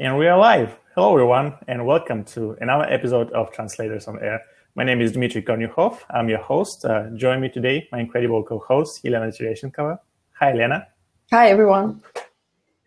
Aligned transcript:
And 0.00 0.16
we 0.16 0.28
are 0.28 0.38
live. 0.38 0.78
Hello, 0.94 1.12
everyone, 1.12 1.54
and 1.66 1.84
welcome 1.84 2.22
to 2.26 2.56
another 2.60 2.84
episode 2.84 3.32
of 3.32 3.50
Translators 3.50 4.06
on 4.06 4.22
Air. 4.22 4.40
My 4.76 4.84
name 4.84 5.00
is 5.00 5.10
Dmitry 5.10 5.42
Kornyukhov. 5.42 5.98
I'm 6.08 6.28
your 6.28 6.38
host. 6.38 6.84
Uh, 6.84 7.10
join 7.16 7.40
me 7.40 7.48
today, 7.48 7.88
my 7.90 7.98
incredible 7.98 8.44
co-host, 8.44 9.04
Elena 9.04 9.26
Tereshchenkova. 9.26 9.98
Hi, 10.38 10.52
Elena. 10.52 10.86
Hi, 11.32 11.48
everyone. 11.48 12.00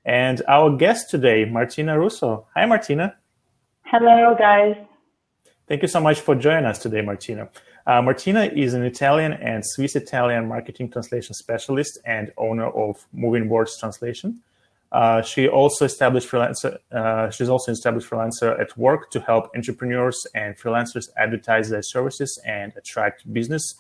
And 0.06 0.42
our 0.48 0.78
guest 0.78 1.10
today, 1.10 1.44
Martina 1.44 2.00
Russo. 2.00 2.48
Hi, 2.56 2.66
Martina. 2.66 3.18
Hello, 3.84 4.34
guys. 4.40 4.78
Thank 5.68 5.82
you 5.82 5.90
so 5.90 6.00
much 6.00 6.22
for 6.22 6.34
joining 6.34 6.64
us 6.64 6.80
today, 6.80 7.02
Martina. 7.02 7.50
Uh, 7.86 8.02
Martina 8.02 8.46
is 8.46 8.74
an 8.74 8.86
Italian 8.86 9.34
and 9.34 9.66
Swiss 9.66 9.98
Italian 9.98 10.48
marketing 10.48 10.90
translation 10.90 11.34
specialist 11.34 12.00
and 12.06 12.32
owner 12.38 12.68
of 12.68 13.06
Moving 13.12 13.50
Words 13.50 13.78
Translation. 13.78 14.40
Uh, 14.92 15.22
she 15.22 15.48
also 15.48 15.86
established 15.86 16.30
freelancer. 16.30 16.78
Uh, 16.92 17.30
she's 17.30 17.48
also 17.48 17.72
established 17.72 18.10
freelancer 18.10 18.60
at 18.60 18.78
work 18.78 19.10
to 19.10 19.22
help 19.22 19.50
entrepreneurs 19.56 20.28
and 20.36 20.58
freelancers 20.58 21.10
advertise 21.18 21.70
their 21.70 21.82
services 21.82 22.40
and 22.46 22.74
attract 22.76 23.32
business 23.32 23.76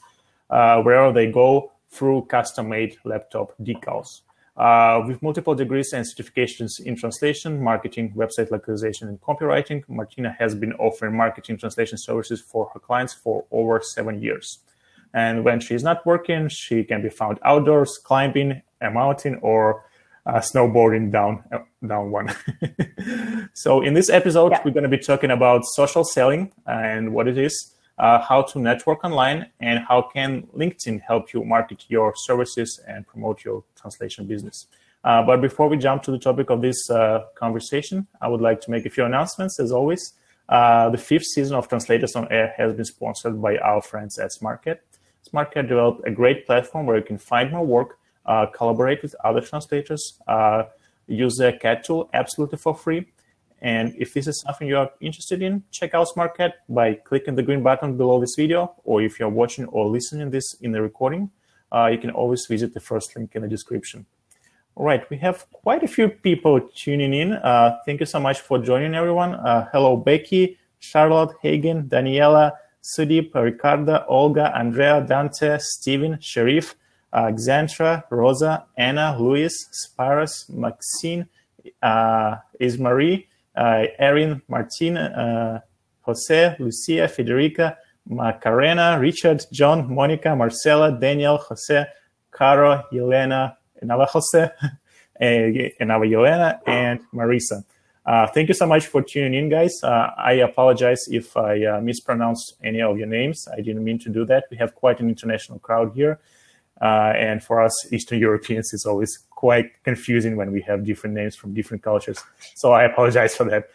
uh, 0.49 0.82
wherever 0.82 1.12
they 1.12 1.30
go 1.30 1.71
through 1.90 2.21
custom-made 2.30 2.98
laptop 3.04 3.54
decals. 3.62 4.21
Uh, 4.55 5.02
with 5.08 5.21
multiple 5.21 5.55
degrees 5.55 5.91
and 5.94 6.05
certifications 6.05 6.80
in 6.80 6.95
translation, 6.95 7.62
marketing, 7.62 8.13
website 8.16 8.52
localization, 8.52 9.07
and 9.07 9.20
copywriting, 9.21 9.84
Martina 9.88 10.35
has 10.38 10.54
been 10.55 10.73
offering 10.73 11.16
marketing 11.16 11.57
translation 11.57 11.98
services 11.98 12.41
for 12.41 12.70
her 12.73 12.80
clients 12.80 13.13
for 13.13 13.46
over 13.52 13.82
seven 13.82 14.21
years. 14.21 14.59
And 15.13 15.43
when 15.43 15.59
she 15.59 15.73
is 15.73 15.84
not 15.84 16.05
working, 16.05 16.48
she 16.48 16.84
can 16.84 17.02
be 17.02 17.09
found 17.09 17.40
outdoors, 17.43 17.98
climbing 17.98 18.62
a 18.82 18.91
mountain, 18.91 19.40
or 19.41 19.85
uh, 20.25 20.39
snowboarding 20.39 21.11
down 21.11 21.43
uh, 21.52 21.59
down 21.85 22.11
one. 22.11 22.34
so 23.53 23.81
in 23.81 23.93
this 23.93 24.09
episode, 24.09 24.52
yeah. 24.52 24.62
we're 24.63 24.71
going 24.71 24.84
to 24.84 24.89
be 24.89 24.98
talking 24.98 25.31
about 25.31 25.63
social 25.66 26.03
selling 26.03 26.51
and 26.65 27.13
what 27.13 27.27
it 27.27 27.37
is, 27.37 27.73
uh, 27.98 28.20
how 28.20 28.41
to 28.41 28.59
network 28.59 29.04
online, 29.04 29.48
and 29.59 29.79
how 29.79 30.01
can 30.01 30.43
LinkedIn 30.55 31.01
help 31.01 31.34
you 31.34 31.43
market 31.43 31.85
your 31.87 32.13
services 32.15 32.79
and 32.87 33.07
promote 33.07 33.43
your 33.43 33.63
translation 33.76 34.27
business. 34.27 34.68
Uh, 35.04 35.23
but 35.23 35.41
before 35.41 35.68
we 35.68 35.77
jump 35.77 36.04
to 36.04 36.12
the 36.12 36.20
topic 36.20 36.49
of 36.51 36.62
this 36.62 36.90
uh, 36.90 37.24
conversation, 37.35 38.05
I 38.21 38.27
would 38.27 38.41
like 38.41 38.62
to 38.62 38.71
make 38.71 38.85
a 38.85 38.90
few 38.90 39.03
announcements. 39.03 39.59
As 39.59 39.71
always, 39.71 40.13
uh, 40.48 40.90
the 40.90 40.98
fifth 40.98 41.26
season 41.26 41.55
of 41.55 41.68
Translators 41.68 42.15
on 42.15 42.31
Air 42.31 42.53
has 42.57 42.74
been 42.74 42.85
sponsored 42.85 43.41
by 43.41 43.57
our 43.57 43.81
friends 43.81 44.20
at 44.20 44.31
SmartCat. 44.31 44.77
SmartCat 45.31 45.68
developed 45.68 46.07
a 46.07 46.12
great 46.12 46.46
platform 46.46 46.85
where 46.85 46.98
you 46.98 47.03
can 47.03 47.18
find 47.18 47.51
more 47.51 47.65
work 47.65 47.98
collaborate 48.26 49.02
with 49.02 49.16
other 49.24 49.41
translators, 49.41 50.20
uh, 50.27 50.64
use 51.08 51.36
the 51.38 51.54
CAT 51.54 51.84
tool 51.84 52.10
absolutely 52.14 52.58
for 52.58 52.76
free. 52.76 53.08
And 53.62 53.94
if 53.98 54.14
this 54.14 54.27
is 54.27 54.41
something 54.41 54.68
you 54.68 54.77
are 54.77 54.90
interested 55.02 55.41
in, 55.41 55.64
check 55.72 55.94
out 55.94 56.08
SmartCat 56.08 56.54
by 56.68 56.96
clicking 56.96 57.36
the 57.36 57.44
green 57.44 57.62
button 57.62 57.96
below 57.96 58.20
this 58.20 58.34
video, 58.36 58.74
or 58.84 59.04
if 59.04 59.20
you're 59.20 59.30
watching 59.30 59.66
or 59.66 59.88
listening 59.88 60.32
this 60.32 60.55
in 60.62 60.72
the 60.72 60.82
recording, 60.82 61.30
uh, 61.72 61.88
you 61.92 61.99
can 61.99 62.10
always 62.10 62.46
visit 62.48 62.74
the 62.74 62.80
first 62.80 63.16
link 63.16 63.36
in 63.36 63.44
the 63.44 63.48
description. 63.48 64.06
All 64.75 64.86
right, 64.86 65.08
we 65.09 65.18
have 65.18 65.46
quite 65.52 65.84
a 65.84 65.88
few 65.88 66.09
people 66.09 66.59
tuning 66.74 67.14
in. 67.14 67.34
Uh, 67.34 67.78
thank 67.86 68.00
you 68.00 68.06
so 68.06 68.19
much 68.19 68.40
for 68.40 68.58
joining, 68.58 68.96
everyone. 68.96 69.36
Uh, 69.36 69.68
hello, 69.72 69.96
Becky, 69.96 70.58
Charlotte, 70.80 71.36
Hagen, 71.42 71.84
Daniela, 71.84 72.53
Sudip, 72.81 73.36
Ricarda, 73.36 74.06
Olga, 74.08 74.58
Andrea, 74.58 75.06
Dante, 75.08 75.58
Steven, 75.59 76.18
Sharif, 76.19 76.75
Xantra, 77.13 78.03
Rosa, 78.09 78.66
Anna, 78.78 79.17
Luis, 79.19 79.53
Spiros, 79.72 80.50
Maxine, 80.50 81.28
uh, 81.81 82.38
Ismarie, 82.59 83.28
uh, 83.56 83.85
Erin, 84.00 84.41
Martina, 84.47 85.01
uh, 85.01 85.68
Jose, 86.01 86.56
Lucia, 86.59 87.07
Federica, 87.07 87.75
Macarena, 88.07 88.97
Richard, 89.00 89.45
John, 89.51 89.94
Monica, 89.94 90.36
Marcela, 90.36 90.91
Daniel, 90.91 91.38
Jose, 91.38 91.86
Caro, 92.31 92.84
Yelena, 92.91 93.56
another 93.81 94.06
Jose, 94.06 94.50
another 95.19 96.06
Yelena, 96.06 96.59
and 96.66 97.02
Marisa. 97.13 97.63
Uh, 98.03 98.25
thank 98.28 98.47
you 98.47 98.56
so 98.56 98.66
much 98.66 98.88
for 98.88 99.03
tuning 99.03 99.36
in, 99.36 99.50
guys. 99.50 99.80
Uh, 99.84 100.09
I 100.18 100.34
apologize 100.34 101.03
if 101.09 101.38
I 101.38 101.63
uh, 101.66 101.81
mispronounced 101.81 102.56
any 102.63 102.81
of 102.81 102.97
your 102.97 103.06
names. 103.06 103.47
I 103.53 103.62
didn't 103.62 103.84
mean 103.84 104.00
to 104.00 104.09
do 104.09 104.25
that. 104.25 104.46
We 104.50 104.57
have 104.57 104.74
quite 104.74 105.00
an 105.00 105.07
international 105.07 105.59
crowd 105.59 105.94
here. 105.94 106.19
Uh, 106.81 107.14
and 107.16 107.44
for 107.44 107.62
us 107.62 107.94
Eastern 107.94 108.19
Europeans, 108.19 108.74
it's 108.74 108.86
always 108.86 109.19
quite 109.30 109.72
confusing 109.84 110.36
when 110.36 110.52
we 110.52 110.62
have 110.62 110.84
different 110.84 111.16
names 111.16 111.36
from 111.36 111.53
different 111.53 111.84
cultures. 111.84 112.19
So 112.56 112.72
I 112.72 112.84
apologize 112.84 113.36
for 113.36 113.46
that. 113.46 113.69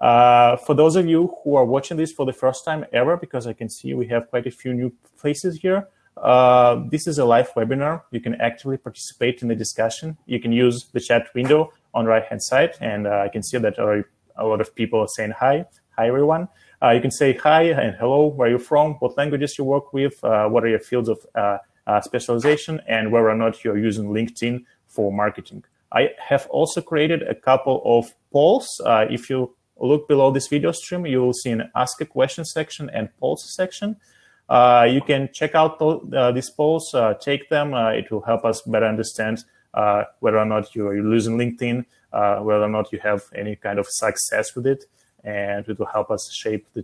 Uh, 0.00 0.56
for 0.56 0.74
those 0.74 0.96
of 0.96 1.06
you 1.06 1.34
who 1.42 1.54
are 1.54 1.64
watching 1.64 1.96
this 1.96 2.12
for 2.12 2.26
the 2.26 2.32
first 2.32 2.64
time 2.64 2.84
ever, 2.92 3.16
because 3.16 3.46
I 3.46 3.52
can 3.52 3.68
see 3.68 3.94
we 3.94 4.08
have 4.08 4.28
quite 4.28 4.46
a 4.46 4.50
few 4.50 4.74
new 4.74 4.92
faces 5.16 5.58
here, 5.60 5.88
uh, 6.16 6.82
this 6.90 7.06
is 7.06 7.18
a 7.18 7.24
live 7.24 7.50
webinar. 7.54 8.02
You 8.10 8.20
can 8.20 8.34
actively 8.40 8.78
participate 8.78 9.42
in 9.42 9.48
the 9.48 9.54
discussion. 9.54 10.16
You 10.26 10.40
can 10.40 10.52
use 10.52 10.86
the 10.92 11.00
chat 11.00 11.28
window 11.34 11.72
on 11.92 12.04
the 12.04 12.10
right-hand 12.10 12.42
side, 12.42 12.72
and 12.80 13.06
uh, 13.06 13.24
I 13.24 13.28
can 13.28 13.42
see 13.42 13.58
that 13.58 13.78
a 13.78 14.46
lot 14.46 14.60
of 14.60 14.74
people 14.74 15.00
are 15.00 15.08
saying 15.08 15.32
hi. 15.38 15.66
Hi, 15.96 16.08
everyone. 16.08 16.48
Uh, 16.82 16.90
you 16.90 17.00
can 17.00 17.10
say 17.10 17.32
hi 17.34 17.62
and 17.64 17.96
hello, 17.96 18.26
where 18.26 18.48
are 18.48 18.50
you 18.50 18.58
from, 18.58 18.94
what 18.94 19.16
languages 19.16 19.56
you 19.58 19.64
work 19.64 19.94
with, 19.94 20.22
uh, 20.22 20.46
what 20.48 20.62
are 20.64 20.68
your 20.68 20.78
fields 20.78 21.08
of 21.08 21.18
uh, 21.86 22.00
specialization 22.00 22.80
and 22.86 23.12
whether 23.12 23.30
or 23.30 23.34
not 23.34 23.64
you're 23.64 23.78
using 23.78 24.06
LinkedIn 24.06 24.64
for 24.86 25.12
marketing. 25.12 25.64
I 25.92 26.10
have 26.18 26.46
also 26.50 26.80
created 26.80 27.22
a 27.22 27.34
couple 27.34 27.80
of 27.84 28.12
polls. 28.32 28.80
Uh, 28.84 29.06
if 29.08 29.30
you 29.30 29.54
look 29.78 30.08
below 30.08 30.30
this 30.30 30.48
video 30.48 30.72
stream, 30.72 31.06
you 31.06 31.20
will 31.20 31.32
see 31.32 31.50
an 31.50 31.70
ask 31.74 32.00
a 32.00 32.06
question 32.06 32.44
section 32.44 32.90
and 32.90 33.08
polls 33.18 33.44
section. 33.54 33.96
Uh, 34.48 34.86
you 34.88 35.00
can 35.00 35.28
check 35.32 35.54
out 35.54 35.80
uh, 35.82 36.32
these 36.32 36.50
polls, 36.50 36.94
uh, 36.94 37.14
take 37.14 37.48
them. 37.48 37.74
Uh, 37.74 37.90
it 37.90 38.10
will 38.10 38.22
help 38.22 38.44
us 38.44 38.62
better 38.62 38.86
understand 38.86 39.44
whether 40.20 40.38
or 40.38 40.46
not 40.46 40.74
you're 40.74 40.96
using 40.96 41.36
LinkedIn, 41.36 41.84
whether 42.10 42.62
or 42.62 42.68
not 42.68 42.92
you 42.92 42.98
have 43.00 43.22
any 43.34 43.56
kind 43.56 43.78
of 43.78 43.86
success 43.88 44.54
with 44.54 44.66
it, 44.66 44.84
and 45.24 45.68
it 45.68 45.78
will 45.78 45.86
help 45.86 46.10
us 46.10 46.32
shape 46.32 46.66
the, 46.74 46.82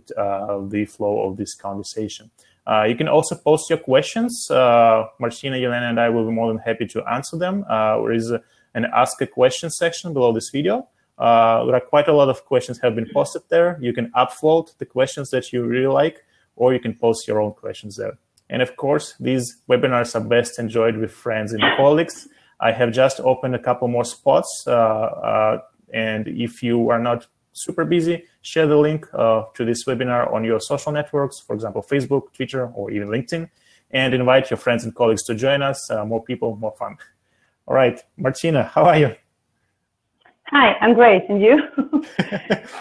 the 0.69 0.85
flow 0.85 1.27
of 1.27 1.37
this 1.37 1.55
conversation. 1.55 2.29
Uh, 2.65 2.83
you 2.83 2.95
can 2.95 3.07
also 3.07 3.35
post 3.35 3.69
your 3.69 3.79
questions. 3.79 4.49
Uh, 4.49 5.05
Martina, 5.19 5.57
Yelena, 5.57 5.89
and 5.89 5.99
I 5.99 6.09
will 6.09 6.25
be 6.25 6.31
more 6.31 6.47
than 6.47 6.59
happy 6.59 6.85
to 6.87 7.03
answer 7.05 7.37
them. 7.37 7.65
Uh, 7.69 7.97
there 7.97 8.13
is 8.13 8.31
an 8.73 8.85
Ask 8.95 9.21
a 9.21 9.27
Question 9.27 9.69
section 9.69 10.13
below 10.13 10.31
this 10.33 10.49
video. 10.49 10.87
Uh, 11.17 11.65
there 11.65 11.75
are 11.75 11.81
quite 11.81 12.07
a 12.07 12.13
lot 12.13 12.29
of 12.29 12.45
questions 12.45 12.79
have 12.79 12.95
been 12.95 13.09
posted 13.13 13.43
there. 13.49 13.77
You 13.81 13.93
can 13.93 14.11
upload 14.11 14.75
the 14.77 14.85
questions 14.85 15.29
that 15.29 15.51
you 15.53 15.63
really 15.63 15.87
like, 15.87 16.23
or 16.55 16.73
you 16.73 16.79
can 16.79 16.95
post 16.95 17.27
your 17.27 17.41
own 17.41 17.53
questions 17.53 17.97
there. 17.97 18.17
And 18.49 18.61
of 18.61 18.75
course, 18.77 19.15
these 19.19 19.57
webinars 19.69 20.15
are 20.15 20.23
best 20.23 20.59
enjoyed 20.59 20.97
with 20.97 21.11
friends 21.11 21.53
and 21.53 21.61
colleagues. 21.77 22.27
I 22.59 22.71
have 22.71 22.91
just 22.91 23.19
opened 23.19 23.55
a 23.55 23.59
couple 23.59 23.87
more 23.87 24.05
spots. 24.05 24.63
Uh, 24.65 24.71
uh, 24.71 25.59
and 25.93 26.27
if 26.27 26.63
you 26.63 26.89
are 26.89 26.99
not 26.99 27.27
super 27.51 27.85
busy, 27.85 28.25
share 28.43 28.67
the 28.67 28.77
link 28.77 29.07
uh, 29.13 29.45
to 29.55 29.65
this 29.65 29.85
webinar 29.85 30.31
on 30.31 30.43
your 30.43 30.59
social 30.59 30.91
networks, 30.91 31.39
for 31.39 31.55
example, 31.55 31.81
Facebook, 31.81 32.33
Twitter, 32.33 32.67
or 32.75 32.91
even 32.91 33.07
LinkedIn, 33.07 33.49
and 33.91 34.13
invite 34.13 34.51
your 34.51 34.57
friends 34.57 34.83
and 34.83 34.93
colleagues 34.93 35.23
to 35.23 35.33
join 35.33 35.61
us. 35.61 35.89
Uh, 35.89 36.05
more 36.05 36.23
people, 36.23 36.55
more 36.57 36.75
fun. 36.77 36.97
All 37.65 37.73
right, 37.75 37.99
Martina, 38.17 38.63
how 38.63 38.83
are 38.83 38.97
you? 38.97 39.15
Hi, 40.47 40.75
I'm 40.81 40.93
great. 40.93 41.23
And 41.29 41.41
you? 41.41 41.63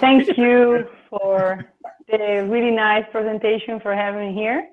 Thank 0.00 0.36
you 0.36 0.88
for 1.08 1.64
the 2.10 2.46
really 2.50 2.72
nice 2.72 3.04
presentation 3.12 3.78
for 3.80 3.94
having 3.94 4.28
me 4.28 4.34
here. 4.34 4.68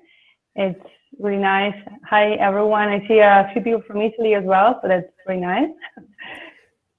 It's 0.56 0.84
really 1.20 1.40
nice. 1.40 1.74
Hi, 2.08 2.32
everyone. 2.32 2.88
I 2.88 3.06
see 3.06 3.20
a 3.20 3.48
few 3.52 3.62
people 3.62 3.82
from 3.86 4.02
Italy 4.02 4.34
as 4.34 4.44
well, 4.44 4.80
so 4.82 4.88
that's 4.88 5.06
very 5.24 5.40
nice. 5.40 5.70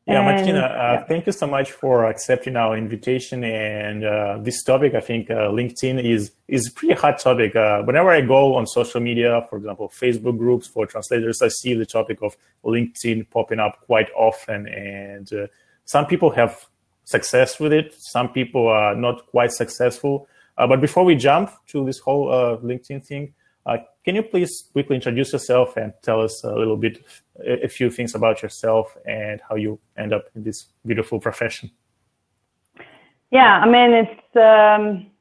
Yeah, 0.08 0.24
Martina, 0.24 0.60
uh, 0.62 0.64
yeah. 0.64 1.04
thank 1.04 1.28
you 1.28 1.32
so 1.32 1.46
much 1.46 1.72
for 1.72 2.06
accepting 2.06 2.56
our 2.56 2.76
invitation. 2.76 3.44
And 3.44 4.04
uh, 4.04 4.40
this 4.42 4.64
topic, 4.64 4.96
I 4.96 5.00
think 5.00 5.30
uh, 5.30 5.50
LinkedIn 5.50 6.04
is 6.04 6.32
is 6.48 6.68
a 6.68 6.72
pretty 6.72 6.96
hot 6.96 7.20
topic. 7.20 7.56
Uh, 7.56 7.84
whenever 7.84 8.10
I 8.10 8.22
go 8.22 8.56
on 8.56 8.66
social 8.66 9.00
media, 9.00 9.46
for 9.48 9.58
example, 9.58 9.90
Facebook 9.90 10.40
groups 10.40 10.68
for 10.68 10.88
translators, 10.88 11.42
I 11.44 11.50
see 11.50 11.76
the 11.76 11.86
topic 11.86 12.18
of 12.24 12.36
LinkedIn 12.66 13.30
popping 13.30 13.60
up 13.60 13.80
quite 13.86 14.10
often. 14.16 14.68
And 14.68 15.32
uh, 15.32 15.48
some 15.86 16.08
people 16.08 16.32
have 16.32 16.66
success 17.04 17.60
with 17.60 17.72
it. 17.72 17.94
Some 17.94 18.30
people 18.30 18.68
are 18.68 18.96
not 18.96 19.28
quite 19.28 19.52
successful. 19.52 20.28
Uh, 20.58 20.66
but 20.66 20.82
before 20.82 21.06
we 21.06 21.16
jump 21.16 21.52
to 21.68 21.86
this 21.86 22.00
whole 22.00 22.28
LinkedIn 22.64 23.06
thing, 23.06 23.34
uh, 23.66 23.78
can 24.04 24.16
you 24.16 24.24
please 24.24 24.70
quickly 24.72 24.96
introduce 24.96 25.34
yourself 25.34 25.78
and 25.78 25.94
tell 26.02 26.22
us 26.22 26.44
a 26.44 26.54
little 26.54 26.78
bit, 26.78 27.04
a 27.46 27.68
few 27.68 27.90
things 27.90 28.16
about 28.16 28.42
yourself 28.42 28.98
and 29.06 29.42
how 29.48 29.56
you 29.56 29.80
end 29.98 30.14
up 30.14 30.26
in 30.36 30.44
this 30.44 30.68
beautiful 30.86 31.20
profession? 31.20 31.70
Yeah, 33.30 33.60
I 33.60 33.66
mean, 33.66 33.92
it's, 33.94 34.36
um, 34.36 35.12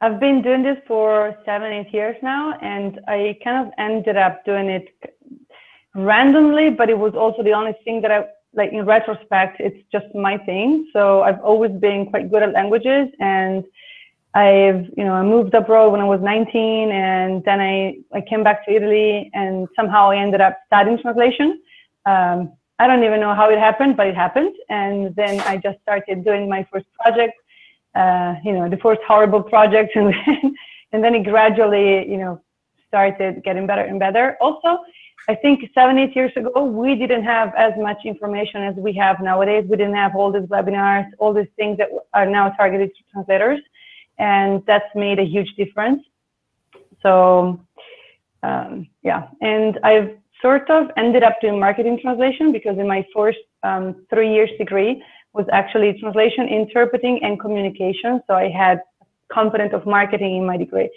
I've 0.00 0.18
been 0.18 0.40
doing 0.40 0.62
this 0.62 0.78
for 0.86 1.36
seven, 1.44 1.72
eight 1.72 1.92
years 1.92 2.16
now, 2.22 2.58
and 2.62 3.00
I 3.06 3.38
kind 3.44 3.66
of 3.66 3.72
ended 3.76 4.16
up 4.16 4.44
doing 4.44 4.68
it 4.68 4.88
randomly, 5.94 6.70
but 6.70 6.88
it 6.88 6.98
was 6.98 7.14
also 7.14 7.42
the 7.42 7.52
only 7.52 7.74
thing 7.84 8.00
that 8.02 8.10
I 8.10 8.26
like 8.54 8.72
in 8.72 8.84
retrospect, 8.84 9.60
it's 9.60 9.82
just 9.92 10.06
my 10.14 10.38
thing. 10.38 10.88
So 10.92 11.22
I've 11.22 11.40
always 11.40 11.72
been 11.72 12.06
quite 12.06 12.30
good 12.30 12.42
at 12.42 12.52
languages 12.52 13.08
and 13.20 13.64
I've, 14.34 14.86
you 14.96 15.04
know, 15.04 15.14
I 15.14 15.22
moved 15.22 15.54
abroad 15.54 15.90
when 15.90 16.00
I 16.00 16.04
was 16.04 16.20
19 16.20 16.92
and 16.92 17.44
then 17.44 17.60
I, 17.60 17.98
I 18.12 18.20
came 18.20 18.44
back 18.44 18.64
to 18.66 18.72
Italy 18.72 19.30
and 19.34 19.66
somehow 19.74 20.10
I 20.10 20.16
ended 20.18 20.40
up 20.40 20.56
studying 20.66 20.98
translation. 20.98 21.60
Um, 22.06 22.52
I 22.78 22.86
don't 22.86 23.02
even 23.02 23.20
know 23.20 23.34
how 23.34 23.50
it 23.50 23.58
happened, 23.58 23.96
but 23.96 24.06
it 24.06 24.14
happened. 24.14 24.54
And 24.68 25.14
then 25.16 25.40
I 25.40 25.56
just 25.56 25.80
started 25.82 26.24
doing 26.24 26.48
my 26.48 26.66
first 26.72 26.86
project, 26.94 27.34
uh, 27.94 28.36
you 28.44 28.52
know, 28.52 28.68
the 28.68 28.78
first 28.78 29.00
horrible 29.06 29.42
project. 29.42 29.96
And 29.96 30.14
then, 30.14 30.54
and 30.92 31.04
then 31.04 31.14
it 31.14 31.24
gradually, 31.24 32.08
you 32.08 32.16
know, 32.16 32.40
started 32.88 33.42
getting 33.44 33.66
better 33.66 33.82
and 33.82 33.98
better. 33.98 34.36
Also, 34.40 34.78
I 35.28 35.34
think 35.34 35.68
seven, 35.74 35.98
eight 35.98 36.16
years 36.16 36.32
ago, 36.36 36.64
we 36.64 36.94
didn't 36.94 37.24
have 37.24 37.52
as 37.56 37.72
much 37.76 37.98
information 38.04 38.62
as 38.62 38.74
we 38.76 38.92
have 38.94 39.20
nowadays. 39.20 39.64
We 39.68 39.76
didn't 39.76 39.94
have 39.94 40.16
all 40.16 40.32
these 40.32 40.48
webinars, 40.48 41.06
all 41.18 41.32
these 41.32 41.52
things 41.56 41.78
that 41.78 41.88
are 42.14 42.26
now 42.26 42.50
targeted 42.50 42.90
to 42.96 43.02
translators. 43.12 43.60
And 44.20 44.62
that's 44.66 44.90
made 44.94 45.18
a 45.18 45.24
huge 45.24 45.54
difference. 45.56 46.02
So, 47.02 47.60
um, 48.42 48.88
yeah. 49.02 49.28
And 49.40 49.78
I've 49.82 50.10
sort 50.42 50.70
of 50.70 50.90
ended 50.96 51.22
up 51.22 51.40
doing 51.40 51.58
marketing 51.58 51.98
translation 52.00 52.52
because 52.52 52.78
in 52.78 52.86
my 52.86 53.04
first 53.14 53.38
um, 53.62 54.06
three 54.10 54.32
years 54.32 54.50
degree 54.58 55.02
was 55.32 55.46
actually 55.52 55.98
translation, 55.98 56.46
interpreting, 56.48 57.24
and 57.24 57.40
communication. 57.40 58.20
So 58.26 58.34
I 58.34 58.48
had 58.48 58.80
component 59.32 59.72
of 59.72 59.86
marketing 59.86 60.36
in 60.36 60.46
my 60.46 60.56
degree 60.56 60.90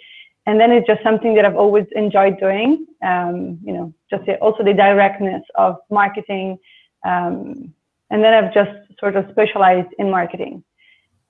and 0.46 0.60
then 0.60 0.70
it's 0.72 0.86
just 0.86 1.02
something 1.02 1.34
that 1.34 1.44
I've 1.44 1.56
always 1.56 1.86
enjoyed 1.96 2.38
doing. 2.38 2.86
Um, 3.02 3.58
you 3.64 3.72
know, 3.72 3.94
just 4.10 4.26
the, 4.26 4.36
also 4.36 4.62
the 4.62 4.74
directness 4.74 5.42
of 5.54 5.76
marketing, 5.90 6.58
um, 7.04 7.72
and 8.10 8.22
then 8.22 8.32
I've 8.34 8.52
just 8.52 8.70
sort 9.00 9.16
of 9.16 9.26
specialized 9.30 9.88
in 9.98 10.10
marketing, 10.10 10.62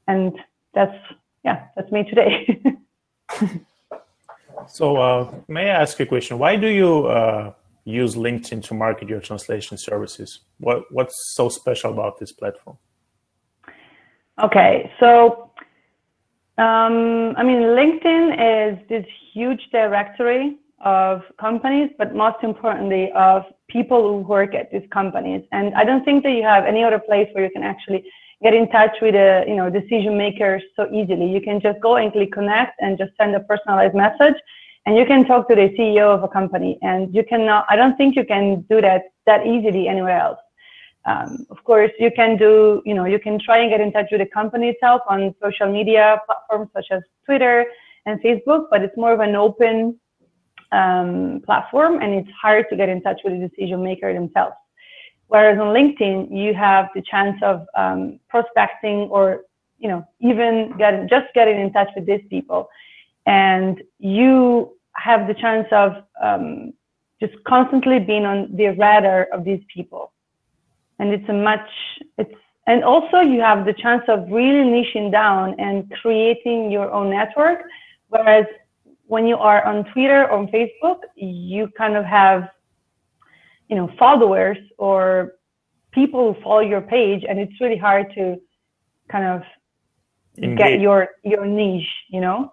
and 0.09 0.33
that's 0.75 0.97
yeah, 1.45 1.67
that's 1.77 1.91
me 1.93 2.05
today. 2.05 2.61
so, 4.69 4.97
uh, 4.97 5.35
may 5.49 5.71
I 5.71 5.83
ask 5.83 5.99
a 6.01 6.07
question? 6.07 6.39
Why 6.39 6.57
do 6.57 6.69
you 6.69 7.07
uh, 7.07 7.53
use 7.85 8.15
LinkedIn 8.15 8.63
to 8.65 8.75
market 8.75 9.09
your 9.09 9.21
translation 9.21 9.77
services? 9.77 10.41
What 10.59 10.91
what's 10.91 11.15
so 11.35 11.49
special 11.49 11.93
about 11.93 12.19
this 12.19 12.33
platform? 12.33 12.79
Okay, 14.43 14.91
so 14.99 15.51
um, 16.57 17.35
I 17.37 17.43
mean, 17.43 17.63
LinkedIn 17.79 18.73
is 18.73 18.89
this 18.89 19.07
huge 19.33 19.61
directory 19.73 20.57
of 20.85 21.23
companies, 21.41 21.91
but 21.99 22.15
most 22.15 22.43
importantly, 22.43 23.11
of 23.17 23.43
people 23.69 24.03
who 24.03 24.19
work 24.19 24.55
at 24.55 24.71
these 24.71 24.87
companies. 24.93 25.43
And 25.51 25.75
I 25.75 25.85
don't 25.85 26.05
think 26.05 26.23
that 26.25 26.33
you 26.33 26.43
have 26.43 26.65
any 26.65 26.85
other 26.85 26.99
place 26.99 27.29
where 27.33 27.45
you 27.45 27.51
can 27.51 27.63
actually 27.63 28.05
get 28.45 28.55
in 28.55 28.69
touch 28.69 28.95
with 29.01 29.15
the 29.15 29.45
you 29.49 29.57
know 29.57 29.69
decision 29.71 30.17
makers 30.17 30.63
so 30.77 30.87
easily. 30.93 31.27
You 31.37 31.41
can 31.41 31.61
just 31.61 31.81
go 31.81 31.97
and 31.97 32.13
click 32.13 32.33
connect 32.33 32.81
and 32.81 32.97
just 32.97 33.13
send 33.19 33.35
a 33.35 33.41
personalized 33.41 33.95
message, 33.95 34.39
and 34.87 34.97
you 34.97 35.07
can 35.07 35.25
talk 35.25 35.49
to 35.49 35.57
the 35.57 35.69
CEO 35.77 36.07
of 36.17 36.23
a 36.23 36.29
company. 36.29 36.79
And 36.83 37.13
you 37.13 37.25
cannot. 37.25 37.65
I 37.69 37.75
don't 37.75 37.97
think 37.97 38.15
you 38.15 38.25
can 38.25 38.61
do 38.73 38.81
that 38.83 39.03
that 39.27 39.47
easily 39.47 39.89
anywhere 39.89 40.21
else. 40.21 40.39
Um, 41.07 41.47
of 41.51 41.63
course, 41.65 41.91
you 41.99 42.11
can 42.17 42.37
do, 42.39 42.81
you 42.87 42.95
know, 42.95 43.05
you 43.05 43.19
can 43.19 43.39
try 43.39 43.59
and 43.59 43.71
get 43.71 43.81
in 43.81 43.93
touch 43.93 44.07
with 44.11 44.21
the 44.21 44.27
company 44.27 44.69
itself 44.71 45.03
on 45.07 45.35
social 45.43 45.71
media 45.71 46.21
platforms 46.27 46.71
such 46.75 46.87
as 46.91 47.03
Twitter 47.27 47.67
and 48.07 48.21
Facebook, 48.23 48.69
but 48.71 48.81
it's 48.83 48.97
more 48.97 49.13
of 49.13 49.21
an 49.21 49.35
open 49.35 50.01
um, 50.73 51.43
platform 51.45 52.01
and 52.01 52.15
it's 52.15 52.31
hard 52.31 52.67
to 52.71 52.77
get 52.77 52.89
in 52.89 53.03
touch 53.03 53.21
with 53.23 53.39
the 53.39 53.49
decision 53.49 53.83
maker 53.85 54.15
themselves. 54.15 54.57
Whereas 55.29 55.59
on 55.59 55.75
LinkedIn, 55.75 56.37
you 56.37 56.55
have 56.55 56.89
the 56.95 57.03
chance 57.03 57.41
of 57.43 57.67
um, 57.77 58.21
prospecting 58.29 59.09
or, 59.11 59.43
you 59.79 59.89
know, 59.89 60.07
even 60.21 60.75
getting, 60.79 61.09
just 61.09 61.33
getting 61.35 61.59
in 61.59 61.73
touch 61.73 61.89
with 61.97 62.07
these 62.07 62.23
people. 62.31 62.69
And 63.27 63.83
you 63.99 64.77
have 64.93 65.27
the 65.27 65.35
chance 65.35 65.67
of 65.73 66.05
um, 66.23 66.73
just 67.21 67.43
constantly 67.45 67.99
being 67.99 68.25
on 68.25 68.55
the 68.55 68.69
radar 68.69 69.25
of 69.33 69.45
these 69.45 69.63
people 69.73 70.13
and 70.99 71.13
it's 71.13 71.29
a 71.29 71.33
much 71.33 71.69
it's 72.19 72.35
and 72.67 72.83
also 72.83 73.21
you 73.21 73.41
have 73.41 73.67
the 73.67 73.73
chance 73.73 74.03
of 74.09 74.27
really 74.31 74.65
niching 74.65 75.11
down 75.13 75.55
and 75.59 75.91
creating 76.01 76.71
your 76.71 76.91
own 76.91 77.11
network 77.11 77.63
whereas 78.09 78.47
when 79.07 79.27
you 79.27 79.37
are 79.37 79.65
on 79.65 79.85
twitter 79.93 80.25
or 80.25 80.39
on 80.39 80.49
facebook 80.49 81.01
you 81.17 81.69
kind 81.77 81.97
of 81.97 82.05
have 82.05 82.49
you 83.69 83.77
know 83.77 83.91
followers 83.99 84.59
or 84.79 85.33
people 85.93 86.35
who 86.35 86.43
follow 86.43 86.61
your 86.61 86.81
page 86.81 87.25
and 87.29 87.39
it's 87.39 87.61
really 87.61 87.77
hard 87.77 88.13
to 88.15 88.37
kind 89.11 89.25
of 89.25 89.43
Engage. 90.39 90.59
get 90.59 90.81
your 90.81 91.09
your 91.23 91.45
niche 91.47 91.95
you 92.09 92.21
know 92.21 92.53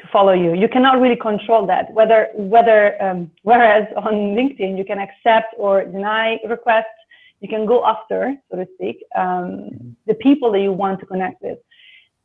to 0.00 0.06
follow 0.08 0.32
you 0.32 0.54
you 0.54 0.68
cannot 0.68 1.00
really 1.00 1.16
control 1.16 1.66
that 1.66 1.92
whether 1.92 2.28
whether 2.34 3.02
um, 3.02 3.30
whereas 3.42 3.86
on 3.96 4.14
linkedin 4.36 4.78
you 4.78 4.84
can 4.84 4.98
accept 4.98 5.54
or 5.58 5.84
deny 5.84 6.38
requests 6.48 7.02
you 7.42 7.48
can 7.48 7.66
go 7.66 7.84
after, 7.84 8.36
so 8.50 8.56
to 8.56 8.66
speak, 8.74 9.04
um, 9.16 9.24
mm-hmm. 9.24 9.88
the 10.06 10.14
people 10.14 10.52
that 10.52 10.60
you 10.60 10.72
want 10.72 11.00
to 11.00 11.06
connect 11.06 11.42
with. 11.42 11.58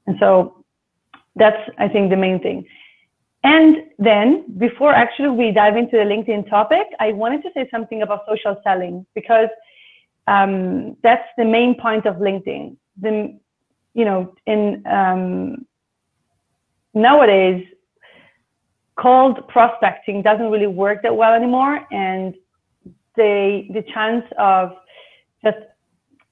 And 0.05 0.15
so 0.19 0.63
that's, 1.35 1.57
I 1.79 1.87
think, 1.87 2.11
the 2.11 2.15
main 2.15 2.39
thing. 2.39 2.65
And 3.55 3.77
then 3.97 4.27
before 4.57 4.93
actually 4.93 5.29
we 5.29 5.51
dive 5.51 5.77
into 5.77 5.95
the 5.95 6.07
LinkedIn 6.13 6.49
topic, 6.49 6.85
I 6.99 7.13
wanted 7.13 7.43
to 7.43 7.49
say 7.53 7.65
something 7.71 8.01
about 8.01 8.25
social 8.27 8.59
selling 8.61 9.05
because 9.15 9.47
um, 10.27 10.97
that's 11.01 11.29
the 11.37 11.45
main 11.45 11.79
point 11.79 12.05
of 12.05 12.15
LinkedIn. 12.17 12.75
The, 13.01 13.39
you 13.93 14.03
know, 14.03 14.35
in 14.47 14.83
um, 14.85 15.65
nowadays, 16.93 17.65
cold 18.97 19.47
prospecting 19.47 20.21
doesn't 20.23 20.51
really 20.51 20.67
work 20.67 21.01
that 21.03 21.15
well 21.15 21.33
anymore, 21.33 21.75
and 21.91 22.35
the 23.15 23.65
the 23.75 23.83
chance 23.93 24.25
of 24.37 24.73
just 25.41 25.61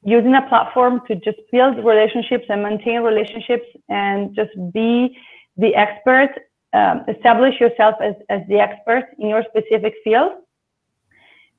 using 0.03 0.35
a 0.35 0.41
platform 0.50 1.01
to 1.07 1.15
just 1.15 1.39
build 1.53 1.77
relationships 1.77 2.45
and 2.50 2.61
maintain 2.61 3.00
relationships 3.11 3.68
and 3.88 4.35
just 4.35 4.51
be 4.73 5.18
the 5.56 5.73
expert, 5.75 6.31
um, 6.75 7.06
establish 7.07 7.60
yourself 7.60 7.95
as, 8.01 8.16
as 8.30 8.42
the 8.50 8.60
expert 8.60 9.06
in 9.19 9.30
your 9.30 9.44
specific 9.51 9.94
field. 10.04 10.33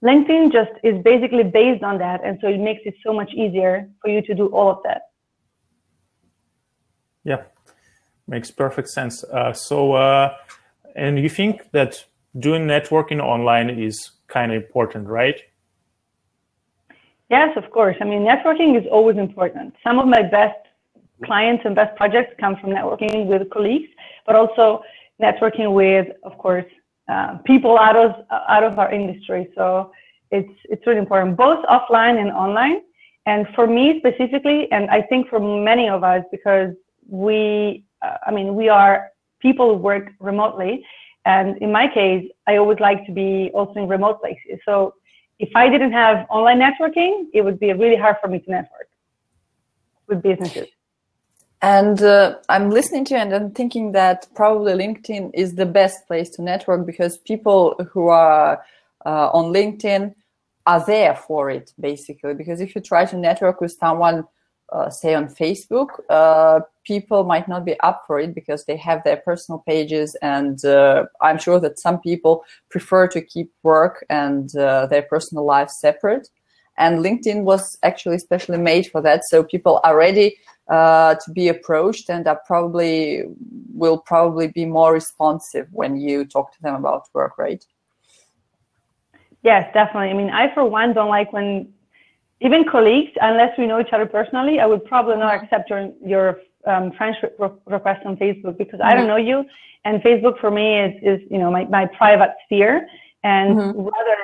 LinkedIn 0.04 0.52
just 0.52 0.72
is 0.84 1.02
basically 1.02 1.42
based 1.42 1.82
on 1.82 1.98
that. 1.98 2.20
And 2.24 2.38
so 2.40 2.48
it 2.48 2.60
makes 2.60 2.82
it 2.84 2.94
so 3.04 3.12
much 3.12 3.32
easier 3.32 3.88
for 4.00 4.08
you 4.10 4.20
to 4.22 4.34
do 4.34 4.46
all 4.48 4.68
of 4.70 4.78
that. 4.84 5.02
Yeah, 7.24 7.42
makes 8.28 8.50
perfect 8.50 8.88
sense. 8.88 9.24
Uh, 9.24 9.52
so, 9.52 9.94
uh, 9.94 10.36
and 10.94 11.18
you 11.18 11.28
think 11.28 11.70
that 11.72 12.04
doing 12.38 12.66
networking 12.66 13.20
online 13.20 13.70
is 13.70 14.12
kind 14.28 14.52
of 14.52 14.62
important, 14.62 15.08
right? 15.08 15.40
Yes, 17.30 17.56
of 17.56 17.70
course. 17.70 17.96
I 18.00 18.04
mean, 18.04 18.22
networking 18.22 18.78
is 18.80 18.86
always 18.92 19.16
important. 19.16 19.74
Some 19.82 19.98
of 19.98 20.06
my 20.06 20.22
best 20.22 20.60
clients 21.24 21.62
and 21.64 21.74
best 21.74 21.96
projects 21.96 22.34
come 22.38 22.56
from 22.56 22.70
networking 22.70 23.26
with 23.26 23.48
colleagues, 23.50 23.88
but 24.26 24.36
also 24.36 24.82
networking 25.20 25.72
with, 25.72 26.08
of 26.22 26.36
course, 26.38 26.64
uh, 27.08 27.38
people 27.44 27.78
out 27.78 27.96
of 27.96 28.12
out 28.48 28.64
of 28.64 28.78
our 28.78 28.90
industry. 28.92 29.48
So 29.54 29.92
it's 30.30 30.52
it's 30.64 30.86
really 30.86 30.98
important, 30.98 31.36
both 31.36 31.64
offline 31.66 32.20
and 32.20 32.30
online. 32.30 32.80
And 33.26 33.46
for 33.54 33.66
me 33.66 33.98
specifically, 33.98 34.70
and 34.70 34.88
I 34.90 35.02
think 35.02 35.28
for 35.28 35.40
many 35.40 35.88
of 35.88 36.04
us, 36.04 36.22
because 36.30 36.70
we, 37.08 37.84
uh, 38.02 38.18
I 38.26 38.30
mean, 38.30 38.54
we 38.54 38.68
are 38.68 39.10
people 39.40 39.74
who 39.74 39.82
work 39.82 40.12
remotely, 40.20 40.84
and 41.24 41.56
in 41.58 41.72
my 41.72 41.88
case, 41.88 42.28
I 42.46 42.56
always 42.56 42.78
like 42.78 43.04
to 43.06 43.12
be 43.12 43.50
also 43.52 43.80
in 43.80 43.88
remote 43.88 44.20
places. 44.20 44.60
So 44.64 44.94
if 45.40 45.50
I 45.56 45.68
didn't 45.68 45.92
have 45.92 46.26
online 46.30 46.60
networking, 46.60 47.26
it 47.34 47.42
would 47.42 47.58
be 47.58 47.72
really 47.72 47.96
hard 47.96 48.16
for 48.20 48.28
me 48.28 48.38
to 48.38 48.50
network 48.50 48.88
with 50.06 50.22
businesses. 50.22 50.68
And 51.62 52.02
uh, 52.02 52.36
I'm 52.48 52.70
listening 52.70 53.04
to 53.06 53.14
you 53.14 53.20
and 53.20 53.34
I'm 53.34 53.50
thinking 53.50 53.92
that 53.92 54.26
probably 54.34 54.74
LinkedIn 54.74 55.30
is 55.34 55.54
the 55.54 55.66
best 55.66 56.06
place 56.06 56.28
to 56.30 56.42
network 56.42 56.86
because 56.86 57.18
people 57.18 57.74
who 57.92 58.08
are 58.08 58.62
uh, 59.04 59.30
on 59.32 59.52
LinkedIn 59.52 60.14
are 60.66 60.84
there 60.84 61.14
for 61.14 61.48
it, 61.50 61.72
basically. 61.80 62.34
Because 62.34 62.60
if 62.60 62.74
you 62.74 62.80
try 62.80 63.04
to 63.06 63.16
network 63.16 63.60
with 63.60 63.72
someone 63.72 64.24
uh, 64.72 64.90
say 64.90 65.14
on 65.14 65.28
Facebook, 65.28 65.88
uh, 66.10 66.60
people 66.84 67.24
might 67.24 67.48
not 67.48 67.64
be 67.64 67.78
up 67.80 68.02
for 68.06 68.18
it 68.18 68.34
because 68.34 68.64
they 68.64 68.76
have 68.76 69.02
their 69.04 69.18
personal 69.18 69.60
pages, 69.60 70.16
and 70.22 70.64
uh, 70.64 71.04
I'm 71.20 71.38
sure 71.38 71.60
that 71.60 71.78
some 71.78 72.00
people 72.00 72.44
prefer 72.68 73.06
to 73.08 73.20
keep 73.20 73.52
work 73.62 74.04
and 74.10 74.54
uh, 74.56 74.86
their 74.86 75.02
personal 75.02 75.44
life 75.44 75.70
separate. 75.70 76.28
And 76.78 76.98
LinkedIn 76.98 77.44
was 77.44 77.78
actually 77.82 78.18
specially 78.18 78.58
made 78.58 78.88
for 78.88 79.00
that, 79.02 79.22
so 79.24 79.44
people 79.44 79.80
are 79.84 79.96
ready 79.96 80.36
uh, 80.68 81.14
to 81.14 81.30
be 81.30 81.48
approached 81.48 82.10
and 82.10 82.26
are 82.26 82.40
probably 82.46 83.22
will 83.72 83.98
probably 83.98 84.48
be 84.48 84.64
more 84.64 84.92
responsive 84.92 85.68
when 85.70 85.96
you 85.96 86.24
talk 86.24 86.52
to 86.52 86.62
them 86.62 86.74
about 86.74 87.08
work, 87.12 87.38
right? 87.38 87.64
Yes, 89.42 89.70
definitely. 89.74 90.10
I 90.10 90.14
mean, 90.14 90.30
I 90.30 90.52
for 90.54 90.64
one 90.64 90.92
don't 90.92 91.08
like 91.08 91.32
when 91.32 91.72
even 92.40 92.64
colleagues, 92.68 93.12
unless 93.20 93.56
we 93.58 93.66
know 93.66 93.80
each 93.80 93.92
other 93.92 94.06
personally, 94.06 94.60
I 94.60 94.66
would 94.66 94.84
probably 94.84 95.16
not 95.16 95.34
accept 95.42 95.70
your 95.70 95.90
your 96.04 96.40
um, 96.66 96.92
friend 96.92 97.14
request 97.66 98.04
on 98.04 98.16
Facebook 98.16 98.58
because 98.58 98.80
mm-hmm. 98.80 98.88
I 98.88 98.94
don't 98.94 99.06
mm-hmm. 99.06 99.08
know 99.08 99.16
you, 99.16 99.44
and 99.84 100.02
Facebook 100.02 100.40
for 100.40 100.50
me 100.50 100.80
is 100.80 100.94
is 101.02 101.20
you 101.30 101.38
know 101.38 101.50
my 101.50 101.64
my 101.66 101.86
private 101.86 102.34
sphere, 102.44 102.88
and 103.22 103.56
mm-hmm. 103.56 103.80
rather 103.80 104.18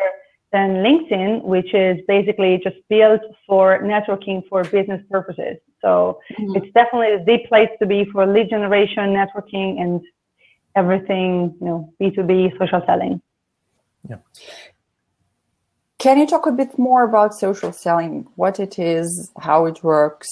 than 0.53 0.83
LinkedIn, 0.87 1.43
which 1.43 1.73
is 1.75 1.99
basically 2.07 2.61
just 2.63 2.77
built 2.89 3.23
for 3.47 3.81
networking 3.83 4.47
for 4.49 4.65
business 4.65 5.03
purposes. 5.11 5.57
So 5.81 6.21
mm-hmm. 6.39 6.57
it's 6.57 6.73
definitely 6.75 7.25
the 7.25 7.47
place 7.49 7.71
to 7.81 7.87
be 7.87 8.05
for 8.05 8.27
lead 8.27 8.51
generation, 8.51 9.15
networking, 9.15 9.81
and 9.81 10.01
everything 10.77 11.55
you 11.61 11.67
know 11.67 11.93
B 11.99 12.11
two 12.11 12.23
B 12.23 12.53
social 12.59 12.83
selling. 12.87 13.21
Yeah. 14.09 14.17
Can 15.99 16.19
you 16.19 16.27
talk 16.27 16.47
a 16.47 16.53
bit 16.53 16.79
more 16.79 17.05
about 17.05 17.35
social 17.35 17.73
selling? 17.73 18.27
What 18.35 18.59
it 18.59 18.79
is, 18.79 19.31
how 19.41 19.67
it 19.67 19.85
works? 19.85 20.29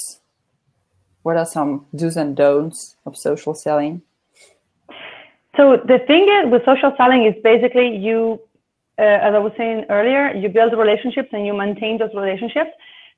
What 1.23 1.37
are 1.37 1.47
some 1.47 1.87
do's 1.95 2.17
and 2.17 2.35
don'ts 2.37 2.97
of 3.07 3.17
social 3.17 3.55
selling? 3.55 4.03
So 5.57 5.77
the 5.77 5.99
thing 6.07 6.29
is 6.29 6.51
with 6.51 6.65
social 6.65 6.93
selling 6.97 7.25
is 7.25 7.35
basically 7.45 7.97
you, 7.97 8.41
as 9.01 9.35
I 9.35 9.39
was 9.39 9.53
saying 9.57 9.87
earlier, 9.89 10.33
you 10.35 10.49
build 10.49 10.73
relationships 10.73 11.29
and 11.33 11.47
you 11.47 11.55
maintain 11.55 11.99
those 11.99 12.15
relationships. 12.15 12.71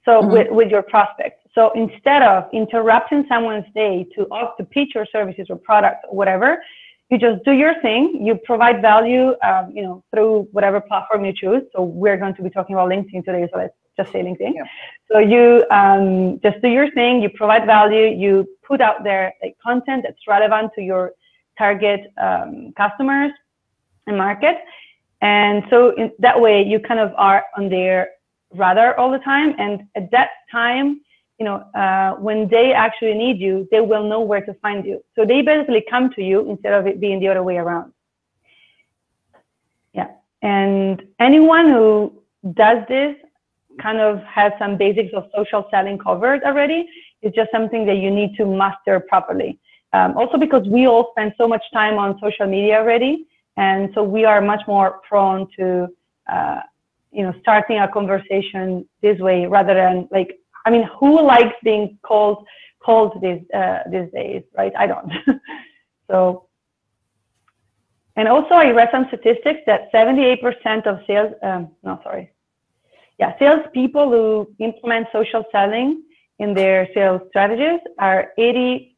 So 0.05 0.21
mm-hmm. 0.21 0.33
with, 0.33 0.51
with 0.51 0.71
your 0.71 0.83
prospects. 0.83 1.41
So 1.55 1.71
instead 1.73 2.23
of 2.23 2.49
interrupting 2.53 3.25
someone's 3.29 3.67
day 3.75 4.07
to 4.15 4.27
to 4.59 4.65
pitch 4.65 4.91
your 4.95 5.07
services 5.07 5.47
or 5.51 5.57
products 5.57 6.01
or 6.09 6.17
whatever, 6.17 6.63
you 7.11 7.19
just 7.19 7.45
do 7.45 7.53
your 7.53 7.75
thing. 7.83 8.25
You 8.27 8.37
provide 8.37 8.81
value, 8.81 9.35
um, 9.45 9.71
you 9.77 9.83
know, 9.83 10.03
through 10.11 10.49
whatever 10.53 10.81
platform 10.81 11.27
you 11.27 11.35
choose. 11.35 11.63
So 11.75 11.83
we're 11.83 12.17
going 12.17 12.35
to 12.37 12.43
be 12.43 12.49
talking 12.49 12.75
about 12.75 12.89
LinkedIn 12.89 13.25
today, 13.25 13.47
so 13.53 13.59
let's 13.59 13.75
just 13.99 14.11
say 14.13 14.23
LinkedIn. 14.23 14.55
Yeah. 14.55 14.65
So 15.11 15.19
you 15.19 15.67
um, 15.71 16.41
just 16.43 16.63
do 16.63 16.69
your 16.69 16.91
thing. 16.93 17.21
You 17.21 17.29
provide 17.29 17.67
value. 17.67 18.07
You 18.07 18.49
put 18.67 18.81
out 18.81 19.05
there 19.05 19.35
like 19.43 19.57
content 19.63 20.05
that's 20.05 20.27
relevant 20.27 20.73
to 20.77 20.81
your 20.81 21.13
target 21.59 22.01
um, 22.17 22.73
customers 22.79 23.33
and 24.07 24.17
market. 24.17 24.57
And 25.23 25.63
so 25.71 25.95
in 25.97 26.11
that 26.19 26.39
way, 26.39 26.63
you 26.63 26.81
kind 26.81 27.01
of 27.01 27.13
are 27.17 27.45
on 27.57 27.69
their 27.69 28.11
radar 28.51 28.99
all 28.99 29.11
the 29.11 29.21
time. 29.21 29.55
And 29.59 29.85
at 29.95 30.11
that 30.11 30.31
time, 30.51 31.01
you 31.39 31.45
know, 31.45 31.57
uh, 31.75 32.15
when 32.17 32.49
they 32.49 32.73
actually 32.73 33.15
need 33.15 33.39
you, 33.39 33.69
they 33.71 33.81
will 33.81 34.05
know 34.09 34.21
where 34.21 34.41
to 34.43 34.53
find 34.55 34.85
you. 34.85 35.03
So 35.17 35.25
they 35.25 35.41
basically 35.43 35.85
come 35.89 36.11
to 36.15 36.23
you 36.23 36.51
instead 36.51 36.75
of 36.75 36.87
it 36.87 37.01
being 37.01 37.21
the 37.21 37.29
other 37.29 37.43
way 37.43 37.57
around. 37.57 37.93
Yeah. 39.95 40.09
And 40.43 41.03
anyone 41.21 41.69
who 41.69 42.23
does 42.55 42.85
this 42.89 43.17
kind 43.81 43.99
of 43.99 44.23
has 44.25 44.53
some 44.59 44.77
basics 44.77 45.15
of 45.15 45.31
social 45.35 45.67
selling 45.71 45.99
covered 45.99 46.43
already. 46.43 46.89
It's 47.23 47.35
just 47.35 47.51
something 47.53 47.87
that 47.87 47.97
you 47.97 48.11
need 48.11 48.37
to 48.37 48.45
master 48.45 49.01
properly. 49.01 49.59
Um, 49.93 50.17
also 50.17 50.37
because 50.37 50.67
we 50.67 50.87
all 50.87 51.13
spend 51.13 51.35
so 51.39 51.47
much 51.47 51.63
time 51.73 51.97
on 51.99 52.19
social 52.21 52.47
media 52.47 52.79
already. 52.79 53.27
And 53.57 53.91
so 53.95 54.03
we 54.03 54.25
are 54.25 54.41
much 54.41 54.63
more 54.67 55.01
prone 55.09 55.47
to, 55.59 55.89
uh, 56.31 56.61
you 57.11 57.23
know, 57.23 57.35
starting 57.41 57.79
a 57.79 57.89
conversation 57.89 58.89
this 59.03 59.19
way 59.19 59.47
rather 59.47 59.75
than 59.75 60.09
like 60.11 60.39
I 60.65 60.71
mean, 60.71 60.89
who 60.99 61.23
likes 61.23 61.57
being 61.63 61.99
called 62.03 62.47
called 62.81 63.21
these 63.23 63.43
uh, 63.55 63.81
these 63.91 64.11
days, 64.13 64.43
right? 64.57 64.73
I 64.77 64.87
don't. 64.87 65.13
so, 66.11 66.47
and 68.17 68.29
also 68.29 68.55
I 68.55 68.71
read 68.71 68.89
some 68.93 69.07
statistics 69.09 69.61
that 69.67 69.93
78% 69.93 70.87
of 70.87 71.01
sales, 71.07 71.33
um, 71.43 71.71
no, 71.83 72.01
sorry, 72.03 72.33
yeah, 73.19 73.39
salespeople 73.39 74.11
who 74.11 74.55
implement 74.59 75.09
social 75.13 75.45
selling 75.53 76.03
in 76.39 76.55
their 76.55 76.89
sales 76.95 77.23
strategies 77.29 77.81
are 77.99 78.33
80, 78.39 78.97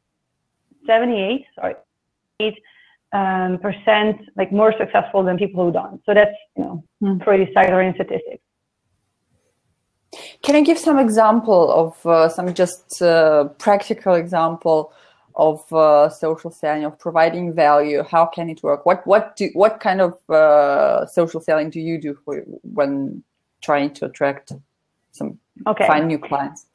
78, 0.85 1.45
sorry, 1.55 1.75
8 2.39 2.55
um, 3.15 3.59
percent 3.59 4.15
like 4.35 4.51
more 4.51 4.73
successful 4.77 5.23
than 5.23 5.37
people 5.37 5.65
who 5.65 5.71
don't. 5.71 6.01
So 6.05 6.13
that's 6.13 6.37
you 6.57 6.63
know 6.63 6.83
mm. 7.01 7.19
pretty 7.21 7.45
staggering 7.51 7.93
statistics. 7.95 8.43
Can 10.43 10.55
you 10.55 10.63
give 10.63 10.77
some 10.77 10.99
example 10.99 11.61
of 11.81 12.05
uh, 12.05 12.29
some 12.29 12.53
just 12.53 13.01
uh, 13.01 13.45
practical 13.65 14.13
example 14.15 14.93
of 15.35 15.71
uh, 15.73 16.09
social 16.09 16.51
selling 16.51 16.85
of 16.85 16.97
providing 16.99 17.53
value? 17.53 18.03
How 18.03 18.25
can 18.25 18.49
it 18.49 18.61
work? 18.63 18.85
What 18.85 19.05
what 19.07 19.35
do 19.37 19.49
what 19.53 19.79
kind 19.79 20.01
of 20.01 20.13
uh, 20.29 21.05
social 21.05 21.41
selling 21.41 21.69
do 21.69 21.79
you 21.79 21.99
do 21.99 22.17
for, 22.23 22.43
when 22.79 23.23
trying 23.61 23.91
to 23.97 24.05
attract 24.05 24.51
some 25.11 25.39
okay. 25.67 25.87
find 25.87 26.07
new 26.07 26.19
clients? 26.19 26.67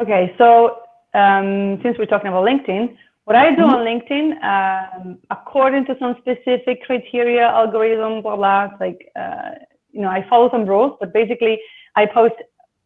Okay, 0.00 0.34
so 0.38 0.78
um, 1.14 1.78
since 1.82 1.98
we're 1.98 2.06
talking 2.06 2.28
about 2.28 2.44
LinkedIn, 2.44 2.96
what 3.30 3.36
I 3.36 3.54
do 3.54 3.62
mm-hmm. 3.62 3.74
on 3.76 3.86
LinkedIn, 3.90 4.26
um, 4.42 5.18
according 5.30 5.86
to 5.86 5.96
some 6.00 6.16
specific 6.18 6.82
criteria, 6.82 7.46
algorithm, 7.46 8.22
blah 8.22 8.34
blah, 8.34 8.70
like 8.80 9.08
uh, 9.14 9.50
you 9.92 10.00
know, 10.00 10.08
I 10.08 10.26
follow 10.28 10.50
some 10.50 10.66
rules, 10.66 10.96
but 10.98 11.12
basically 11.12 11.60
I 11.94 12.06
post, 12.06 12.34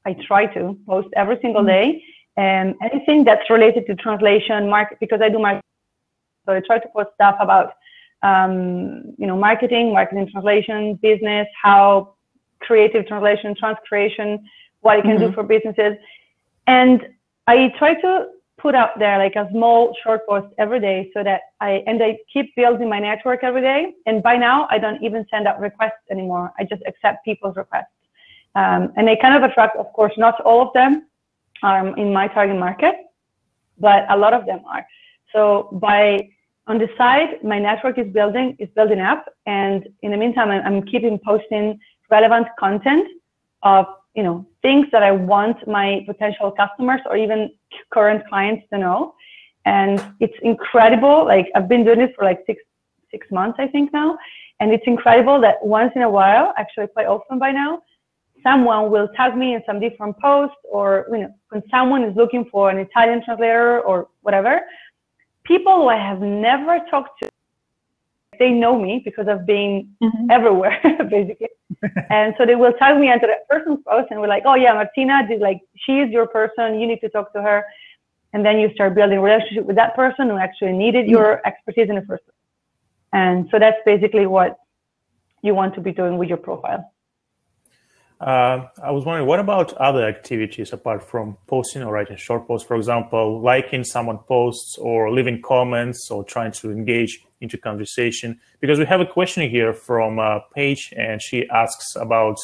I 0.04 0.12
try 0.28 0.44
to 0.56 0.76
post 0.86 1.08
every 1.16 1.38
single 1.40 1.62
mm-hmm. 1.62 1.94
day, 1.96 2.04
and 2.36 2.74
anything 2.82 3.24
that's 3.24 3.48
related 3.48 3.86
to 3.86 3.94
translation, 3.94 4.68
market, 4.68 4.98
because 5.00 5.22
I 5.22 5.30
do 5.30 5.38
marketing. 5.38 5.62
So 6.44 6.52
I 6.52 6.60
try 6.60 6.78
to 6.78 6.88
post 6.94 7.08
stuff 7.14 7.36
about, 7.40 7.72
um, 8.22 9.14
you 9.16 9.26
know, 9.26 9.38
marketing, 9.38 9.94
marketing 9.94 10.28
translation, 10.30 10.96
business, 10.96 11.48
how 11.62 12.16
creative 12.60 13.06
translation, 13.06 13.54
transcreation, 13.54 14.40
what 14.82 14.98
it 14.98 15.02
can 15.04 15.16
mm-hmm. 15.16 15.28
do 15.28 15.32
for 15.32 15.42
businesses. 15.42 15.94
And 16.66 17.08
I 17.46 17.72
try 17.78 17.94
to 17.94 18.26
put 18.64 18.74
out 18.74 18.92
there 18.98 19.16
like 19.18 19.36
a 19.36 19.46
small 19.50 19.94
short 20.02 20.20
post 20.26 20.48
every 20.64 20.80
day 20.88 21.10
so 21.14 21.22
that 21.22 21.40
I, 21.60 21.70
and 21.88 22.02
I 22.02 22.10
keep 22.32 22.46
building 22.56 22.88
my 22.88 22.98
network 22.98 23.40
every 23.48 23.60
day. 23.60 23.80
And 24.06 24.22
by 24.22 24.36
now 24.48 24.66
I 24.74 24.78
don't 24.84 25.00
even 25.06 25.26
send 25.30 25.46
out 25.48 25.60
requests 25.68 26.04
anymore. 26.10 26.46
I 26.58 26.64
just 26.64 26.82
accept 26.90 27.16
people's 27.28 27.56
requests. 27.56 27.96
Um, 28.60 28.82
and 28.96 29.06
they 29.06 29.16
kind 29.24 29.34
of 29.36 29.42
attract, 29.48 29.76
of 29.76 29.88
course, 29.92 30.14
not 30.16 30.40
all 30.40 30.60
of 30.66 30.72
them 30.72 30.92
are 31.62 31.94
in 32.02 32.08
my 32.20 32.26
target 32.36 32.58
market, 32.58 32.94
but 33.78 34.00
a 34.14 34.16
lot 34.16 34.32
of 34.32 34.46
them 34.46 34.60
are. 34.66 34.86
So 35.34 35.44
by 35.86 36.30
on 36.66 36.78
the 36.78 36.88
side, 36.96 37.30
my 37.44 37.58
network 37.58 37.98
is 37.98 38.08
building, 38.18 38.56
is 38.58 38.70
building 38.78 39.00
up. 39.00 39.22
And 39.44 39.86
in 40.04 40.10
the 40.12 40.16
meantime, 40.16 40.50
I'm 40.50 40.80
keeping 40.92 41.18
posting 41.30 41.78
relevant 42.10 42.46
content 42.58 43.06
of, 43.62 43.84
you 44.14 44.22
know, 44.22 44.46
things 44.62 44.86
that 44.92 45.02
I 45.02 45.12
want 45.12 45.66
my 45.66 46.04
potential 46.06 46.50
customers 46.50 47.00
or 47.06 47.16
even 47.16 47.50
current 47.92 48.26
clients 48.28 48.64
to 48.72 48.78
know. 48.78 49.14
And 49.64 50.02
it's 50.20 50.36
incredible. 50.42 51.24
Like 51.24 51.50
I've 51.54 51.68
been 51.68 51.84
doing 51.84 51.98
this 51.98 52.10
for 52.16 52.24
like 52.24 52.42
six, 52.46 52.62
six 53.10 53.26
months, 53.30 53.56
I 53.58 53.66
think 53.66 53.92
now. 53.92 54.18
And 54.60 54.72
it's 54.72 54.84
incredible 54.86 55.40
that 55.40 55.64
once 55.64 55.92
in 55.96 56.02
a 56.02 56.10
while, 56.10 56.54
actually 56.56 56.86
quite 56.88 57.06
often 57.06 57.38
by 57.38 57.50
now, 57.50 57.82
someone 58.42 58.90
will 58.90 59.08
tag 59.16 59.36
me 59.36 59.54
in 59.54 59.62
some 59.66 59.80
different 59.80 60.16
post 60.20 60.54
or 60.70 61.06
you 61.10 61.18
know 61.18 61.34
when 61.48 61.62
someone 61.70 62.04
is 62.04 62.14
looking 62.14 62.44
for 62.52 62.70
an 62.70 62.78
Italian 62.78 63.24
translator 63.24 63.80
or 63.80 64.08
whatever, 64.20 64.60
people 65.44 65.74
who 65.76 65.88
I 65.88 65.96
have 65.96 66.20
never 66.20 66.78
talked 66.90 67.22
to, 67.22 67.30
they 68.38 68.50
know 68.50 68.78
me 68.78 69.02
because 69.04 69.28
I've 69.28 69.46
been 69.46 69.88
mm-hmm. 70.02 70.30
everywhere 70.30 70.80
basically, 71.10 71.48
and 72.10 72.34
so 72.38 72.46
they 72.46 72.54
will 72.54 72.72
tag 72.74 72.98
me 72.98 73.10
into 73.10 73.26
that 73.26 73.48
person's 73.48 73.80
post 73.86 74.08
and 74.10 74.20
we're 74.20 74.28
like, 74.28 74.44
oh 74.46 74.54
yeah, 74.54 74.74
Martina 74.74 75.26
did 75.26 75.40
like 75.40 75.60
she 75.76 76.00
is 76.00 76.10
your 76.10 76.26
person, 76.26 76.80
you 76.80 76.86
need 76.86 77.00
to 77.00 77.08
talk 77.08 77.32
to 77.32 77.42
her, 77.42 77.64
and 78.32 78.44
then 78.44 78.58
you 78.58 78.72
start 78.74 78.94
building 78.94 79.18
a 79.18 79.22
relationship 79.22 79.64
with 79.64 79.76
that 79.76 79.94
person 79.94 80.28
who 80.28 80.36
actually 80.36 80.72
needed 80.72 81.06
your 81.06 81.36
mm-hmm. 81.36 81.48
expertise 81.48 81.88
in 81.88 81.96
the 81.96 82.02
first 82.02 82.24
place, 82.24 82.36
and 83.12 83.48
so 83.50 83.58
that's 83.58 83.78
basically 83.84 84.26
what 84.26 84.58
you 85.42 85.54
want 85.54 85.74
to 85.74 85.80
be 85.80 85.92
doing 85.92 86.16
with 86.18 86.28
your 86.28 86.38
profile. 86.38 86.90
Uh, 88.24 88.68
I 88.82 88.90
was 88.90 89.04
wondering, 89.04 89.28
what 89.28 89.38
about 89.38 89.74
other 89.74 90.08
activities 90.08 90.72
apart 90.72 91.02
from 91.02 91.36
posting 91.46 91.82
or 91.82 91.92
writing 91.92 92.16
short 92.16 92.48
posts? 92.48 92.66
For 92.66 92.74
example, 92.74 93.42
liking 93.42 93.84
someone 93.84 94.16
posts 94.16 94.78
or 94.78 95.12
leaving 95.12 95.42
comments 95.42 96.10
or 96.10 96.24
trying 96.24 96.52
to 96.52 96.72
engage 96.72 97.22
into 97.42 97.58
conversation. 97.58 98.40
Because 98.60 98.78
we 98.78 98.86
have 98.86 99.02
a 99.02 99.06
question 99.06 99.50
here 99.50 99.74
from 99.74 100.18
uh, 100.18 100.38
Paige, 100.54 100.94
and 100.96 101.20
she 101.20 101.46
asks 101.50 101.96
about 101.96 102.38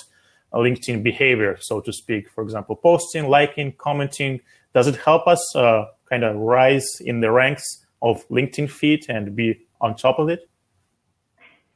LinkedIn 0.52 1.02
behavior, 1.02 1.56
so 1.58 1.80
to 1.80 1.94
speak. 1.94 2.28
For 2.28 2.44
example, 2.44 2.76
posting, 2.76 3.28
liking, 3.28 3.72
commenting. 3.78 4.40
Does 4.74 4.86
it 4.86 4.96
help 4.96 5.26
us 5.26 5.56
uh, 5.56 5.86
kind 6.10 6.24
of 6.24 6.36
rise 6.36 6.86
in 7.00 7.20
the 7.20 7.30
ranks 7.30 7.86
of 8.02 8.28
LinkedIn 8.28 8.68
feed 8.68 9.06
and 9.08 9.34
be 9.34 9.60
on 9.80 9.96
top 9.96 10.18
of 10.18 10.28
it? 10.28 10.46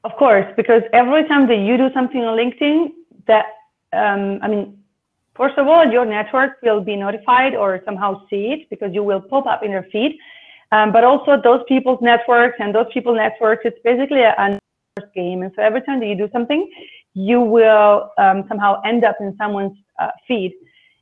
Of 0.04 0.12
course, 0.18 0.44
because 0.58 0.82
every 0.92 1.26
time 1.26 1.48
that 1.48 1.56
you 1.56 1.78
do 1.78 1.88
something 1.94 2.20
on 2.20 2.36
LinkedIn, 2.36 2.90
that 3.26 3.46
um, 3.94 4.38
I 4.42 4.48
mean, 4.48 4.78
first 5.34 5.56
of 5.58 5.66
all, 5.66 5.86
your 5.86 6.04
network 6.04 6.52
will 6.62 6.80
be 6.80 6.96
notified 6.96 7.54
or 7.54 7.80
somehow 7.84 8.26
see 8.28 8.46
it 8.52 8.70
because 8.70 8.92
you 8.92 9.02
will 9.02 9.20
pop 9.20 9.46
up 9.46 9.62
in 9.62 9.70
their 9.70 9.86
feed. 9.92 10.18
Um, 10.72 10.92
but 10.92 11.04
also 11.04 11.40
those 11.40 11.62
people's 11.68 12.00
networks 12.02 12.56
and 12.58 12.74
those 12.74 12.86
people's 12.92 13.16
networks, 13.16 13.62
it's 13.64 13.78
basically 13.84 14.22
a, 14.22 14.58
game. 15.14 15.42
And 15.42 15.52
so 15.56 15.62
every 15.62 15.82
time 15.82 15.98
that 16.00 16.06
you 16.06 16.16
do 16.16 16.28
something, 16.32 16.70
you 17.14 17.40
will 17.40 18.12
um, 18.18 18.44
somehow 18.48 18.80
end 18.82 19.04
up 19.04 19.16
in 19.20 19.36
someone's 19.36 19.76
uh, 19.98 20.10
feed. 20.26 20.54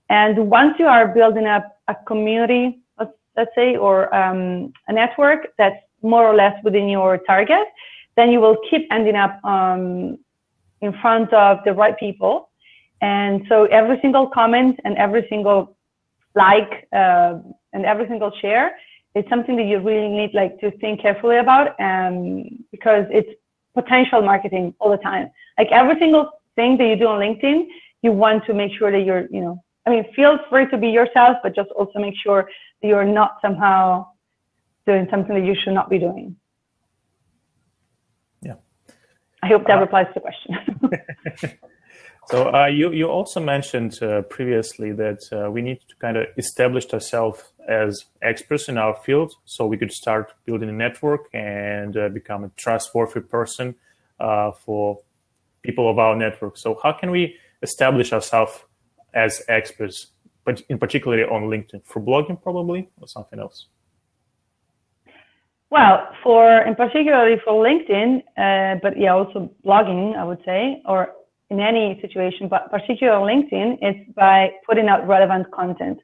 And 0.08 0.50
once 0.50 0.78
you 0.78 0.87
are 0.87 1.08
building 1.08 1.46
up 1.46 1.78
a 1.88 1.96
community, 2.06 2.80
let's, 2.99 3.12
let's 3.37 3.50
say, 3.54 3.76
or 3.76 4.14
um, 4.14 4.72
a 4.88 4.92
network 4.92 5.49
that's 5.58 5.76
more 6.02 6.26
or 6.26 6.34
less 6.34 6.56
within 6.64 6.88
your 6.88 7.18
target, 7.18 7.66
then 8.16 8.30
you 8.30 8.40
will 8.40 8.56
keep 8.70 8.87
ending 8.90 9.16
up 9.16 9.42
um, 9.44 10.18
in 10.80 10.92
front 11.00 11.32
of 11.32 11.58
the 11.64 11.72
right 11.72 11.99
people. 11.99 12.50
And 13.02 13.44
so 13.49 13.64
every 13.66 13.99
single 14.00 14.28
comment 14.28 14.78
and 14.85 14.97
every 14.97 15.26
single 15.28 15.76
like 16.35 16.88
uh, 16.92 17.35
and 17.73 17.85
every 17.85 18.06
single 18.06 18.32
share 18.40 18.76
is 19.14 19.25
something 19.28 19.56
that 19.56 19.64
you 19.64 19.80
really 19.80 20.09
need 20.09 20.32
like 20.32 20.59
to 20.61 20.71
think 20.78 21.02
carefully 21.02 21.38
about 21.38 21.78
um, 21.80 22.44
because 22.71 23.04
it's 23.11 23.28
potential 23.75 24.23
marketing 24.23 24.75
all 24.78 24.90
the 24.90 24.97
time. 24.99 25.30
Like 25.59 25.68
every 25.73 25.99
single 25.99 26.30
thing 26.54 26.78
that 26.78 26.87
you 26.87 26.97
do 26.97 27.09
on 27.09 27.21
LinkedIn, 27.21 27.66
you 28.02 28.12
want 28.12 28.47
to 28.47 28.54
make 28.54 28.73
sure 28.78 28.90
that 28.92 29.00
you're, 29.00 29.26
you 29.30 29.40
know, 29.40 29.62
I 29.85 29.90
mean, 29.90 30.04
feel 30.14 30.38
free 30.49 30.66
to 30.66 30.78
be 30.78 30.88
yourself, 30.88 31.38
but 31.42 31.56
just 31.56 31.71
also 31.71 31.99
make 31.99 32.14
sure 32.23 32.49
that 32.80 32.88
you're 32.88 33.04
not 33.04 33.38
somehow 33.42 34.06
doing 34.87 35.09
something 35.11 35.35
that 35.35 35.44
you 35.44 35.56
should 35.61 35.75
not 35.75 35.90
be 35.90 35.99
doing. 35.99 36.37
Yeah. 38.42 38.54
I 39.42 39.49
hope 39.49 39.66
that 39.66 39.78
uh, 39.78 39.80
replies 39.80 40.06
to 40.14 40.14
the 40.14 40.21
question. 40.21 41.59
so 42.26 42.54
uh, 42.54 42.66
you 42.66 42.92
you 42.92 43.06
also 43.08 43.40
mentioned 43.40 44.02
uh, 44.02 44.22
previously 44.22 44.92
that 44.92 45.20
uh, 45.32 45.50
we 45.50 45.60
need 45.60 45.80
to 45.88 45.96
kind 45.96 46.16
of 46.16 46.26
establish 46.36 46.92
ourselves 46.92 47.52
as 47.68 48.04
experts 48.22 48.68
in 48.68 48.78
our 48.78 48.94
field, 49.04 49.34
so 49.44 49.66
we 49.66 49.76
could 49.76 49.92
start 49.92 50.32
building 50.44 50.68
a 50.68 50.72
network 50.72 51.28
and 51.34 51.96
uh, 51.96 52.08
become 52.08 52.44
a 52.44 52.50
trustworthy 52.56 53.20
person 53.20 53.74
uh, 54.20 54.52
for 54.52 55.00
people 55.62 55.90
of 55.90 55.98
our 55.98 56.16
network. 56.16 56.56
So 56.56 56.78
how 56.82 56.92
can 56.92 57.10
we 57.10 57.36
establish 57.62 58.12
ourselves 58.12 58.64
as 59.14 59.42
experts, 59.48 60.12
but 60.44 60.62
in 60.68 60.78
particularly 60.78 61.24
on 61.24 61.44
LinkedIn 61.44 61.84
for 61.84 62.00
blogging 62.00 62.40
probably 62.40 62.88
or 63.00 63.08
something 63.08 63.38
else? 63.38 63.66
Well, 65.70 66.08
for 66.22 66.62
in 66.62 66.74
particularly 66.74 67.36
for 67.44 67.54
LinkedIn, 67.64 68.22
uh, 68.36 68.78
but 68.82 68.98
yeah, 68.98 69.14
also 69.14 69.50
blogging, 69.64 70.16
I 70.16 70.24
would 70.24 70.42
say, 70.44 70.82
or 70.84 71.14
in 71.52 71.61
any 71.61 72.00
situation, 72.00 72.49
but 72.49 72.71
particularly 72.71 73.18
on 73.21 73.28
LinkedIn, 73.32 73.78
it's 73.82 74.12
by 74.14 74.52
putting 74.66 74.88
out 74.88 75.06
relevant 75.06 75.50
content. 75.52 75.99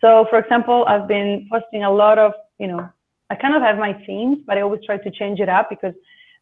So, 0.00 0.26
for 0.30 0.38
example, 0.38 0.84
I've 0.86 1.08
been 1.08 1.48
posting 1.50 1.82
a 1.82 1.90
lot 1.90 2.16
of, 2.18 2.32
you 2.58 2.68
know, 2.68 2.88
I 3.30 3.34
kind 3.34 3.54
of 3.56 3.62
have 3.62 3.76
my 3.76 3.92
themes, 4.06 4.38
but 4.46 4.56
I 4.56 4.60
always 4.60 4.82
try 4.84 4.98
to 4.98 5.10
change 5.10 5.40
it 5.40 5.48
up 5.48 5.68
because, 5.68 5.94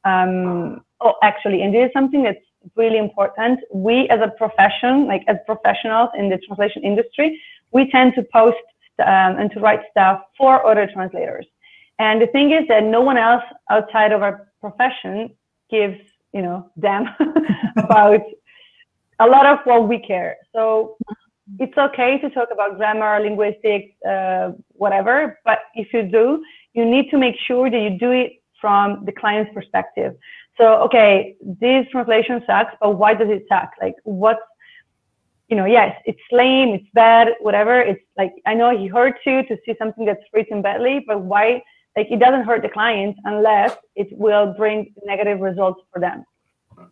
um, 0.04 0.84
oh, 1.00 1.14
actually, 1.22 1.62
and 1.62 1.74
this 1.74 1.86
is 1.86 1.92
something 1.94 2.22
that's 2.22 2.44
really 2.76 2.98
important. 2.98 3.60
We, 3.72 4.08
as 4.10 4.20
a 4.20 4.30
profession, 4.42 5.06
like 5.06 5.22
as 5.28 5.36
professionals 5.46 6.10
in 6.18 6.28
the 6.28 6.38
translation 6.46 6.82
industry, 6.82 7.40
we 7.70 7.90
tend 7.90 8.14
to 8.16 8.22
post 8.24 8.64
um, 8.98 9.32
and 9.40 9.50
to 9.52 9.60
write 9.60 9.80
stuff 9.90 10.22
for 10.36 10.66
other 10.66 10.86
translators. 10.92 11.46
And 11.98 12.20
the 12.20 12.26
thing 12.26 12.52
is 12.52 12.68
that 12.68 12.84
no 12.84 13.00
one 13.00 13.16
else 13.16 13.44
outside 13.70 14.12
of 14.12 14.22
our 14.22 14.48
profession 14.60 15.30
gives, 15.70 15.98
you 16.34 16.42
know, 16.42 16.70
damn 16.78 17.06
about 17.76 18.20
a 19.20 19.26
lot 19.26 19.46
of 19.46 19.58
what 19.64 19.88
we 19.88 19.98
care. 19.98 20.36
So 20.54 20.96
it's 21.58 21.76
okay 21.76 22.18
to 22.18 22.30
talk 22.30 22.48
about 22.52 22.76
grammar, 22.76 23.20
linguistics, 23.20 23.94
uh, 24.04 24.52
whatever. 24.72 25.38
But 25.44 25.60
if 25.74 25.92
you 25.92 26.02
do, 26.02 26.42
you 26.74 26.84
need 26.84 27.10
to 27.10 27.18
make 27.18 27.36
sure 27.46 27.70
that 27.70 27.78
you 27.78 27.90
do 27.98 28.10
it 28.12 28.42
from 28.60 29.04
the 29.04 29.12
client's 29.12 29.52
perspective. 29.52 30.14
So, 30.58 30.82
okay, 30.82 31.36
this 31.40 31.86
translation 31.90 32.42
sucks, 32.46 32.74
but 32.80 32.90
why 32.92 33.14
does 33.14 33.28
it 33.28 33.44
suck? 33.48 33.70
Like, 33.80 33.94
what's 34.04 34.40
you 35.48 35.56
know, 35.56 35.66
yes, 35.66 36.00
it's 36.06 36.20
lame, 36.30 36.70
it's 36.70 36.86
bad, 36.94 37.34
whatever. 37.40 37.78
It's 37.78 38.02
like 38.16 38.32
I 38.46 38.54
know 38.54 38.74
he 38.74 38.86
hurts 38.86 39.18
you 39.26 39.42
to 39.48 39.58
see 39.66 39.74
something 39.78 40.06
that's 40.06 40.22
written 40.32 40.62
badly, 40.62 41.04
but 41.06 41.20
why 41.20 41.62
like 41.94 42.06
it 42.10 42.20
doesn't 42.20 42.44
hurt 42.44 42.62
the 42.62 42.70
client 42.70 43.16
unless 43.24 43.76
it 43.94 44.08
will 44.12 44.54
bring 44.56 44.94
negative 45.04 45.40
results 45.40 45.82
for 45.92 46.00
them. 46.00 46.24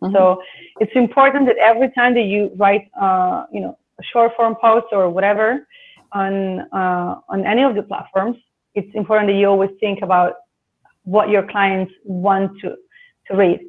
Mm-hmm. 0.01 0.13
So 0.15 0.41
it's 0.79 0.95
important 0.95 1.45
that 1.47 1.57
every 1.57 1.89
time 1.91 2.13
that 2.15 2.27
you 2.33 2.51
write, 2.55 2.89
uh, 2.99 3.45
you 3.51 3.61
know, 3.61 3.77
a 3.99 4.03
short 4.11 4.31
form 4.35 4.55
post 4.55 4.87
or 4.91 5.09
whatever 5.09 5.67
on 6.11 6.61
uh, 6.71 7.11
on 7.29 7.45
any 7.45 7.63
of 7.63 7.75
the 7.75 7.83
platforms, 7.83 8.37
it's 8.75 8.93
important 8.95 9.27
that 9.29 9.37
you 9.41 9.47
always 9.47 9.71
think 9.79 10.01
about 10.01 10.33
what 11.03 11.29
your 11.29 11.43
clients 11.53 11.93
want 12.03 12.51
to 12.61 12.75
to 13.27 13.35
read, 13.35 13.59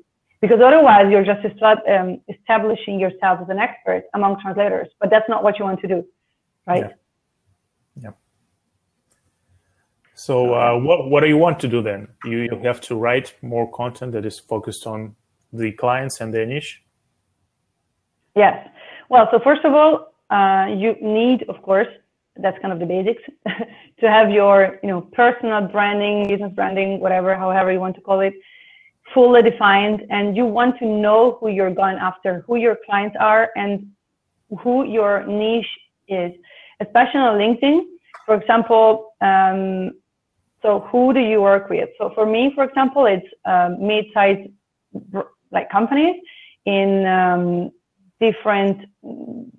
because 0.41 0.61
otherwise 0.61 1.07
you're 1.11 1.25
just 1.25 1.45
um, 1.89 2.21
establishing 2.29 2.99
yourself 2.99 3.41
as 3.43 3.49
an 3.49 3.59
expert 3.59 4.05
among 4.15 4.41
translators, 4.41 4.89
but 5.01 5.11
that's 5.11 5.29
not 5.29 5.43
what 5.45 5.59
you 5.59 5.65
want 5.65 5.81
to 5.81 5.89
do, 5.89 6.05
right? 6.67 6.85
Yeah. 6.85 6.93
So 10.15 10.55
uh, 10.55 10.79
what 10.79 11.11
what 11.11 11.21
do 11.23 11.29
you 11.29 11.37
want 11.37 11.59
to 11.61 11.69
do 11.69 11.83
then? 11.83 12.09
You, 12.25 12.39
you 12.43 12.61
have 12.65 12.81
to 12.83 12.95
write 12.95 13.35
more 13.43 13.71
content 13.71 14.13
that 14.13 14.25
is 14.25 14.39
focused 14.39 14.87
on 14.87 15.17
the 15.53 15.73
clients 15.73 16.21
and 16.21 16.33
their 16.33 16.47
niche. 16.47 16.83
Yes. 18.35 18.69
Well, 19.09 19.29
so 19.31 19.39
first 19.39 19.65
of 19.65 19.75
all, 19.75 20.15
uh, 20.31 20.67
you 20.75 20.97
need, 21.03 21.45
of 21.49 21.61
course, 21.63 21.89
that's 22.37 22.59
kind 22.63 22.73
of 22.73 22.79
the 22.79 22.87
basics, 22.87 23.23
to 24.01 24.11
have 24.11 24.31
your 24.31 24.79
you 24.83 24.89
know 24.89 25.03
personal 25.13 25.61
branding, 25.69 26.29
business 26.29 26.53
branding, 26.55 26.99
whatever, 27.01 27.35
however 27.37 27.71
you 27.71 27.79
want 27.79 27.95
to 27.97 28.01
call 28.01 28.21
it, 28.21 28.35
fully 29.13 29.43
defined, 29.43 30.07
and 30.09 30.35
you 30.35 30.47
want 30.47 30.79
to 30.79 30.87
know 30.87 31.37
who 31.41 31.49
you're 31.49 31.75
going 31.75 31.99
after, 31.99 32.43
who 32.47 32.57
your 32.57 32.79
clients 32.87 33.17
are, 33.21 33.51
and 33.55 33.87
who 34.61 34.85
your 34.85 35.27
niche 35.27 35.67
is, 36.09 36.33
especially 36.81 37.21
on 37.21 37.39
LinkedIn. 37.39 37.83
For 38.25 38.35
example, 38.37 39.13
um, 39.21 39.93
so 40.63 40.81
who 40.91 41.13
do 41.13 41.21
you 41.21 41.43
work 41.43 41.69
with? 41.69 41.91
So 41.99 42.13
for 42.15 42.25
me, 42.25 42.53
for 42.55 42.65
example, 42.65 43.07
it's 43.07 43.27
um, 43.45 43.85
mid-sized 43.87 44.49
like 45.53 45.71
companies 45.71 46.17
in 46.67 47.07
um, 47.07 47.71
different 48.21 48.79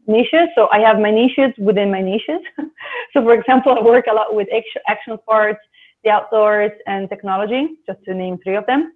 niches. 0.07 0.47
So 0.55 0.69
I 0.71 0.79
have 0.79 0.99
my 0.99 1.11
niches 1.11 1.51
within 1.57 1.91
my 1.91 2.01
niches. 2.01 2.41
so 3.13 3.21
for 3.21 3.33
example, 3.33 3.73
I 3.77 3.81
work 3.81 4.05
a 4.09 4.13
lot 4.13 4.33
with 4.33 4.47
action 4.87 5.17
sports, 5.21 5.59
the 6.03 6.09
outdoors, 6.09 6.71
and 6.87 7.09
technology, 7.09 7.77
just 7.87 8.03
to 8.05 8.13
name 8.13 8.37
three 8.43 8.55
of 8.55 8.65
them. 8.65 8.93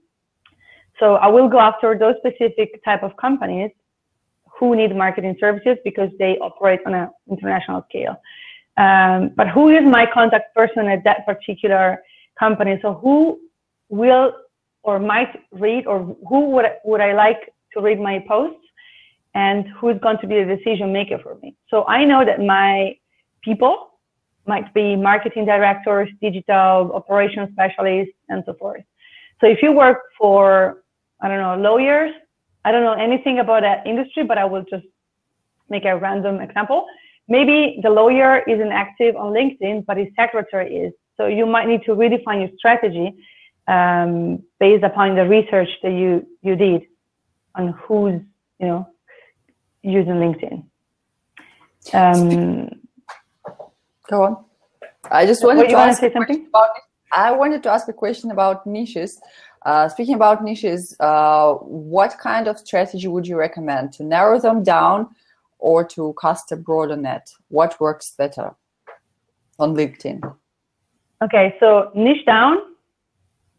So 0.99 1.15
I 1.15 1.27
will 1.27 1.47
go 1.47 1.59
after 1.59 1.97
those 1.97 2.15
specific 2.17 2.83
type 2.83 3.03
of 3.03 3.15
companies 3.17 3.71
who 4.57 4.75
need 4.75 4.95
marketing 4.95 5.35
services 5.39 5.77
because 5.83 6.09
they 6.17 6.37
operate 6.39 6.79
on 6.85 6.93
an 6.93 7.09
international 7.29 7.85
scale. 7.89 8.15
Um, 8.77 9.31
but 9.35 9.47
who 9.47 9.69
is 9.69 9.83
my 9.83 10.05
contact 10.05 10.55
person 10.55 10.87
at 10.87 11.03
that 11.03 11.25
particular 11.25 12.01
company? 12.39 12.79
So 12.81 12.93
who 12.93 13.39
will 13.89 14.33
or 14.87 14.99
might 14.99 15.31
read 15.51 15.85
or 15.85 15.99
who 16.29 16.39
would, 16.51 16.65
would 16.85 17.01
I 17.01 17.13
like 17.13 17.53
to 17.73 17.81
read 17.81 17.99
my 17.99 18.23
posts 18.27 18.65
and 19.35 19.67
who's 19.77 19.99
going 19.99 20.17
to 20.19 20.27
be 20.27 20.35
the 20.43 20.55
decision 20.55 20.91
maker 20.91 21.19
for 21.19 21.37
me? 21.41 21.55
So 21.69 21.85
I 21.85 22.05
know 22.05 22.25
that 22.25 22.39
my 22.41 22.97
people 23.43 23.75
might 24.47 24.73
be 24.73 24.95
marketing 24.95 25.45
directors, 25.45 26.09
digital 26.21 26.91
operations 26.99 27.49
specialists, 27.51 28.15
and 28.29 28.43
so 28.45 28.53
forth. 28.53 28.83
So 29.41 29.45
if 29.47 29.61
you 29.61 29.71
work 29.73 29.99
for, 30.17 30.83
I 31.21 31.27
don't 31.27 31.41
know, 31.45 31.55
lawyers, 31.69 32.11
I 32.65 32.71
don't 32.71 32.83
know 32.83 32.99
anything 33.09 33.39
about 33.39 33.61
that 33.61 33.85
industry, 33.85 34.23
but 34.23 34.37
I 34.37 34.45
will 34.45 34.65
just 34.73 34.87
make 35.69 35.85
a 35.85 35.95
random 35.97 36.39
example 36.39 36.87
maybe 37.27 37.79
the 37.83 37.89
lawyer 37.89 38.43
isn't 38.47 38.71
active 38.71 39.15
on 39.15 39.33
LinkedIn, 39.33 39.85
but 39.85 39.97
his 39.97 40.07
secretary 40.15 40.75
is. 40.75 40.93
So 41.17 41.27
you 41.27 41.45
might 41.45 41.67
need 41.67 41.83
to 41.83 41.91
redefine 41.91 42.39
your 42.41 42.49
strategy 42.57 43.13
um, 43.67 44.43
based 44.59 44.83
upon 44.83 45.15
the 45.15 45.27
research 45.27 45.69
that 45.83 45.91
you 45.91 46.25
you 46.41 46.55
did 46.55 46.83
on 47.55 47.69
who's 47.69 48.21
you 48.59 48.67
know 48.67 48.87
using 49.83 50.15
LinkedIn. 50.15 50.63
Um, 51.93 52.69
Go 54.09 54.23
on. 54.23 54.45
I 55.11 55.25
just 55.25 55.43
wanted 55.43 55.69
to 55.69 55.77
ask 55.77 55.99
say 55.99 56.11
something. 56.11 56.47
About, 56.47 56.69
I 57.11 57.31
wanted 57.31 57.63
to 57.63 57.69
ask 57.69 57.87
a 57.87 57.93
question 57.93 58.31
about 58.31 58.65
niches. 58.65 59.19
Uh, 59.65 59.89
speaking 59.89 60.15
about 60.15 60.43
niches, 60.43 60.95
uh, 60.99 61.53
what 61.55 62.17
kind 62.19 62.47
of 62.47 62.57
strategy 62.57 63.07
would 63.07 63.27
you 63.27 63.37
recommend 63.37 63.91
to 63.93 64.03
narrow 64.03 64.39
them 64.39 64.63
down 64.63 65.09
or 65.59 65.83
to 65.83 66.15
cast 66.21 66.51
a 66.51 66.55
broader 66.55 66.95
net? 66.95 67.29
What 67.49 67.79
works 67.79 68.13
better 68.17 68.55
on 69.59 69.75
LinkedIn? 69.75 70.21
Okay, 71.23 71.55
so 71.59 71.91
niche 71.95 72.25
down, 72.25 72.57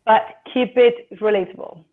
but 0.08 0.22
keep 0.52 0.72
it 0.76 0.96
relatable. 1.26 1.84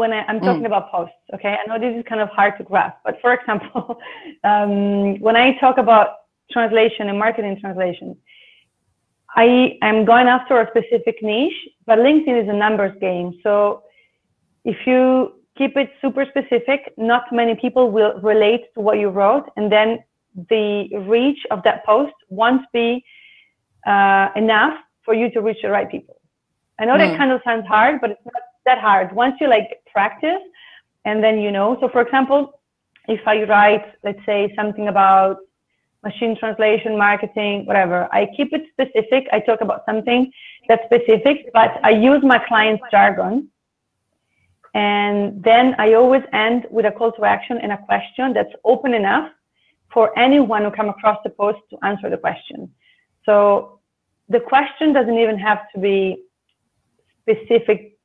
When 0.00 0.10
I, 0.12 0.20
am 0.30 0.38
talking 0.40 0.62
mm. 0.62 0.72
about 0.72 0.90
posts, 0.90 1.22
okay, 1.34 1.52
I 1.60 1.62
know 1.68 1.78
this 1.78 1.94
is 1.98 2.04
kind 2.08 2.20
of 2.20 2.28
hard 2.30 2.54
to 2.58 2.64
grasp, 2.64 2.96
but 3.04 3.14
for 3.20 3.30
example, 3.34 3.98
um, 4.44 5.18
when 5.26 5.36
I 5.36 5.46
talk 5.58 5.76
about 5.78 6.08
translation 6.50 7.08
and 7.10 7.18
marketing 7.18 7.58
translation, 7.60 8.16
I 9.34 9.78
am 9.82 10.04
going 10.04 10.28
after 10.28 10.54
a 10.60 10.66
specific 10.72 11.16
niche, 11.22 11.60
but 11.86 11.98
LinkedIn 11.98 12.36
is 12.42 12.48
a 12.48 12.58
numbers 12.64 12.94
game. 13.00 13.28
So 13.42 13.82
if 14.64 14.76
you 14.86 15.32
keep 15.56 15.76
it 15.76 15.90
super 16.00 16.24
specific. 16.26 16.92
Not 16.96 17.24
many 17.32 17.54
people 17.54 17.90
will 17.90 18.14
relate 18.20 18.62
to 18.74 18.80
what 18.80 18.98
you 18.98 19.08
wrote, 19.08 19.50
and 19.56 19.70
then 19.70 19.98
the 20.48 20.88
reach 21.08 21.40
of 21.50 21.62
that 21.64 21.84
post 21.84 22.14
won't 22.28 22.64
be 22.72 23.04
uh, 23.86 24.28
enough 24.36 24.78
for 25.04 25.14
you 25.14 25.30
to 25.32 25.40
reach 25.40 25.58
the 25.62 25.70
right 25.70 25.90
people. 25.90 26.16
I 26.82 26.84
know 26.84 26.94
mm. 26.94 26.98
that 26.98 27.10
hmm. 27.12 27.16
kind 27.16 27.30
of 27.30 27.40
sounds 27.44 27.64
hard, 27.68 28.00
but 28.00 28.10
it's 28.10 28.24
not 28.24 28.42
that 28.66 28.78
hard. 28.78 29.12
Once 29.12 29.36
you 29.40 29.48
like 29.48 29.68
practice 29.86 30.42
and 31.04 31.22
then 31.22 31.38
you 31.38 31.52
know. 31.52 31.78
So 31.80 31.88
for 31.88 32.00
example, 32.00 32.60
if 33.06 33.20
I 33.24 33.44
write, 33.44 33.84
let's 34.02 34.18
say 34.26 34.52
something 34.56 34.88
about 34.88 35.36
machine 36.02 36.36
translation, 36.36 36.98
marketing, 36.98 37.66
whatever, 37.66 38.08
I 38.12 38.26
keep 38.36 38.52
it 38.52 38.64
specific. 38.72 39.28
I 39.32 39.38
talk 39.38 39.60
about 39.60 39.84
something 39.86 40.32
that's 40.68 40.84
specific, 40.86 41.52
but 41.54 41.78
I 41.84 41.90
use 41.90 42.24
my 42.24 42.40
client's 42.48 42.82
jargon. 42.90 43.48
And 44.74 45.40
then 45.44 45.76
I 45.78 45.92
always 45.94 46.24
end 46.32 46.66
with 46.68 46.84
a 46.86 46.90
call 46.90 47.12
to 47.12 47.24
action 47.24 47.58
and 47.62 47.70
a 47.70 47.78
question 47.78 48.32
that's 48.32 48.52
open 48.64 48.92
enough 48.92 49.30
for 49.92 50.18
anyone 50.18 50.64
who 50.64 50.72
come 50.72 50.88
across 50.88 51.18
the 51.22 51.30
post 51.30 51.60
to 51.70 51.76
answer 51.84 52.10
the 52.10 52.16
question. 52.16 52.72
So 53.24 53.78
the 54.28 54.40
question 54.40 54.92
doesn't 54.92 55.16
even 55.16 55.38
have 55.38 55.70
to 55.74 55.78
be 55.78 56.24
specific 57.22 57.98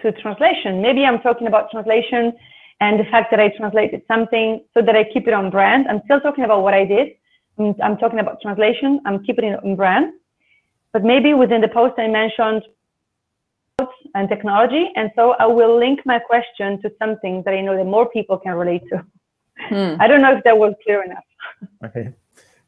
to 0.00 0.12
translation. 0.12 0.82
Maybe 0.82 1.04
I'm 1.04 1.20
talking 1.20 1.46
about 1.46 1.70
translation 1.70 2.32
and 2.80 2.98
the 2.98 3.04
fact 3.04 3.30
that 3.30 3.40
I 3.40 3.48
translated 3.56 4.02
something 4.08 4.64
so 4.74 4.82
that 4.82 4.96
I 4.96 5.04
keep 5.04 5.28
it 5.28 5.34
on 5.34 5.50
brand. 5.50 5.86
I'm 5.88 6.00
still 6.04 6.20
talking 6.20 6.44
about 6.44 6.62
what 6.62 6.74
I 6.74 6.84
did. 6.84 7.12
I'm, 7.58 7.74
I'm 7.82 7.96
talking 7.96 8.18
about 8.18 8.40
translation. 8.40 9.00
I'm 9.06 9.22
keeping 9.24 9.44
it 9.44 9.62
on 9.62 9.76
brand. 9.76 10.14
But 10.92 11.04
maybe 11.04 11.32
within 11.34 11.60
the 11.60 11.68
post 11.68 11.94
I 11.98 12.08
mentioned 12.08 12.62
and 14.14 14.28
technology. 14.28 14.90
And 14.96 15.10
so 15.16 15.34
I 15.38 15.46
will 15.46 15.78
link 15.78 16.00
my 16.04 16.18
question 16.18 16.80
to 16.82 16.92
something 16.98 17.42
that 17.44 17.54
I 17.54 17.60
know 17.60 17.76
that 17.76 17.84
more 17.84 18.08
people 18.08 18.38
can 18.38 18.54
relate 18.54 18.82
to. 18.90 19.04
Hmm. 19.68 20.00
I 20.00 20.08
don't 20.08 20.22
know 20.22 20.36
if 20.36 20.44
that 20.44 20.58
was 20.58 20.74
clear 20.84 21.04
enough. 21.04 21.24
okay. 21.84 22.12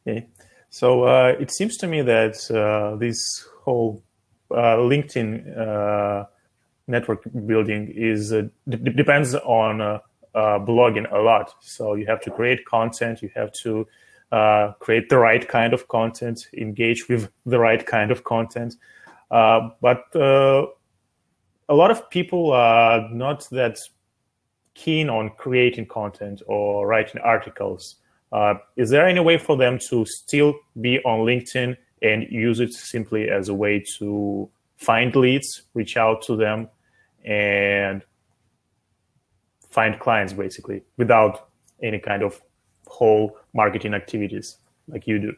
okay. 0.07 0.29
So 0.71 1.05
uh, 1.05 1.35
it 1.38 1.51
seems 1.53 1.77
to 1.79 1.87
me 1.87 2.03
that 2.03 2.37
uh, 2.51 2.97
this 2.97 3.19
whole 3.64 4.03
LinkedIn 4.50 5.59
uh, 5.59 6.24
network 6.87 7.22
building 7.46 7.92
is 7.94 8.33
uh, 8.33 8.42
depends 8.68 9.35
on 9.35 9.80
uh, 9.80 9.98
blogging 10.35 11.11
a 11.12 11.18
lot. 11.18 11.54
So 11.61 11.94
you 11.94 12.07
have 12.07 12.20
to 12.22 12.30
create 12.30 12.64
content, 12.66 13.22
you 13.22 13.30
have 13.35 13.52
to 13.62 13.87
create 14.80 15.09
the 15.09 15.18
right 15.18 15.46
kind 15.46 15.72
of 15.72 15.87
content, 15.88 16.48
engage 16.57 17.09
with 17.09 17.30
the 17.46 17.59
right 17.59 17.85
kind 17.87 18.11
of 18.11 18.24
content. 18.24 18.76
but 19.30 20.04
a 21.68 21.74
lot 21.74 21.90
of 21.90 22.11
people 22.11 22.52
are 22.52 23.09
not 23.11 23.48
that 23.50 23.78
keen 24.74 25.09
on 25.09 25.30
creating 25.38 25.87
content 25.87 26.42
or 26.46 26.87
writing 26.87 27.20
articles. 27.22 27.96
Uh, 28.33 28.54
is 28.76 28.90
there 28.90 29.07
any 29.07 29.20
way 29.20 29.38
for 29.38 29.57
them 29.57 29.78
to 29.78 30.04
still 30.04 30.54
be 30.80 30.98
on 31.04 31.20
LinkedIn 31.20 31.76
and 32.05 32.31
use 32.31 32.61
it 32.61 32.73
simply 32.73 33.29
as 33.31 33.49
a 33.49 33.55
way 33.55 33.83
to 33.99 34.49
find 34.77 35.14
leads, 35.17 35.62
reach 35.75 35.97
out 35.97 36.23
to 36.23 36.37
them, 36.37 36.69
and 37.25 38.03
find 39.71 39.99
clients 39.99 40.33
basically 40.33 40.83
without 40.97 41.49
any 41.83 41.99
kind 41.99 42.23
of 42.23 42.40
whole 42.87 43.37
marketing 43.55 43.95
activities 43.95 44.59
like 44.88 45.07
you 45.07 45.19
do? 45.19 45.35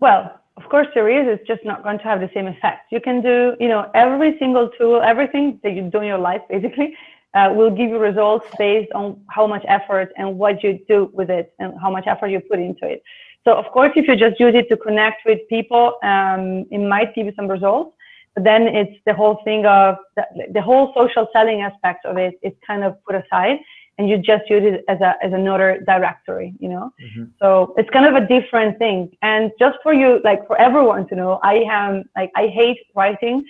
Well, 0.00 0.40
of 0.56 0.68
course 0.68 0.86
there 0.94 1.08
is, 1.08 1.26
it's 1.28 1.46
just 1.46 1.64
not 1.64 1.82
going 1.82 1.98
to 1.98 2.04
have 2.04 2.20
the 2.20 2.30
same 2.32 2.46
effect. 2.46 2.92
You 2.92 3.00
can 3.00 3.20
do, 3.20 3.54
you 3.60 3.68
know, 3.68 3.90
every 3.94 4.38
single 4.38 4.70
tool, 4.78 5.00
everything 5.02 5.60
that 5.62 5.72
you 5.72 5.82
do 5.82 5.98
in 5.98 6.06
your 6.06 6.18
life 6.18 6.42
basically 6.48 6.96
uh, 7.34 7.52
will 7.54 7.70
give 7.70 7.90
you 7.90 7.98
results 7.98 8.46
based 8.58 8.90
on 8.92 9.20
how 9.28 9.46
much 9.46 9.64
effort 9.68 10.12
and 10.16 10.38
what 10.38 10.62
you 10.62 10.78
do 10.88 11.10
with 11.12 11.30
it 11.30 11.52
and 11.58 11.74
how 11.80 11.90
much 11.90 12.06
effort 12.06 12.28
you 12.28 12.40
put 12.40 12.58
into 12.58 12.86
it. 12.86 13.02
So 13.48 13.54
of 13.54 13.64
course, 13.72 13.92
if 13.96 14.06
you 14.06 14.14
just 14.14 14.38
use 14.38 14.54
it 14.54 14.68
to 14.68 14.76
connect 14.76 15.24
with 15.24 15.38
people, 15.48 15.94
um, 16.02 16.66
it 16.70 16.86
might 16.86 17.14
give 17.14 17.24
you 17.24 17.32
some 17.34 17.48
results. 17.48 17.96
But 18.34 18.44
then 18.44 18.68
it's 18.68 18.96
the 19.06 19.14
whole 19.14 19.40
thing 19.42 19.64
of 19.64 19.96
the, 20.16 20.24
the 20.52 20.60
whole 20.60 20.92
social 20.94 21.26
selling 21.32 21.62
aspect 21.62 22.04
of 22.04 22.18
it 22.18 22.34
is 22.42 22.52
kind 22.66 22.84
of 22.84 23.02
put 23.06 23.14
aside 23.14 23.60
and 23.96 24.06
you 24.06 24.18
just 24.18 24.50
use 24.50 24.64
it 24.64 24.84
as 24.86 25.00
a 25.00 25.14
as 25.24 25.32
another 25.32 25.82
directory 25.86 26.54
you 26.60 26.68
know 26.68 26.92
mm-hmm. 27.02 27.24
so 27.40 27.74
it's 27.76 27.90
kind 27.90 28.06
of 28.06 28.14
a 28.22 28.24
different 28.28 28.78
thing 28.78 29.10
and 29.22 29.50
just 29.58 29.76
for 29.82 29.92
you 29.92 30.20
like 30.22 30.46
for 30.46 30.56
everyone 30.60 31.04
to 31.08 31.16
know 31.16 31.40
i 31.42 31.54
am 31.68 32.04
like 32.14 32.30
i 32.36 32.46
hate 32.46 32.78
writing 32.94 33.44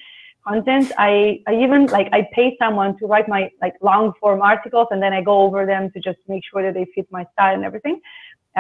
content 0.47 0.91
i 0.97 1.39
i 1.47 1.55
even 1.55 1.85
like 1.89 2.09
i 2.13 2.27
pay 2.33 2.57
someone 2.59 2.97
to 2.99 3.05
write 3.05 3.29
my 3.29 3.51
like 3.61 3.75
long 3.83 4.11
form 4.19 4.41
articles 4.41 4.89
and 4.91 5.03
then 5.03 5.13
i 5.13 5.21
go 5.21 5.43
over 5.43 5.67
them 5.67 5.91
to 5.91 6.01
just 6.01 6.19
make 6.29 6.43
sure 6.51 6.63
that 6.63 6.73
they 6.73 6.87
fit 6.95 7.07
my 7.11 7.27
style 7.35 7.55
and 7.55 7.65
everything 7.65 8.01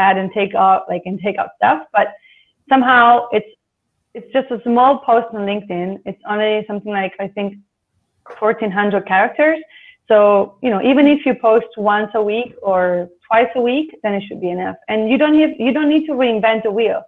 add 0.04 0.16
and 0.20 0.28
take 0.38 0.54
out 0.54 0.80
like 0.92 1.02
and 1.08 1.20
take 1.26 1.36
out 1.42 1.50
stuff 1.58 1.80
but 1.96 2.08
somehow 2.68 3.04
it's 3.36 3.50
it's 4.16 4.30
just 4.36 4.48
a 4.56 4.60
small 4.68 4.98
post 5.08 5.28
on 5.34 5.42
linkedin 5.50 5.88
it's 6.10 6.22
only 6.32 6.52
something 6.68 6.92
like 7.00 7.14
i 7.20 7.28
think 7.36 7.48
1400 8.40 9.06
characters 9.06 9.58
so, 10.08 10.56
you 10.62 10.70
know, 10.70 10.82
even 10.82 11.06
if 11.06 11.26
you 11.26 11.34
post 11.34 11.66
once 11.76 12.10
a 12.14 12.22
week 12.22 12.54
or 12.62 13.10
twice 13.26 13.50
a 13.54 13.60
week, 13.60 13.94
then 14.02 14.14
it 14.14 14.22
should 14.26 14.40
be 14.40 14.48
enough. 14.48 14.76
And 14.88 15.10
you 15.10 15.18
don't 15.18 15.38
have, 15.38 15.50
you 15.58 15.72
don't 15.72 15.88
need 15.88 16.06
to 16.06 16.12
reinvent 16.12 16.62
the 16.62 16.70
wheel. 16.70 17.02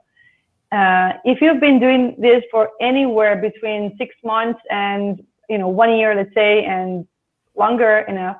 Uh, 0.70 1.14
if 1.24 1.40
you've 1.40 1.60
been 1.60 1.80
doing 1.80 2.14
this 2.18 2.44
for 2.50 2.70
anywhere 2.80 3.36
between 3.36 3.96
six 3.96 4.14
months 4.22 4.60
and, 4.70 5.24
you 5.48 5.58
know, 5.58 5.68
one 5.68 5.96
year, 5.96 6.14
let's 6.14 6.32
say, 6.34 6.64
and 6.64 7.08
longer 7.56 8.00
enough, 8.00 8.36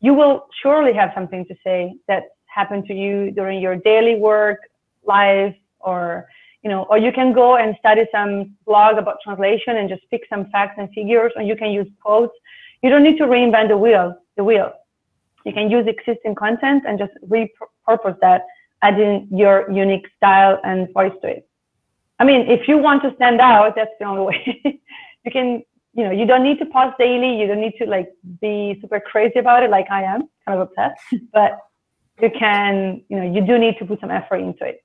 you 0.00 0.12
will 0.12 0.48
surely 0.60 0.92
have 0.92 1.12
something 1.14 1.46
to 1.46 1.54
say 1.64 1.94
that 2.08 2.24
happened 2.54 2.86
to 2.86 2.94
you 2.94 3.30
during 3.30 3.60
your 3.60 3.76
daily 3.76 4.16
work, 4.16 4.58
life, 5.04 5.56
or, 5.80 6.28
you 6.62 6.70
know, 6.70 6.82
or 6.90 6.98
you 6.98 7.12
can 7.12 7.32
go 7.32 7.56
and 7.56 7.76
study 7.78 8.04
some 8.12 8.54
blog 8.66 8.98
about 8.98 9.16
translation 9.24 9.76
and 9.78 9.88
just 9.88 10.02
pick 10.10 10.22
some 10.28 10.46
facts 10.50 10.74
and 10.78 10.88
figures, 10.92 11.32
or 11.36 11.42
you 11.42 11.56
can 11.56 11.70
use 11.70 11.88
quotes 12.02 12.34
you 12.82 12.88
don't 12.88 13.02
need 13.02 13.18
to 13.18 13.24
reinvent 13.24 13.68
the 13.68 13.76
wheel. 13.76 14.16
The 14.36 14.44
wheel. 14.44 14.72
You 15.44 15.52
can 15.52 15.70
use 15.70 15.86
existing 15.86 16.34
content 16.34 16.84
and 16.86 16.98
just 16.98 17.12
repurpose 17.28 18.18
that, 18.20 18.46
adding 18.82 19.28
your 19.30 19.70
unique 19.70 20.06
style 20.16 20.58
and 20.64 20.92
voice 20.92 21.12
to 21.22 21.28
it. 21.28 21.48
I 22.18 22.24
mean, 22.24 22.48
if 22.48 22.68
you 22.68 22.78
want 22.78 23.02
to 23.02 23.14
stand 23.16 23.40
out, 23.40 23.74
that's 23.76 23.90
the 23.98 24.06
only 24.06 24.22
way. 24.26 24.80
you 25.24 25.30
can, 25.30 25.62
you 25.94 26.04
know, 26.04 26.10
you 26.10 26.26
don't 26.26 26.42
need 26.42 26.58
to 26.58 26.66
post 26.66 26.96
daily. 26.98 27.38
You 27.38 27.46
don't 27.46 27.60
need 27.60 27.76
to 27.78 27.86
like 27.86 28.08
be 28.40 28.78
super 28.80 29.00
crazy 29.00 29.38
about 29.38 29.62
it, 29.62 29.70
like 29.70 29.90
I 29.90 30.02
am, 30.04 30.28
kind 30.46 30.60
of 30.60 30.68
obsessed. 30.68 31.00
But 31.32 31.58
you 32.22 32.30
can, 32.30 33.02
you 33.08 33.16
know, 33.18 33.32
you 33.32 33.44
do 33.46 33.58
need 33.58 33.76
to 33.78 33.84
put 33.84 34.00
some 34.00 34.10
effort 34.10 34.36
into 34.36 34.64
it, 34.64 34.84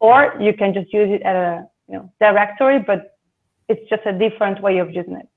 or 0.00 0.34
you 0.40 0.52
can 0.52 0.74
just 0.74 0.92
use 0.92 1.10
it 1.10 1.22
at 1.22 1.36
a, 1.36 1.66
you 1.88 1.94
know, 1.94 2.12
directory, 2.20 2.78
but 2.80 3.16
it's 3.68 3.88
just 3.88 4.02
a 4.06 4.12
different 4.12 4.62
way 4.62 4.78
of 4.78 4.90
using 4.90 5.16
it. 5.16 5.28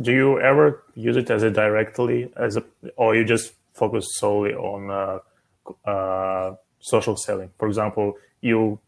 Do 0.00 0.12
you 0.12 0.40
ever 0.40 0.84
use 0.94 1.16
it 1.16 1.30
as 1.30 1.42
a 1.42 1.50
directly 1.50 2.32
as 2.36 2.56
a 2.56 2.64
or 2.96 3.14
you 3.14 3.24
just 3.24 3.52
focus 3.74 4.06
solely 4.16 4.54
on 4.54 4.90
uh, 4.90 5.88
uh, 5.88 6.54
social 6.80 7.16
selling? 7.16 7.50
For 7.58 7.68
example 7.68 8.14
you 8.40 8.78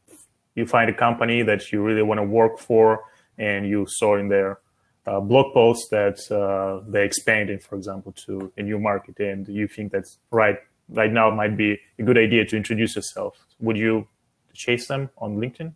you 0.55 0.67
find 0.67 0.89
a 0.91 0.95
company 0.95 1.43
that 1.43 1.73
you 1.73 1.83
really 1.83 2.03
want 2.03 2.19
to 2.19 2.25
work 2.25 2.59
for 2.59 3.05
and 3.39 3.69
you 3.69 3.87
saw 3.89 4.17
in 4.17 4.29
their 4.29 4.59
uh, 5.07 5.21
blog 5.21 5.53
posts 5.53 5.89
that 5.91 6.19
uh, 6.31 6.85
they're 6.89 7.05
expanding 7.05 7.59
for 7.59 7.77
example 7.77 8.13
to 8.13 8.53
a 8.57 8.63
new 8.63 8.79
market 8.79 9.19
and 9.21 9.49
you 9.49 9.69
think 9.69 9.93
that's 9.93 10.19
right 10.31 10.59
right 10.89 11.13
now 11.13 11.29
it 11.29 11.35
might 11.35 11.57
be 11.57 11.79
a 11.99 12.03
good 12.03 12.19
idea 12.19 12.45
to 12.45 12.57
introduce 12.57 12.97
yourself 12.97 13.47
would 13.61 13.77
you 13.77 14.07
chase 14.53 14.87
them 14.87 15.11
on 15.19 15.37
linkedin 15.37 15.73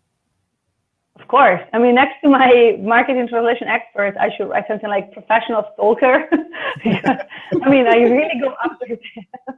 of 1.21 1.27
course. 1.27 1.61
I 1.73 1.79
mean, 1.79 1.95
next 1.97 2.21
to 2.23 2.29
my 2.31 2.77
marketing 2.81 3.27
translation 3.29 3.67
expert, 3.67 4.17
I 4.19 4.31
should 4.37 4.49
write 4.49 4.65
something 4.69 4.89
like 4.89 5.13
professional 5.13 5.65
stalker. 5.75 6.29
I 6.85 7.69
mean, 7.69 7.87
I 7.87 7.97
really 7.97 8.41
go 8.41 8.55
after 8.65 8.87
it. 8.87 9.01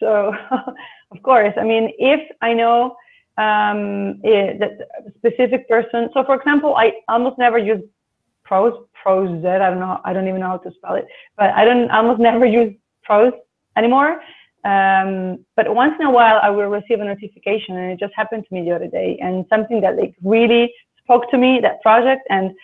so, 0.00 0.32
of 1.10 1.22
course, 1.22 1.52
I 1.56 1.64
mean, 1.64 1.92
if 1.98 2.20
I 2.42 2.52
know 2.52 2.96
um, 3.38 4.20
eh, 4.24 4.56
that 4.58 4.78
specific 5.18 5.68
person, 5.68 6.10
so 6.14 6.24
for 6.24 6.36
example, 6.36 6.76
I 6.76 6.92
almost 7.08 7.38
never 7.38 7.58
use 7.58 7.82
ProZ, 8.48 8.86
ProZ 9.04 9.44
I 9.60 9.70
don't 9.70 9.80
know, 9.80 10.00
I 10.04 10.12
don't 10.12 10.28
even 10.28 10.40
know 10.40 10.48
how 10.48 10.58
to 10.58 10.70
spell 10.76 10.94
it, 10.94 11.06
but 11.36 11.50
I 11.50 11.64
don't 11.64 11.90
almost 11.90 12.20
never 12.20 12.46
use 12.46 12.72
ProZ 13.08 13.32
anymore. 13.76 14.20
Um, 14.64 15.44
but 15.56 15.74
once 15.74 15.94
in 16.00 16.06
a 16.06 16.10
while, 16.10 16.40
I 16.42 16.50
will 16.50 16.68
receive 16.68 17.00
a 17.00 17.04
notification, 17.04 17.76
and 17.76 17.92
it 17.92 17.98
just 17.98 18.14
happened 18.14 18.44
to 18.48 18.54
me 18.54 18.62
the 18.64 18.74
other 18.74 18.86
day, 18.88 19.18
and 19.20 19.44
something 19.48 19.80
that 19.82 19.96
like 19.96 20.14
really 20.22 20.72
spoke 21.02 21.30
to 21.30 21.38
me, 21.38 21.60
that 21.60 21.82
project, 21.82 22.22
and 22.30 22.54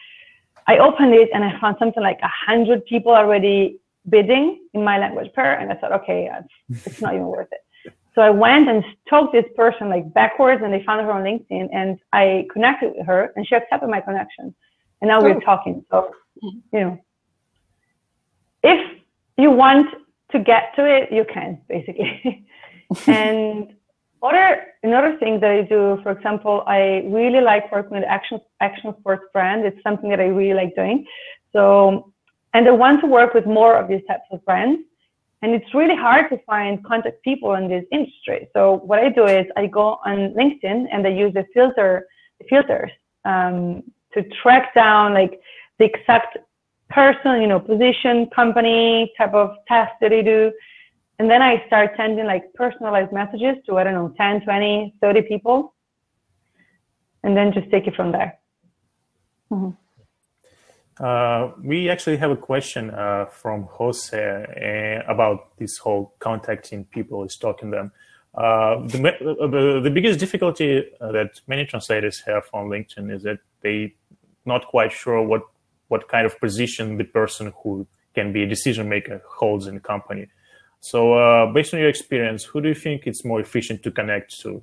I 0.66 0.78
opened 0.78 1.14
it 1.14 1.30
and 1.34 1.44
I 1.44 1.58
found 1.60 1.76
something 1.78 2.02
like 2.02 2.20
a 2.22 2.28
hundred 2.28 2.84
people 2.86 3.12
already 3.12 3.80
bidding 4.08 4.60
in 4.72 4.84
my 4.84 4.98
language 4.98 5.32
pair, 5.34 5.58
and 5.58 5.70
I 5.72 5.74
thought, 5.76 5.92
okay, 5.92 6.30
it's 6.68 7.02
not 7.02 7.14
even 7.14 7.26
worth 7.26 7.48
it. 7.52 7.60
So 8.16 8.22
I 8.22 8.30
went 8.30 8.68
and 8.68 8.84
stalked 9.06 9.32
this 9.32 9.44
person 9.54 9.88
like 9.88 10.12
backwards, 10.12 10.62
and 10.64 10.72
they 10.74 10.82
found 10.82 11.00
her 11.06 11.12
on 11.12 11.22
LinkedIn, 11.22 11.68
and 11.72 11.96
I 12.12 12.48
connected 12.52 12.92
with 12.96 13.06
her, 13.06 13.32
and 13.36 13.46
she 13.46 13.54
accepted 13.54 13.88
my 13.88 14.00
connection, 14.00 14.52
and 15.00 15.08
now 15.08 15.20
oh. 15.20 15.22
we're 15.22 15.40
talking. 15.40 15.84
So, 15.92 16.10
you 16.42 16.60
know, 16.72 16.98
if 18.64 18.98
you 19.38 19.52
want 19.52 19.94
to 20.33 20.38
get 20.38 20.75
to 20.77 20.85
it, 20.85 21.12
you 21.12 21.25
can 21.33 21.61
basically. 21.69 22.47
and 23.07 23.75
other 24.23 24.66
another 24.83 25.16
thing 25.19 25.40
that 25.40 25.51
I 25.51 25.62
do, 25.62 25.99
for 26.03 26.12
example, 26.12 26.62
I 26.66 27.03
really 27.07 27.40
like 27.40 27.71
working 27.73 27.93
with 27.93 28.05
action 28.05 28.40
action 28.61 28.95
sports 29.01 29.25
brand. 29.33 29.64
It's 29.64 29.83
something 29.83 30.11
that 30.11 30.21
I 30.21 30.27
really 30.27 30.55
like 30.55 30.75
doing. 30.75 31.07
So, 31.53 32.12
and 32.55 32.69
I 32.69 32.71
want 32.71 33.01
to 33.01 33.07
work 33.07 33.35
with 33.35 33.47
more 33.47 33.77
of 33.77 33.88
these 33.88 34.03
types 34.07 34.29
of 34.31 34.45
brands. 34.45 34.83
And 35.43 35.55
it's 35.55 35.73
really 35.73 35.97
hard 35.97 36.29
to 36.31 36.38
find 36.45 36.85
contact 36.85 37.23
people 37.23 37.55
in 37.55 37.66
this 37.69 37.85
industry. 37.90 38.49
So 38.53 38.75
what 38.85 38.99
I 38.99 39.09
do 39.09 39.25
is 39.27 39.47
I 39.57 39.66
go 39.66 39.99
on 40.05 40.35
LinkedIn 40.35 40.88
and 40.93 41.07
I 41.07 41.11
use 41.11 41.33
the 41.33 41.47
filter 41.55 42.07
the 42.38 42.47
filters 42.49 42.90
um, 43.25 43.83
to 44.12 44.23
track 44.43 44.75
down 44.75 45.14
like 45.14 45.40
the 45.79 45.87
exact 45.87 46.38
person, 46.90 47.40
you 47.40 47.46
know, 47.46 47.61
position, 47.61 48.29
company, 48.35 49.12
type 49.16 49.35
of 49.35 49.57
task 49.68 49.92
that 50.00 50.11
they 50.11 50.22
do. 50.22 50.53
And 51.18 51.31
then 51.31 51.42
I 51.42 51.64
start 51.66 51.92
sending 51.96 52.26
like 52.26 52.53
personalized 52.55 53.12
messages 53.12 53.57
to, 53.66 53.79
I 53.79 53.85
don't 53.85 53.94
know, 53.94 54.14
10, 54.16 54.42
20, 54.42 54.94
30 55.00 55.22
people. 55.22 55.74
And 57.22 57.37
then 57.37 57.53
just 57.53 57.70
take 57.70 57.87
it 57.87 57.94
from 57.94 58.12
there. 58.12 58.38
Mm-hmm. 59.53 59.70
Uh, 61.03 61.53
we 61.62 61.88
actually 61.88 62.16
have 62.18 62.31
a 62.31 62.37
question 62.37 62.90
uh, 62.90 63.24
from 63.26 63.64
Jose 63.70 64.14
uh, 64.16 65.11
about 65.12 65.57
this 65.57 65.79
whole 65.79 66.14
contacting 66.18 66.85
people, 66.85 67.26
stalking 67.29 67.70
them. 67.70 67.90
Uh, 68.35 68.81
the, 68.87 68.98
the, 69.20 69.81
the, 69.83 69.90
biggest 69.90 70.20
difficulty 70.20 70.85
uh, 71.00 71.11
that 71.11 71.40
many 71.48 71.64
translators 71.64 72.20
have 72.20 72.44
on 72.53 72.68
LinkedIn 72.68 73.12
is 73.12 73.24
that 73.24 73.40
they 73.61 73.92
not 74.44 74.66
quite 74.68 74.92
sure 74.92 75.20
what 75.20 75.42
what 75.90 76.09
kind 76.09 76.24
of 76.26 76.38
position 76.40 76.96
the 76.96 77.05
person 77.05 77.53
who 77.62 77.87
can 78.14 78.33
be 78.33 78.42
a 78.42 78.46
decision 78.46 78.88
maker 78.88 79.22
holds 79.40 79.66
in 79.66 79.74
the 79.74 79.81
company. 79.81 80.26
So, 80.81 81.14
uh, 81.14 81.53
based 81.53 81.74
on 81.74 81.81
your 81.81 81.90
experience, 81.90 82.42
who 82.44 82.61
do 82.62 82.68
you 82.68 82.74
think 82.74 83.07
it's 83.07 83.24
more 83.24 83.40
efficient 83.40 83.83
to 83.83 83.90
connect 83.90 84.40
to? 84.40 84.62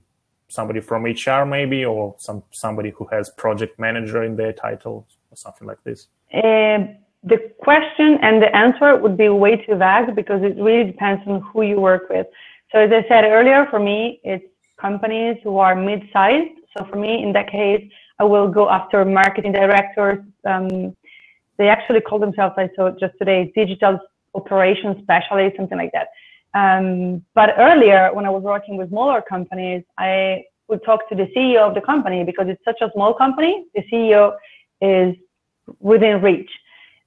Somebody 0.49 0.79
from 0.79 1.03
HR, 1.03 1.45
maybe, 1.45 1.85
or 1.85 2.15
some 2.17 2.41
somebody 2.51 2.91
who 2.91 3.05
has 3.11 3.29
project 3.37 3.77
manager 3.77 4.23
in 4.23 4.35
their 4.35 4.53
title, 4.53 5.05
or 5.29 5.35
something 5.35 5.67
like 5.67 5.83
this. 5.83 6.07
Uh, 6.33 6.79
the 7.23 7.39
question 7.59 8.17
and 8.21 8.41
the 8.41 8.55
answer 8.55 8.95
would 8.95 9.17
be 9.17 9.29
way 9.29 9.57
too 9.57 9.75
vague 9.75 10.15
because 10.15 10.41
it 10.43 10.55
really 10.57 10.85
depends 10.85 11.21
on 11.27 11.41
who 11.41 11.61
you 11.63 11.79
work 11.79 12.09
with. 12.09 12.27
So, 12.71 12.79
as 12.79 12.91
I 12.91 13.07
said 13.07 13.23
earlier, 13.25 13.67
for 13.69 13.79
me, 13.79 14.21
it's 14.23 14.45
companies 14.77 15.37
who 15.43 15.57
are 15.57 15.75
mid-sized. 15.75 16.55
So, 16.75 16.85
for 16.85 16.95
me, 16.95 17.23
in 17.23 17.33
that 17.33 17.51
case, 17.51 17.83
I 18.19 18.23
will 18.23 18.47
go 18.47 18.69
after 18.69 19.05
marketing 19.05 19.51
directors, 19.51 20.19
um, 20.45 20.95
they 21.57 21.69
actually 21.69 22.01
call 22.01 22.19
themselves, 22.19 22.55
I 22.57 22.69
saw 22.75 22.91
just 22.91 23.13
today, 23.17 23.51
digital 23.55 23.99
operations 24.35 24.97
specialist, 25.01 25.57
something 25.57 25.77
like 25.77 25.91
that. 25.93 26.09
Um, 26.53 27.23
but 27.35 27.53
earlier, 27.57 28.11
when 28.13 28.25
I 28.25 28.29
was 28.29 28.43
working 28.43 28.77
with 28.77 28.89
smaller 28.89 29.21
companies, 29.21 29.83
I 29.97 30.43
would 30.67 30.83
talk 30.83 31.07
to 31.09 31.15
the 31.15 31.27
CEO 31.35 31.59
of 31.67 31.73
the 31.75 31.81
company 31.81 32.23
because 32.23 32.47
it's 32.47 32.63
such 32.63 32.81
a 32.81 32.91
small 32.93 33.13
company. 33.13 33.65
The 33.75 33.83
CEO 33.91 34.35
is 34.81 35.15
within 35.79 36.21
reach. 36.21 36.49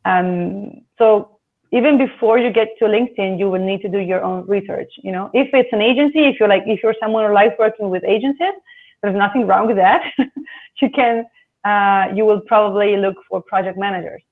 Um, 0.04 0.82
so 0.98 1.38
even 1.72 1.98
before 1.98 2.38
you 2.38 2.50
get 2.50 2.68
to 2.78 2.86
LinkedIn, 2.86 3.38
you 3.38 3.48
will 3.48 3.64
need 3.64 3.80
to 3.82 3.88
do 3.88 3.98
your 3.98 4.22
own 4.22 4.46
research. 4.46 4.92
You 4.96 5.12
know, 5.12 5.30
if 5.34 5.48
it's 5.52 5.72
an 5.72 5.82
agency, 5.82 6.24
if 6.24 6.40
you're 6.40 6.48
like, 6.48 6.64
if 6.66 6.82
you're 6.82 6.96
someone 7.00 7.26
who 7.26 7.32
likes 7.32 7.54
working 7.58 7.90
with 7.90 8.02
agencies, 8.04 8.54
there's 9.02 9.16
nothing 9.16 9.46
wrong 9.46 9.66
with 9.66 9.76
that. 9.76 10.02
you 10.82 10.90
can, 10.90 11.24
uh, 11.64 12.12
you 12.14 12.24
will 12.24 12.40
probably 12.40 12.96
look 12.96 13.16
for 13.28 13.40
project 13.42 13.78
managers. 13.78 14.22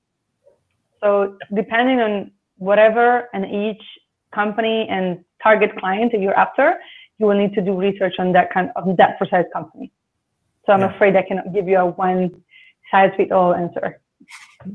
So 1.01 1.37
depending 1.53 1.99
on 1.99 2.31
whatever 2.57 3.29
and 3.33 3.45
each 3.45 3.81
company 4.33 4.87
and 4.89 5.23
target 5.41 5.75
client 5.77 6.11
that 6.11 6.21
you're 6.21 6.37
after, 6.37 6.75
you 7.17 7.25
will 7.25 7.37
need 7.37 7.53
to 7.53 7.61
do 7.61 7.73
research 7.73 8.15
on 8.19 8.31
that 8.33 8.53
kind 8.53 8.69
of 8.75 8.97
that 8.97 9.17
precise 9.17 9.45
company. 9.53 9.91
So 10.65 10.73
I'm 10.73 10.81
yeah. 10.81 10.93
afraid 10.93 11.15
I 11.15 11.23
cannot 11.23 11.53
give 11.53 11.67
you 11.67 11.77
a 11.77 11.85
one 11.85 12.43
size 12.91 13.11
fits 13.17 13.31
all 13.31 13.53
answer. 13.53 14.01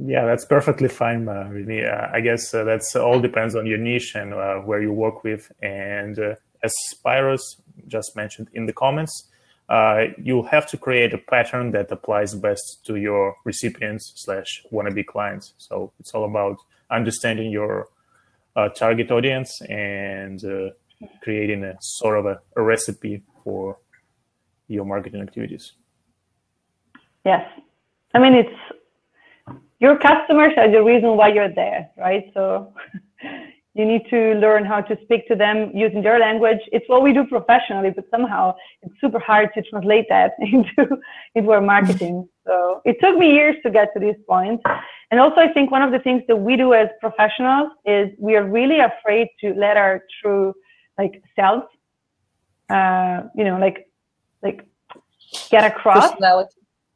Yeah, 0.05 0.25
that's 0.25 0.45
perfectly 0.45 0.89
fine, 0.89 1.29
uh, 1.29 1.49
really. 1.51 1.85
Uh, 1.85 2.09
I 2.13 2.21
guess 2.21 2.55
uh, 2.55 2.65
that's 2.65 2.97
all 2.97 3.21
depends 3.21 3.55
on 3.55 3.67
your 3.67 3.79
niche 3.79 4.15
and 4.15 4.33
uh, 4.33 4.57
where 4.57 4.81
you 4.81 4.93
work 4.93 5.23
with. 5.23 5.53
And 5.63 6.19
uh, 6.19 6.35
as 6.63 6.73
Spyros 6.95 7.43
just 7.87 8.17
mentioned 8.17 8.49
in 8.55 8.67
the 8.67 8.73
comments, 8.73 9.31
uh, 9.69 10.05
you 10.23 10.43
have 10.43 10.67
to 10.69 10.77
create 10.77 11.15
a 11.15 11.19
pattern 11.19 11.71
that 11.73 11.91
applies 11.91 12.35
best 12.35 12.85
to 12.85 12.97
your 12.97 13.35
recipients 13.45 14.13
slash 14.17 14.63
wannabe 14.73 15.07
clients. 15.07 15.55
So 15.59 15.93
it's 15.99 16.13
all 16.13 16.25
about 16.25 16.59
understanding 16.91 17.51
your 17.51 17.89
uh, 18.57 18.69
target 18.69 19.11
audience 19.11 19.61
and 19.63 20.45
uh, 20.45 20.71
creating 21.23 21.65
a 21.65 21.77
sort 21.81 22.19
of 22.19 22.27
a, 22.27 22.41
a, 22.57 22.63
recipe 22.63 23.23
for 23.43 23.79
your 24.69 24.85
marketing 24.85 25.23
activities. 25.23 25.73
Yes, 27.25 27.47
I 28.15 28.19
mean 28.19 28.35
it's 28.35 29.59
your 29.81 29.99
customers 29.99 30.53
are 30.57 30.71
the 30.71 30.83
reason 30.83 31.17
why 31.17 31.29
you're 31.29 31.53
there, 31.53 31.91
right? 31.97 32.31
So 32.35 32.73
you 33.75 33.85
need 33.85 34.03
to 34.09 34.35
learn 34.35 34.65
how 34.65 34.81
to 34.81 34.97
speak 35.03 35.27
to 35.27 35.35
them 35.35 35.71
using 35.75 36.03
their 36.03 36.19
language. 36.21 36.61
It's 36.71 36.89
what 36.89 37.03
we 37.03 37.13
do 37.13 37.25
professionally, 37.27 37.91
but 37.91 38.05
somehow 38.11 38.55
it's 38.83 38.95
super 39.01 39.19
hard 39.19 39.51
to 39.55 39.63
translate 39.63 40.07
that 40.09 40.35
into, 40.41 40.97
into 41.35 41.51
our 41.51 41.61
marketing. 41.61 42.29
So 42.47 42.83
it 42.85 42.99
took 43.01 43.17
me 43.17 43.33
years 43.33 43.57
to 43.65 43.71
get 43.71 43.95
to 43.95 43.99
this 43.99 44.17
point. 44.29 44.61
And 45.11 45.19
also 45.19 45.37
I 45.37 45.51
think 45.51 45.71
one 45.71 45.81
of 45.81 45.93
the 45.93 45.99
things 45.99 46.23
that 46.29 46.37
we 46.37 46.59
do 46.59 46.75
as 46.75 46.89
professionals 47.01 47.71
is 47.87 48.11
we 48.19 48.37
are 48.37 48.45
really 48.45 48.81
afraid 48.81 49.29
to 49.41 49.55
let 49.55 49.79
our 49.79 50.03
true 50.21 50.53
like 50.99 51.23
self, 51.37 51.65
uh, 52.69 53.23
you 53.35 53.45
know, 53.45 53.57
like, 53.59 53.89
like 54.43 54.67
get 55.49 55.65
across. 55.65 56.11
Personality. 56.11 56.51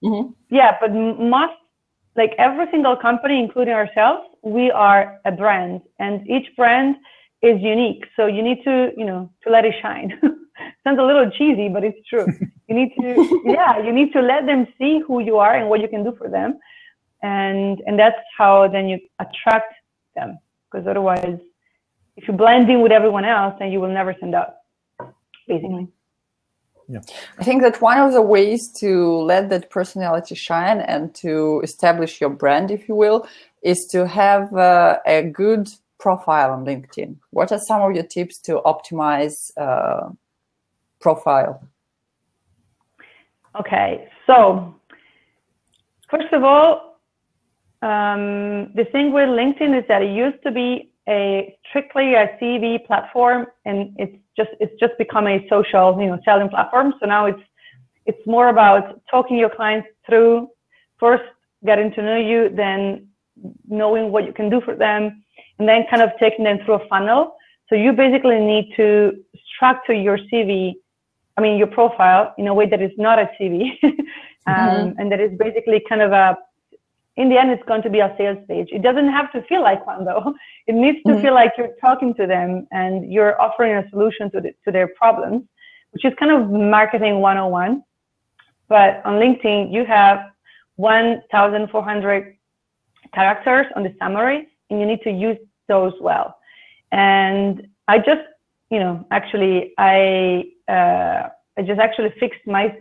Mm-hmm. 0.05 0.33
Yeah, 0.51 0.77
but 0.79 0.93
most 0.93 1.55
like 2.19 2.33
every 2.39 2.67
single 2.71 2.97
company, 2.97 3.39
including 3.39 3.75
ourselves, 3.75 4.25
we 4.43 4.71
are 4.71 5.21
a 5.25 5.33
brand 5.33 5.81
and 5.99 6.29
each 6.29 6.49
brand 6.57 6.97
is 7.43 7.57
unique. 7.63 8.05
So 8.17 8.27
you 8.27 8.43
need 8.43 8.63
to, 8.65 8.91
you 8.97 9.07
know, 9.07 9.31
to 9.45 9.51
let 9.51 9.65
it 9.65 9.75
shine. 9.81 10.11
Sounds 10.85 10.99
a 10.99 11.03
little 11.11 11.31
cheesy, 11.31 11.69
but 11.69 11.85
it's 11.85 12.03
true. 12.09 12.27
You 12.69 12.75
need 12.75 12.93
to, 13.01 13.41
yeah, 13.57 13.79
you 13.79 13.93
need 13.93 14.13
to 14.13 14.21
let 14.21 14.47
them 14.47 14.67
see 14.79 15.01
who 15.07 15.21
you 15.21 15.37
are 15.39 15.57
and 15.57 15.69
what 15.71 15.81
you 15.81 15.89
can 15.89 16.03
do 16.03 16.15
for 16.19 16.29
them. 16.29 16.59
And, 17.23 17.81
and 17.87 17.99
that's 17.99 18.19
how 18.37 18.69
then 18.69 18.89
you 18.89 18.99
attract 19.21 19.73
them. 20.17 20.39
Because 20.71 20.87
otherwise, 20.87 21.39
if 22.17 22.27
you 22.27 22.35
blend 22.35 22.69
in 22.69 22.83
with 22.83 22.93
everyone 22.93 23.25
else, 23.25 23.55
then 23.61 23.71
you 23.71 23.81
will 23.81 23.95
never 24.01 24.13
stand 24.19 24.35
out, 24.35 24.57
basically. 25.47 25.89
Yeah. 26.89 27.01
I 27.39 27.45
think 27.45 27.63
that 27.63 27.83
one 27.83 27.99
of 27.99 28.13
the 28.13 28.23
ways 28.23 28.73
to 28.81 29.19
let 29.19 29.51
that 29.51 29.69
personality 29.69 30.35
shine 30.35 30.81
and 30.81 31.15
to 31.17 31.61
establish 31.63 32.21
your 32.21 32.31
brand, 32.31 32.71
if 32.71 32.89
you 32.89 32.95
will, 32.95 33.27
is 33.63 33.87
to 33.91 34.07
have 34.07 34.55
uh, 34.55 34.99
a 35.07 35.23
good 35.23 35.69
profile 35.99 36.53
on 36.53 36.65
LinkedIn. 36.65 37.17
What 37.31 37.53
are 37.53 37.59
some 37.59 37.83
of 37.83 37.95
your 37.95 38.05
tips 38.05 38.39
to 38.43 38.63
optimize 38.65 39.51
uh, 39.59 40.11
profile? 41.01 41.63
Okay, 43.61 44.09
so 44.27 44.75
first 46.11 46.33
of 46.33 46.45
all, 46.45 47.01
um, 47.83 48.73
the 48.75 48.87
thing 48.93 49.13
with 49.13 49.29
LinkedIn 49.29 49.79
is 49.79 49.85
that 49.89 50.03
it 50.03 50.13
used 50.13 50.43
to 50.43 50.51
be 50.51 50.91
a 51.09 51.57
strictly 51.69 52.15
a 52.15 52.39
CV 52.41 52.85
platform, 52.87 53.47
and 53.65 53.95
it's 53.99 54.17
just 54.39 54.51
it's 54.61 54.77
just 54.81 54.95
become 55.05 55.27
a 55.27 55.37
social, 55.51 55.87
you 56.01 56.07
know, 56.07 56.19
selling 56.25 56.49
platform. 56.49 56.95
So 57.01 57.07
now 57.07 57.27
it's 57.27 57.45
it's 58.07 58.25
more 58.27 58.49
about 58.49 59.03
talking 59.11 59.37
your 59.37 59.51
clients 59.51 59.89
through 60.07 60.49
first 60.99 61.25
getting 61.65 61.93
to 61.93 62.03
know 62.03 62.17
you, 62.17 62.51
then 62.55 63.09
knowing 63.69 64.11
what 64.13 64.25
you 64.27 64.33
can 64.33 64.49
do 64.49 64.61
for 64.61 64.75
them, 64.75 65.23
and 65.59 65.69
then 65.69 65.85
kind 65.91 66.03
of 66.03 66.11
taking 66.19 66.45
them 66.45 66.59
through 66.65 66.75
a 66.75 66.89
funnel. 66.89 67.35
So 67.69 67.75
you 67.75 67.93
basically 67.93 68.41
need 68.41 68.73
to 68.77 68.89
structure 69.55 69.93
your 69.93 70.19
CV, 70.33 70.75
I 71.37 71.41
mean 71.41 71.59
your 71.59 71.67
profile 71.67 72.35
in 72.39 72.47
a 72.47 72.55
way 72.55 72.67
that 72.67 72.81
is 72.81 72.93
not 72.97 73.19
a 73.19 73.29
CV, 73.39 73.73
um, 73.83 73.95
mm-hmm. 74.47 74.99
and 74.99 75.13
that 75.13 75.21
is 75.21 75.33
basically 75.39 75.83
kind 75.89 76.03
of 76.03 76.13
a 76.13 76.37
in 77.19 77.29
the 77.29 77.37
end, 77.37 77.51
it's 77.51 77.65
going 77.65 77.83
to 77.83 77.91
be 77.91 77.99
a 77.99 78.15
sales 78.17 78.39
page. 78.47 78.69
It 78.71 78.81
doesn't 78.81 79.09
have 79.09 79.33
to 79.33 79.43
feel 79.43 79.61
like 79.61 79.85
one 79.87 80.05
though. 80.05 80.35
It 80.69 80.75
needs 80.75 80.99
to 80.99 81.13
mm-hmm. 81.13 81.23
feel 81.23 81.35
like 81.35 81.53
you're 81.59 81.75
talking 81.81 82.15
to 82.15 82.27
them 82.27 82.69
and 82.71 83.13
you're 83.13 83.41
offering 83.41 83.73
a 83.75 83.89
solution 83.91 84.31
to, 84.33 84.41
the, 84.41 84.53
to 84.65 84.71
their 84.71 84.89
problems, 85.01 85.43
which 85.93 86.05
is 86.05 86.13
kind 86.21 86.31
of 86.31 86.49
marketing 86.51 87.21
101. 87.21 87.83
But 88.69 89.03
on 89.05 89.15
LinkedIn, 89.15 89.73
you 89.73 89.85
have 89.85 90.31
1,400 90.77 92.37
characters 93.13 93.67
on 93.75 93.83
the 93.83 93.95
summary 93.99 94.47
and 94.71 94.79
you 94.79 94.87
need 94.87 95.03
to 95.03 95.11
use 95.11 95.39
those 95.67 95.95
well. 96.01 96.37
And 96.93 97.67
I 97.89 97.99
just, 97.99 98.23
you 98.71 98.79
know, 98.79 99.05
actually, 99.11 99.73
I, 99.77 100.45
uh, 100.69 101.31
I 101.57 101.63
just 101.63 101.81
actually 101.81 102.13
fixed 102.21 102.47
my 102.47 102.77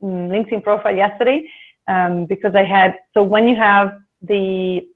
mm, 0.00 0.28
LinkedIn 0.34 0.62
profile 0.62 0.94
yesterday 0.94 1.48
um, 1.88 2.26
because 2.26 2.54
I 2.54 2.64
had 2.64 2.96
so 3.14 3.22
when 3.22 3.48
you 3.48 3.56
have 3.56 4.00
the 4.22 4.86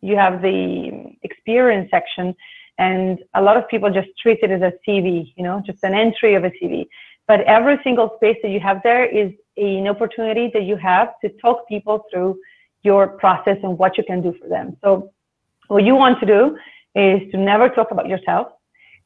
you 0.00 0.16
have 0.16 0.42
the 0.42 1.16
experience 1.22 1.90
section 1.90 2.34
and 2.78 3.20
a 3.34 3.42
lot 3.42 3.56
of 3.56 3.68
people 3.68 3.90
just 3.90 4.08
treat 4.20 4.40
it 4.42 4.50
as 4.50 4.60
a 4.60 4.72
CV, 4.86 5.32
you 5.36 5.44
know, 5.44 5.62
just 5.64 5.82
an 5.84 5.94
entry 5.94 6.34
of 6.34 6.44
a 6.44 6.50
CV. 6.50 6.86
but 7.26 7.40
every 7.42 7.78
single 7.82 8.08
space 8.16 8.38
that 8.42 8.50
you 8.50 8.60
have 8.60 8.78
there 8.82 9.04
is 9.06 9.32
an 9.56 9.86
opportunity 9.88 10.50
that 10.52 10.64
you 10.64 10.76
have 10.76 11.08
to 11.22 11.28
talk 11.44 11.66
people 11.68 12.04
through 12.10 12.36
your 12.82 13.08
process 13.22 13.58
and 13.62 13.78
what 13.78 13.96
you 13.96 14.04
can 14.04 14.20
do 14.20 14.32
for 14.40 14.48
them. 14.48 14.76
So 14.84 15.10
what 15.68 15.84
you 15.84 15.94
want 15.94 16.20
to 16.20 16.26
do 16.26 16.58
is 16.94 17.18
to 17.32 17.38
never 17.38 17.68
talk 17.68 17.90
about 17.90 18.08
yourself. 18.08 18.48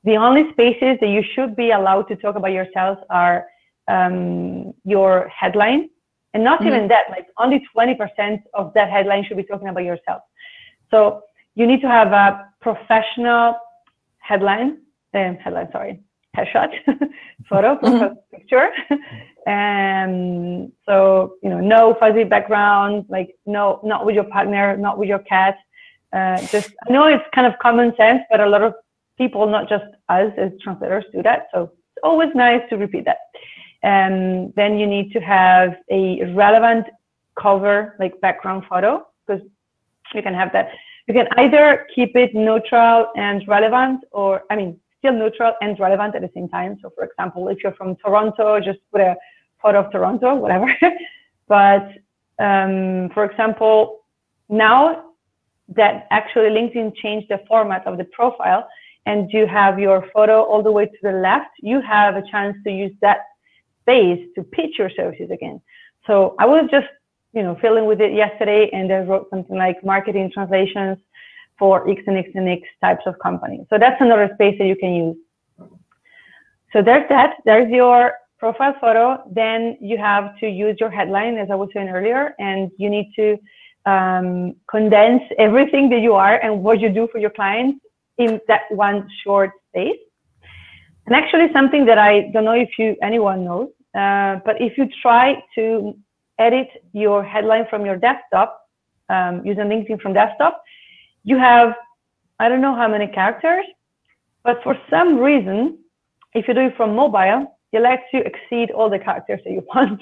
The 0.04 0.16
only 0.16 0.50
spaces 0.52 0.98
that 1.00 1.08
you 1.08 1.22
should 1.34 1.54
be 1.54 1.70
allowed 1.70 2.08
to 2.08 2.16
talk 2.16 2.36
about 2.36 2.52
yourself 2.52 2.98
are 3.10 3.46
um, 3.88 4.74
your 4.84 5.28
headline, 5.28 5.90
and 6.34 6.44
not 6.44 6.60
mm-hmm. 6.60 6.68
even 6.68 6.88
that. 6.88 7.04
Like 7.10 7.26
only 7.38 7.64
20% 7.76 8.42
of 8.54 8.72
that 8.74 8.90
headline 8.90 9.24
should 9.24 9.36
be 9.36 9.42
talking 9.42 9.68
about 9.68 9.84
yourself. 9.84 10.22
So 10.90 11.22
you 11.54 11.66
need 11.66 11.80
to 11.82 11.88
have 11.88 12.12
a 12.12 12.48
professional 12.60 13.56
headline, 14.18 14.78
um, 15.14 15.36
headline, 15.36 15.68
sorry, 15.72 16.00
headshot, 16.36 16.70
photo, 17.48 17.76
mm-hmm. 17.76 18.14
picture. 18.36 18.70
and 19.46 20.70
so, 20.86 21.34
you 21.42 21.50
know, 21.50 21.60
no 21.60 21.96
fuzzy 21.98 22.24
background, 22.24 23.06
like 23.08 23.34
no, 23.46 23.80
not 23.82 24.04
with 24.04 24.14
your 24.14 24.24
partner, 24.24 24.76
not 24.76 24.98
with 24.98 25.08
your 25.08 25.20
cat. 25.20 25.56
Uh, 26.12 26.38
just, 26.46 26.72
I 26.88 26.92
know 26.92 27.06
it's 27.06 27.24
kind 27.34 27.46
of 27.46 27.58
common 27.58 27.94
sense, 27.96 28.22
but 28.30 28.40
a 28.40 28.46
lot 28.48 28.62
of 28.62 28.74
people, 29.18 29.46
not 29.46 29.68
just 29.68 29.84
us 30.08 30.32
as 30.38 30.52
translators 30.62 31.04
do 31.12 31.22
that. 31.22 31.48
So 31.52 31.64
it's 31.64 32.02
always 32.02 32.30
nice 32.34 32.62
to 32.70 32.76
repeat 32.76 33.04
that. 33.04 33.18
And 33.82 34.52
then 34.56 34.78
you 34.78 34.86
need 34.86 35.12
to 35.12 35.20
have 35.20 35.76
a 35.90 36.24
relevant 36.34 36.86
cover, 37.40 37.96
like 37.98 38.20
background 38.20 38.64
photo, 38.68 39.06
because 39.26 39.42
you 40.14 40.22
can 40.22 40.34
have 40.34 40.52
that. 40.52 40.70
You 41.06 41.14
can 41.14 41.28
either 41.38 41.86
keep 41.94 42.16
it 42.16 42.34
neutral 42.34 43.08
and 43.16 43.46
relevant, 43.48 44.04
or, 44.10 44.42
I 44.50 44.56
mean, 44.56 44.78
still 44.98 45.12
neutral 45.12 45.54
and 45.60 45.78
relevant 45.78 46.14
at 46.14 46.22
the 46.22 46.30
same 46.34 46.48
time. 46.48 46.78
So 46.82 46.90
for 46.94 47.04
example, 47.04 47.48
if 47.48 47.62
you're 47.62 47.74
from 47.74 47.96
Toronto, 47.96 48.60
just 48.60 48.80
put 48.92 49.00
a 49.00 49.16
photo 49.62 49.80
of 49.84 49.92
Toronto, 49.92 50.34
whatever. 50.34 50.74
but 51.48 51.92
um, 52.38 53.10
for 53.14 53.24
example, 53.24 54.00
now 54.48 55.04
that 55.68 56.06
actually 56.10 56.50
LinkedIn 56.50 56.96
changed 56.96 57.28
the 57.28 57.40
format 57.46 57.86
of 57.86 57.98
the 57.98 58.04
profile 58.04 58.68
and 59.06 59.30
you 59.32 59.46
have 59.46 59.78
your 59.78 60.06
photo 60.12 60.42
all 60.42 60.62
the 60.62 60.72
way 60.72 60.86
to 60.86 60.98
the 61.02 61.12
left, 61.12 61.50
you 61.60 61.80
have 61.80 62.16
a 62.16 62.22
chance 62.30 62.56
to 62.64 62.70
use 62.70 62.92
that 63.00 63.20
space 63.88 64.28
to 64.34 64.42
pitch 64.42 64.78
your 64.78 64.90
services 64.90 65.30
again. 65.30 65.60
So 66.06 66.34
I 66.38 66.46
was 66.46 66.68
just, 66.70 66.86
you 67.32 67.42
know, 67.42 67.56
filling 67.60 67.86
with 67.86 68.00
it 68.00 68.12
yesterday 68.12 68.70
and 68.72 68.92
I 68.92 69.00
wrote 69.00 69.28
something 69.30 69.56
like 69.56 69.82
marketing 69.84 70.30
translations 70.32 70.98
for 71.58 71.88
X 71.88 72.02
and 72.06 72.16
X 72.18 72.28
and 72.34 72.48
X 72.48 72.62
types 72.82 73.04
of 73.06 73.18
companies. 73.18 73.64
So 73.70 73.78
that's 73.78 74.00
another 74.00 74.30
space 74.34 74.56
that 74.58 74.66
you 74.66 74.76
can 74.76 74.92
use. 74.94 75.16
So 76.72 76.82
there's 76.82 77.08
that. 77.08 77.36
There's 77.44 77.70
your 77.70 78.12
profile 78.38 78.74
photo. 78.80 79.22
Then 79.32 79.78
you 79.80 79.96
have 79.98 80.38
to 80.40 80.46
use 80.48 80.76
your 80.78 80.90
headline, 80.90 81.38
as 81.38 81.48
I 81.50 81.54
was 81.54 81.70
saying 81.74 81.88
earlier, 81.88 82.34
and 82.38 82.70
you 82.76 82.90
need 82.90 83.12
to 83.16 83.38
um, 83.86 84.54
condense 84.70 85.22
everything 85.38 85.88
that 85.90 86.00
you 86.00 86.14
are 86.14 86.36
and 86.44 86.62
what 86.62 86.80
you 86.80 86.90
do 86.90 87.08
for 87.10 87.18
your 87.18 87.30
clients 87.30 87.80
in 88.18 88.40
that 88.48 88.62
one 88.70 89.08
short 89.24 89.50
space. 89.70 89.98
And 91.06 91.16
actually, 91.16 91.50
something 91.54 91.86
that 91.86 91.98
I 91.98 92.12
don't 92.32 92.44
know 92.44 92.52
if 92.52 92.78
you 92.78 92.96
anyone 93.02 93.44
knows, 93.44 93.70
uh, 93.98 94.40
but 94.44 94.60
if 94.60 94.78
you 94.78 94.88
try 95.02 95.42
to 95.56 95.96
edit 96.38 96.68
your 96.92 97.24
headline 97.24 97.66
from 97.68 97.84
your 97.84 97.96
desktop 97.96 98.60
um, 99.08 99.44
using 99.44 99.64
LinkedIn 99.64 100.00
from 100.00 100.12
desktop, 100.12 100.62
you 101.24 101.36
have, 101.36 101.74
I 102.38 102.48
don't 102.48 102.60
know 102.60 102.74
how 102.74 102.86
many 102.86 103.08
characters, 103.08 103.66
but 104.44 104.62
for 104.62 104.76
some 104.88 105.18
reason, 105.18 105.78
if 106.34 106.46
you 106.46 106.54
do 106.54 106.60
it 106.60 106.76
from 106.76 106.94
mobile, 106.94 107.58
it 107.72 107.80
lets 107.80 108.04
you 108.12 108.20
exceed 108.20 108.70
all 108.70 108.88
the 108.88 108.98
characters 108.98 109.40
that 109.44 109.50
you 109.50 109.64
want. 109.74 110.00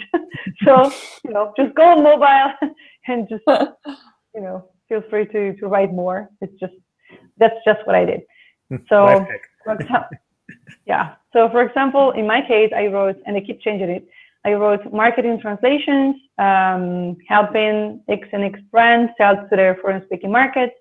so, 0.64 0.92
you 1.24 1.32
know, 1.32 1.54
just 1.56 1.74
go 1.74 1.84
on 1.84 2.02
mobile 2.02 2.52
and 3.08 3.28
just, 3.28 3.44
you 4.34 4.42
know, 4.42 4.68
feel 4.88 5.02
free 5.08 5.26
to, 5.26 5.56
to 5.56 5.66
write 5.68 5.92
more. 5.92 6.28
It's 6.42 6.58
just, 6.60 6.74
that's 7.38 7.56
just 7.64 7.80
what 7.86 7.96
I 7.96 8.04
did. 8.04 8.20
So, 8.90 9.26
yeah. 10.86 11.14
So 11.32 11.48
for 11.50 11.62
example, 11.62 12.12
in 12.12 12.26
my 12.26 12.40
case, 12.40 12.72
I 12.74 12.86
wrote, 12.86 13.16
and 13.26 13.36
I 13.36 13.40
keep 13.40 13.60
changing 13.60 13.90
it. 13.90 14.08
I 14.44 14.52
wrote 14.52 14.92
marketing 14.92 15.40
translations, 15.40 16.16
um, 16.38 17.16
helping 17.28 18.00
X 18.08 18.28
and 18.32 18.44
X 18.44 18.60
brands 18.70 19.12
sell 19.18 19.36
to 19.36 19.56
their 19.56 19.74
foreign 19.76 20.04
speaking 20.06 20.30
markets, 20.30 20.74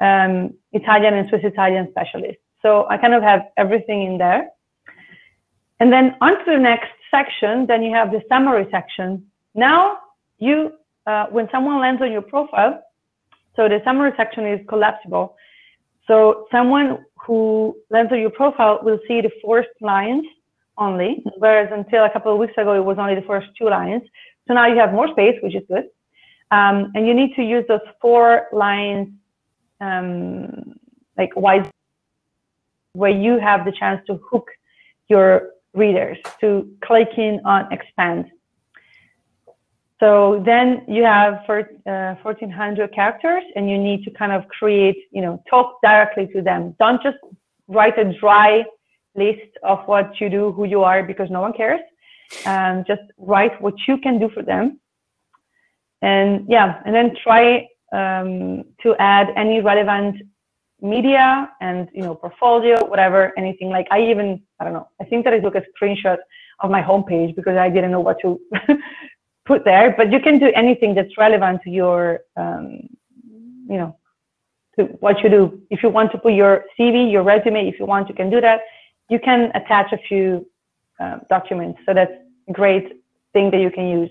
um, 0.00 0.54
Italian 0.72 1.14
and 1.14 1.28
Swiss 1.28 1.42
Italian 1.44 1.88
specialists. 1.90 2.42
So 2.62 2.86
I 2.88 2.96
kind 2.96 3.14
of 3.14 3.22
have 3.22 3.42
everything 3.56 4.04
in 4.04 4.18
there. 4.18 4.48
And 5.80 5.92
then 5.92 6.16
onto 6.20 6.44
the 6.44 6.58
next 6.58 6.90
section, 7.10 7.66
then 7.66 7.82
you 7.82 7.92
have 7.94 8.10
the 8.10 8.22
summary 8.28 8.66
section. 8.70 9.26
Now 9.54 9.98
you, 10.38 10.72
uh, 11.06 11.26
when 11.26 11.48
someone 11.50 11.78
lands 11.80 12.00
on 12.02 12.12
your 12.12 12.22
profile, 12.22 12.82
so 13.56 13.68
the 13.68 13.80
summary 13.84 14.12
section 14.16 14.46
is 14.46 14.60
collapsible. 14.68 15.36
So 16.10 16.48
someone 16.50 17.06
who 17.24 17.76
lands 17.88 18.10
on 18.10 18.18
your 18.18 18.30
profile 18.30 18.80
will 18.82 18.98
see 19.06 19.20
the 19.20 19.30
first 19.46 19.68
lines 19.80 20.26
only, 20.76 21.22
whereas 21.38 21.68
until 21.70 22.04
a 22.04 22.10
couple 22.10 22.32
of 22.32 22.38
weeks 22.40 22.54
ago, 22.58 22.72
it 22.72 22.84
was 22.84 22.96
only 22.98 23.14
the 23.14 23.22
first 23.22 23.46
two 23.56 23.68
lines. 23.68 24.02
So 24.48 24.54
now 24.54 24.66
you 24.66 24.76
have 24.76 24.92
more 24.92 25.06
space, 25.06 25.36
which 25.40 25.54
is 25.54 25.62
good. 25.68 25.84
Um, 26.50 26.90
and 26.96 27.06
you 27.06 27.14
need 27.14 27.36
to 27.36 27.42
use 27.42 27.64
those 27.68 27.86
four 28.00 28.48
lines 28.50 29.06
um, 29.80 30.74
like 31.16 31.30
wise 31.36 31.64
where 32.94 33.12
you 33.12 33.38
have 33.38 33.64
the 33.64 33.70
chance 33.70 34.04
to 34.08 34.18
hook 34.28 34.48
your 35.06 35.50
readers 35.74 36.18
to 36.40 36.68
click 36.84 37.10
in 37.18 37.40
on 37.44 37.72
expand. 37.72 38.24
So 40.00 40.42
then 40.46 40.82
you 40.88 41.04
have 41.04 41.42
for, 41.46 41.70
uh, 41.86 42.14
1400 42.22 42.92
characters 42.92 43.44
and 43.54 43.68
you 43.70 43.78
need 43.78 44.02
to 44.04 44.10
kind 44.10 44.32
of 44.32 44.48
create, 44.48 44.96
you 45.12 45.20
know, 45.20 45.42
talk 45.48 45.78
directly 45.82 46.26
to 46.34 46.40
them. 46.42 46.74
Don't 46.78 47.02
just 47.02 47.18
write 47.68 47.98
a 47.98 48.12
dry 48.18 48.64
list 49.14 49.52
of 49.62 49.80
what 49.86 50.18
you 50.20 50.30
do, 50.30 50.52
who 50.52 50.64
you 50.64 50.82
are, 50.82 51.02
because 51.02 51.28
no 51.30 51.42
one 51.42 51.52
cares. 51.52 51.80
Um, 52.46 52.84
just 52.86 53.02
write 53.18 53.60
what 53.60 53.74
you 53.86 53.98
can 53.98 54.18
do 54.18 54.30
for 54.30 54.42
them. 54.42 54.80
And 56.00 56.46
yeah, 56.48 56.80
and 56.86 56.94
then 56.94 57.14
try 57.22 57.68
um, 57.92 58.64
to 58.82 58.96
add 58.98 59.28
any 59.36 59.60
relevant 59.60 60.16
media 60.82 61.50
and 61.60 61.88
you 61.92 62.02
know 62.02 62.14
portfolio 62.14 62.82
whatever 62.86 63.32
anything 63.36 63.68
like 63.68 63.86
i 63.90 64.00
even 64.00 64.40
i 64.58 64.64
don't 64.64 64.72
know 64.72 64.88
i 65.00 65.04
think 65.04 65.24
that 65.24 65.34
i 65.34 65.38
took 65.38 65.54
a 65.54 65.62
screenshot 65.76 66.16
of 66.60 66.70
my 66.70 66.80
homepage 66.80 67.36
because 67.36 67.56
i 67.56 67.68
didn't 67.68 67.90
know 67.90 68.00
what 68.00 68.16
to 68.20 68.40
put 69.46 69.64
there 69.64 69.94
but 69.96 70.12
you 70.12 70.20
can 70.20 70.38
do 70.38 70.50
anything 70.54 70.94
that's 70.94 71.16
relevant 71.18 71.60
to 71.62 71.70
your 71.70 72.20
um, 72.36 72.88
you 73.68 73.78
know 73.78 73.96
to 74.76 74.84
what 75.00 75.22
you 75.22 75.28
do 75.28 75.60
if 75.70 75.82
you 75.82 75.88
want 75.88 76.10
to 76.12 76.18
put 76.18 76.32
your 76.32 76.64
cv 76.78 77.10
your 77.10 77.22
resume 77.22 77.68
if 77.68 77.78
you 77.78 77.86
want 77.86 78.08
you 78.08 78.14
can 78.14 78.30
do 78.30 78.40
that 78.40 78.60
you 79.08 79.18
can 79.18 79.50
attach 79.54 79.92
a 79.92 79.98
few 80.08 80.46
uh, 81.00 81.18
documents 81.28 81.78
so 81.86 81.94
that's 81.94 82.12
a 82.48 82.52
great 82.52 83.02
thing 83.32 83.50
that 83.50 83.60
you 83.60 83.70
can 83.70 83.88
use 83.88 84.10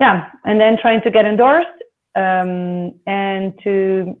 yeah 0.00 0.30
and 0.44 0.60
then 0.60 0.76
trying 0.76 1.00
to 1.00 1.10
get 1.10 1.24
endorsed 1.24 1.68
um, 2.16 2.94
and 3.06 3.58
to 3.62 4.16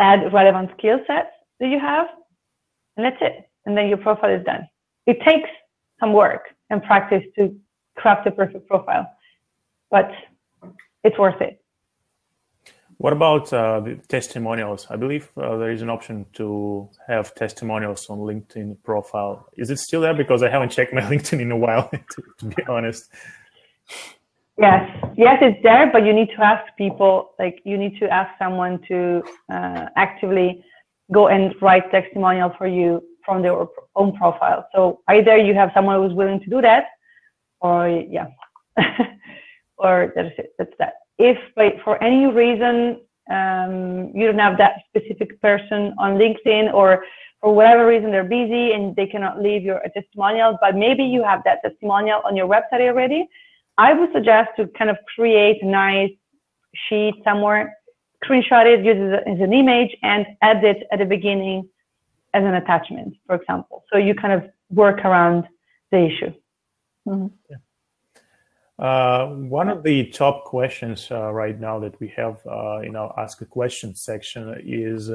add 0.00 0.32
relevant 0.32 0.70
skill 0.78 0.98
sets 1.06 1.30
that 1.60 1.68
you 1.68 1.78
have, 1.78 2.06
and 2.96 3.06
that's 3.06 3.20
it. 3.20 3.48
And 3.66 3.76
then 3.76 3.88
your 3.88 3.98
profile 3.98 4.30
is 4.30 4.44
done. 4.44 4.68
It 5.06 5.20
takes 5.22 5.48
some 6.00 6.12
work 6.12 6.42
and 6.70 6.82
practice 6.82 7.22
to 7.36 7.56
craft 7.96 8.26
a 8.26 8.30
perfect 8.30 8.66
profile, 8.68 9.10
but 9.90 10.10
it's 11.02 11.18
worth 11.18 11.40
it. 11.40 11.60
What 12.98 13.12
about 13.12 13.52
uh, 13.52 13.80
the 13.80 13.96
testimonials? 14.08 14.86
I 14.88 14.96
believe 14.96 15.30
uh, 15.36 15.56
there 15.56 15.70
is 15.70 15.82
an 15.82 15.90
option 15.90 16.26
to 16.34 16.88
have 17.08 17.34
testimonials 17.34 18.08
on 18.08 18.18
LinkedIn 18.18 18.76
profile. 18.84 19.48
Is 19.56 19.70
it 19.70 19.78
still 19.78 20.00
there? 20.00 20.14
Because 20.14 20.42
I 20.42 20.48
haven't 20.48 20.70
checked 20.70 20.94
my 20.94 21.00
LinkedIn 21.12 21.40
in 21.40 21.50
a 21.50 21.56
while, 21.56 21.90
to, 22.10 22.22
to 22.38 22.44
be 22.46 22.62
honest. 22.68 23.10
Yes, 24.56 24.88
yes, 25.16 25.38
it's 25.42 25.60
there, 25.64 25.90
but 25.90 26.06
you 26.06 26.12
need 26.12 26.28
to 26.36 26.44
ask 26.44 26.64
people, 26.78 27.32
like 27.40 27.60
you 27.64 27.76
need 27.76 27.98
to 27.98 28.08
ask 28.08 28.30
someone 28.38 28.80
to 28.86 29.22
uh, 29.52 29.86
actively 29.96 30.64
go 31.10 31.26
and 31.26 31.54
write 31.60 31.90
testimonial 31.90 32.54
for 32.56 32.68
you 32.68 33.02
from 33.24 33.42
their 33.42 33.66
own 33.96 34.16
profile. 34.16 34.68
So 34.72 35.00
either 35.08 35.36
you 35.36 35.54
have 35.54 35.72
someone 35.74 36.00
who's 36.00 36.14
willing 36.14 36.40
to 36.40 36.48
do 36.48 36.60
that, 36.60 36.84
or 37.64 37.88
yeah, 38.16 38.28
or 39.78 40.12
that's 40.14 40.34
it. 40.38 40.50
That's 40.58 40.76
that. 40.78 40.94
If 41.18 41.38
like, 41.56 41.82
for 41.82 41.94
any 42.02 42.26
reason 42.26 43.00
um, 43.30 44.10
you 44.14 44.26
don't 44.26 44.38
have 44.48 44.58
that 44.58 44.74
specific 44.88 45.40
person 45.40 45.94
on 45.98 46.10
LinkedIn, 46.22 46.72
or 46.72 47.04
for 47.40 47.54
whatever 47.54 47.86
reason 47.86 48.10
they're 48.10 48.32
busy 48.40 48.72
and 48.72 48.94
they 48.96 49.06
cannot 49.06 49.42
leave 49.42 49.62
your 49.62 49.80
testimonial, 49.94 50.58
but 50.60 50.76
maybe 50.76 51.04
you 51.04 51.22
have 51.24 51.40
that 51.44 51.58
testimonial 51.62 52.20
on 52.24 52.36
your 52.36 52.48
website 52.54 52.82
already 52.90 53.28
I 53.76 53.92
would 53.92 54.10
suggest 54.12 54.50
to 54.56 54.68
kind 54.78 54.90
of 54.90 54.96
create 55.14 55.62
a 55.62 55.66
nice 55.66 56.12
sheet 56.88 57.14
somewhere, 57.24 57.76
screenshot 58.24 58.66
it, 58.66 58.84
use 58.84 58.96
it 58.96 59.22
as 59.26 59.40
an 59.40 59.52
image, 59.52 59.96
and 60.02 60.26
add 60.42 60.64
it 60.64 60.86
at 60.92 60.98
the 61.00 61.04
beginning 61.04 61.68
as 62.34 62.44
an 62.44 62.54
attachment, 62.54 63.14
for 63.26 63.36
example. 63.36 63.84
So 63.92 63.98
you 63.98 64.14
kind 64.14 64.32
of 64.32 64.48
work 64.70 65.04
around 65.04 65.44
the 65.90 66.06
issue. 66.06 66.32
Mm-hmm. 67.06 67.26
Yeah. 67.50 67.56
Uh, 68.76 69.28
one 69.28 69.68
of 69.68 69.82
the 69.84 70.06
top 70.06 70.44
questions 70.44 71.08
uh, 71.10 71.30
right 71.32 71.60
now 71.60 71.78
that 71.78 71.98
we 72.00 72.08
have 72.08 72.40
uh, 72.46 72.78
in 72.80 72.96
our 72.96 73.14
Ask 73.18 73.40
a 73.40 73.46
Question 73.46 73.94
section 73.94 74.60
is 74.64 75.10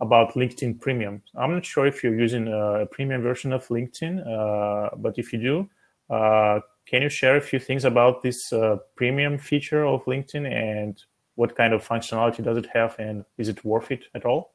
about 0.00 0.32
LinkedIn 0.32 0.80
Premium. 0.80 1.22
I'm 1.36 1.52
not 1.52 1.64
sure 1.64 1.86
if 1.86 2.02
you're 2.02 2.18
using 2.18 2.48
a 2.48 2.86
premium 2.86 3.22
version 3.22 3.52
of 3.52 3.66
LinkedIn, 3.68 4.26
uh, 4.26 4.96
but 4.96 5.18
if 5.18 5.32
you 5.32 5.38
do, 5.38 6.14
uh, 6.14 6.60
can 6.86 7.02
you 7.02 7.08
share 7.08 7.36
a 7.36 7.40
few 7.40 7.58
things 7.58 7.84
about 7.84 8.22
this 8.22 8.52
uh, 8.52 8.76
premium 8.96 9.38
feature 9.38 9.84
of 9.84 10.04
LinkedIn 10.06 10.50
and 10.50 11.02
what 11.34 11.54
kind 11.54 11.72
of 11.72 11.86
functionality 11.86 12.42
does 12.42 12.56
it 12.56 12.66
have 12.72 12.98
and 12.98 13.24
is 13.38 13.48
it 13.48 13.64
worth 13.64 13.90
it 13.90 14.04
at 14.14 14.24
all? 14.24 14.54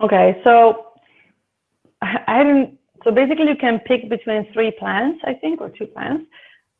Okay, 0.00 0.40
so 0.42 0.86
I 2.00 2.42
didn't. 2.42 2.78
So 3.04 3.10
basically, 3.10 3.48
you 3.48 3.56
can 3.56 3.80
pick 3.80 4.08
between 4.08 4.52
three 4.52 4.70
plans, 4.70 5.20
I 5.24 5.34
think, 5.34 5.60
or 5.60 5.70
two 5.70 5.86
plans. 5.86 6.26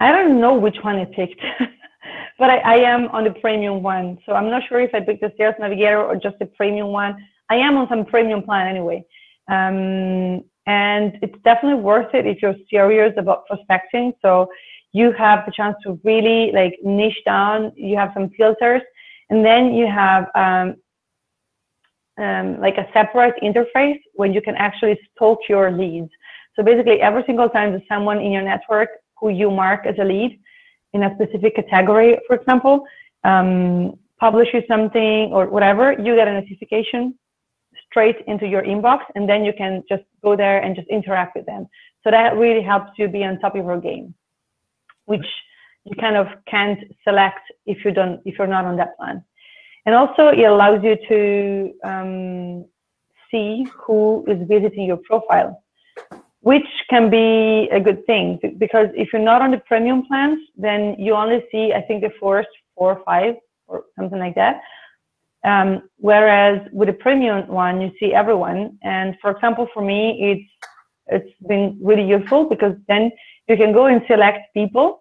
I 0.00 0.12
don't 0.12 0.40
know 0.40 0.54
which 0.54 0.76
one 0.82 0.96
I 0.96 1.04
picked, 1.04 1.40
but 2.38 2.50
I, 2.50 2.58
I, 2.58 2.74
am 2.76 3.08
on 3.08 3.24
the 3.24 3.30
premium 3.30 3.82
one. 3.82 4.18
So 4.26 4.32
I'm 4.32 4.50
not 4.50 4.62
sure 4.68 4.80
if 4.80 4.94
I 4.94 5.00
picked 5.00 5.20
the 5.20 5.32
Sales 5.38 5.54
Navigator 5.60 6.02
or 6.02 6.16
just 6.16 6.38
the 6.38 6.46
premium 6.46 6.88
one. 6.88 7.16
I 7.48 7.56
am 7.56 7.76
on 7.76 7.88
some 7.88 8.04
premium 8.04 8.42
plan 8.42 8.66
anyway. 8.66 9.04
Um, 9.48 10.44
and 10.66 11.18
it's 11.22 11.36
definitely 11.44 11.82
worth 11.82 12.14
it 12.14 12.26
if 12.26 12.40
you're 12.40 12.56
serious 12.70 13.12
about 13.16 13.46
prospecting. 13.46 14.12
So 14.22 14.48
you 14.92 15.12
have 15.12 15.44
the 15.46 15.52
chance 15.52 15.76
to 15.84 16.00
really 16.04 16.52
like 16.52 16.78
niche 16.82 17.22
down. 17.24 17.72
You 17.76 17.96
have 17.96 18.10
some 18.14 18.30
filters, 18.30 18.82
and 19.30 19.44
then 19.44 19.72
you 19.74 19.86
have 19.86 20.28
um, 20.34 20.76
um, 22.18 22.60
like 22.60 22.76
a 22.78 22.86
separate 22.92 23.34
interface 23.42 24.00
where 24.14 24.30
you 24.30 24.42
can 24.42 24.54
actually 24.56 24.98
stalk 25.14 25.38
your 25.48 25.70
leads. 25.70 26.10
So 26.54 26.62
basically, 26.62 27.00
every 27.00 27.24
single 27.26 27.48
time 27.48 27.72
that 27.72 27.82
someone 27.88 28.20
in 28.20 28.32
your 28.32 28.42
network 28.42 28.90
who 29.18 29.30
you 29.30 29.50
mark 29.50 29.86
as 29.86 29.94
a 29.98 30.04
lead 30.04 30.38
in 30.92 31.04
a 31.04 31.14
specific 31.14 31.56
category, 31.70 32.18
for 32.26 32.36
example, 32.36 32.84
um, 33.24 33.98
publishes 34.18 34.62
something 34.68 35.32
or 35.32 35.46
whatever, 35.48 35.92
you 35.92 36.14
get 36.14 36.28
a 36.28 36.32
notification 36.32 37.14
straight 37.88 38.16
into 38.26 38.46
your 38.46 38.62
inbox, 38.62 39.00
and 39.14 39.28
then 39.28 39.44
you 39.44 39.52
can 39.52 39.82
just 39.88 40.02
go 40.22 40.36
there 40.36 40.62
and 40.62 40.76
just 40.76 40.88
interact 40.88 41.36
with 41.36 41.46
them. 41.46 41.66
So 42.04 42.10
that 42.10 42.36
really 42.36 42.62
helps 42.62 42.92
you 42.98 43.08
be 43.08 43.24
on 43.24 43.38
top 43.38 43.54
of 43.54 43.64
your 43.64 43.80
game, 43.80 44.14
which 45.06 45.26
you 45.84 45.94
kind 45.96 46.16
of 46.16 46.26
can't 46.46 46.78
select 47.04 47.40
if 47.66 47.84
you 47.84 47.90
don't 47.92 48.20
if 48.24 48.38
you're 48.38 48.46
not 48.46 48.64
on 48.64 48.76
that 48.76 48.96
plan. 48.96 49.24
And 49.84 49.94
also, 49.94 50.28
it 50.28 50.44
allows 50.44 50.82
you 50.84 50.96
to 51.08 51.72
um, 51.84 52.64
see 53.30 53.66
who 53.76 54.24
is 54.28 54.38
visiting 54.48 54.86
your 54.86 54.98
profile 54.98 55.62
which 56.42 56.66
can 56.90 57.08
be 57.08 57.68
a 57.70 57.80
good 57.80 58.04
thing 58.04 58.38
because 58.58 58.88
if 58.94 59.12
you're 59.12 59.22
not 59.22 59.40
on 59.42 59.52
the 59.52 59.58
premium 59.58 60.04
plans, 60.06 60.40
then 60.56 60.96
you 60.98 61.14
only 61.14 61.44
see, 61.52 61.72
I 61.72 61.80
think, 61.80 62.02
the 62.02 62.10
first 62.20 62.48
four 62.74 62.96
or 62.96 63.02
five 63.04 63.36
or 63.68 63.84
something 63.96 64.18
like 64.18 64.34
that. 64.34 64.60
Um, 65.44 65.88
whereas 65.98 66.60
with 66.72 66.88
the 66.88 66.94
premium 66.94 67.46
one, 67.46 67.80
you 67.80 67.92
see 67.98 68.12
everyone. 68.12 68.78
And 68.82 69.16
for 69.20 69.30
example, 69.30 69.68
for 69.72 69.82
me, 69.82 70.18
it's 70.20 70.68
it's 71.08 71.34
been 71.48 71.78
really 71.80 72.06
useful 72.06 72.48
because 72.48 72.74
then 72.88 73.10
you 73.48 73.56
can 73.56 73.72
go 73.72 73.86
and 73.86 74.02
select 74.08 74.52
people 74.54 75.00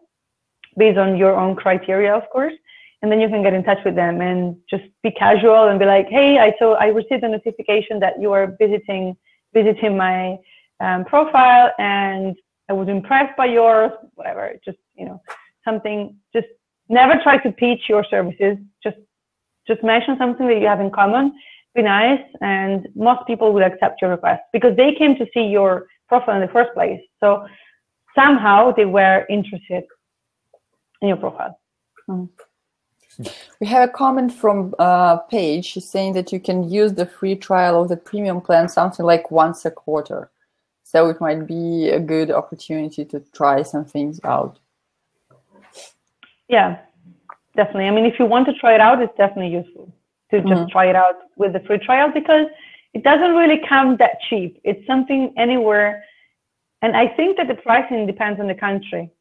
based 0.77 0.97
on 0.97 1.15
your 1.15 1.35
own 1.35 1.55
criteria, 1.55 2.13
of 2.13 2.27
course, 2.29 2.53
and 3.01 3.11
then 3.11 3.19
you 3.19 3.27
can 3.29 3.41
get 3.43 3.53
in 3.53 3.63
touch 3.63 3.83
with 3.83 3.95
them 3.95 4.21
and 4.21 4.55
just 4.69 4.83
be 5.01 5.11
casual 5.11 5.69
and 5.69 5.79
be 5.79 5.85
like, 5.85 6.07
"Hey, 6.07 6.39
I 6.39 6.53
saw 6.59 6.73
I 6.73 6.87
received 6.87 7.23
a 7.23 7.29
notification 7.29 7.99
that 7.99 8.21
you 8.21 8.31
are 8.31 8.55
visiting 8.59 9.15
visiting 9.53 9.97
my 9.97 10.37
um, 10.79 11.05
profile 11.05 11.71
and 11.77 12.35
I 12.69 12.73
was 12.73 12.87
impressed 12.87 13.35
by 13.37 13.47
yours, 13.47 13.91
whatever, 14.15 14.53
just, 14.63 14.77
you 14.95 15.05
know, 15.05 15.21
something, 15.65 16.15
just 16.33 16.47
never 16.89 17.21
try 17.21 17.37
to 17.37 17.51
pitch 17.51 17.81
your 17.89 18.05
services. 18.09 18.57
Just, 18.83 18.97
just 19.67 19.83
mention 19.83 20.17
something 20.17 20.47
that 20.47 20.59
you 20.59 20.67
have 20.67 20.79
in 20.79 20.89
common. 20.89 21.33
Be 21.75 21.81
nice. 21.81 22.21
And 22.41 22.87
most 22.95 23.27
people 23.27 23.53
will 23.53 23.63
accept 23.63 24.01
your 24.01 24.11
request 24.11 24.43
because 24.53 24.75
they 24.77 24.93
came 24.95 25.15
to 25.17 25.27
see 25.33 25.47
your 25.47 25.87
profile 26.07 26.35
in 26.35 26.41
the 26.41 26.53
first 26.53 26.73
place. 26.73 27.01
So 27.19 27.45
somehow 28.15 28.71
they 28.71 28.85
were 28.85 29.25
interested 29.29 29.83
in 31.01 31.09
your 31.09 31.17
profile. 31.17 31.59
Hmm. 32.07 32.25
We 33.59 33.67
have 33.67 33.89
a 33.89 33.91
comment 33.91 34.33
from 34.33 34.73
uh, 34.79 35.17
Paige 35.17 35.73
saying 35.75 36.13
that 36.13 36.31
you 36.31 36.39
can 36.39 36.69
use 36.69 36.93
the 36.93 37.05
free 37.05 37.35
trial 37.35 37.81
of 37.81 37.89
the 37.89 37.97
premium 37.97 38.41
plan 38.41 38.69
something 38.69 39.05
like 39.05 39.31
once 39.31 39.65
a 39.65 39.71
quarter. 39.71 40.29
So 40.83 41.09
it 41.09 41.21
might 41.21 41.47
be 41.47 41.89
a 41.89 41.99
good 41.99 42.31
opportunity 42.31 43.05
to 43.05 43.19
try 43.33 43.61
some 43.63 43.85
things 43.85 44.19
out. 44.23 44.59
Yeah, 46.49 46.79
definitely. 47.55 47.87
I 47.87 47.91
mean, 47.91 48.05
if 48.05 48.19
you 48.19 48.25
want 48.25 48.45
to 48.47 48.53
try 48.53 48.75
it 48.75 48.81
out, 48.81 49.01
it's 49.01 49.15
definitely 49.15 49.53
useful 49.53 49.93
to 50.31 50.41
just 50.41 50.51
mm-hmm. 50.51 50.69
try 50.69 50.87
it 50.87 50.95
out 50.95 51.15
with 51.37 51.53
the 51.53 51.61
free 51.61 51.77
trial 51.77 52.11
because 52.11 52.47
it 52.93 53.03
doesn't 53.03 53.35
really 53.35 53.61
come 53.67 53.97
that 53.97 54.19
cheap. 54.29 54.59
It's 54.63 54.85
something 54.85 55.33
anywhere. 55.37 56.03
And 56.81 56.95
I 56.95 57.07
think 57.07 57.37
that 57.37 57.47
the 57.47 57.55
pricing 57.55 58.05
depends 58.05 58.39
on 58.39 58.47
the 58.47 58.55
country. 58.55 59.11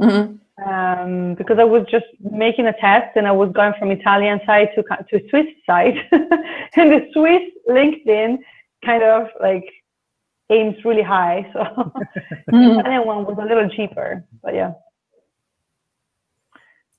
Mm-hmm. 0.00 0.36
Um, 0.68 1.34
because 1.36 1.58
I 1.58 1.64
was 1.64 1.86
just 1.90 2.04
making 2.20 2.66
a 2.66 2.74
test 2.74 3.16
and 3.16 3.26
I 3.26 3.32
was 3.32 3.50
going 3.52 3.72
from 3.78 3.90
Italian 3.90 4.40
side 4.44 4.68
to, 4.74 4.82
to 4.82 5.28
Swiss 5.30 5.46
side. 5.64 5.94
and 6.12 6.90
the 6.90 7.08
Swiss 7.14 7.42
LinkedIn 7.68 8.38
kind 8.84 9.02
of 9.02 9.28
like 9.40 9.64
aims 10.50 10.76
really 10.84 11.02
high. 11.02 11.48
So 11.52 11.60
the 12.46 12.78
Italian 12.78 13.06
one 13.06 13.24
was 13.24 13.38
a 13.40 13.44
little 13.44 13.68
cheaper, 13.70 14.24
but 14.42 14.54
yeah. 14.54 14.72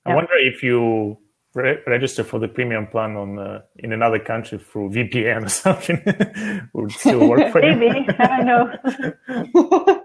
I 0.04 0.10
yeah. 0.10 0.14
wonder 0.16 0.34
if 0.38 0.62
you 0.62 1.18
re- 1.54 1.78
register 1.86 2.24
for 2.24 2.40
the 2.40 2.48
premium 2.48 2.86
plan 2.88 3.16
on 3.16 3.38
uh, 3.38 3.60
in 3.76 3.92
another 3.92 4.18
country 4.18 4.58
through 4.58 4.90
VPN 4.90 5.44
or 5.44 5.48
something 5.64 6.02
would 6.72 6.92
still 6.92 7.28
work 7.28 7.52
for 7.52 7.64
you. 7.64 7.76
Maybe 7.76 8.06
I 8.18 8.42
don't 8.42 9.54
know. 9.54 10.01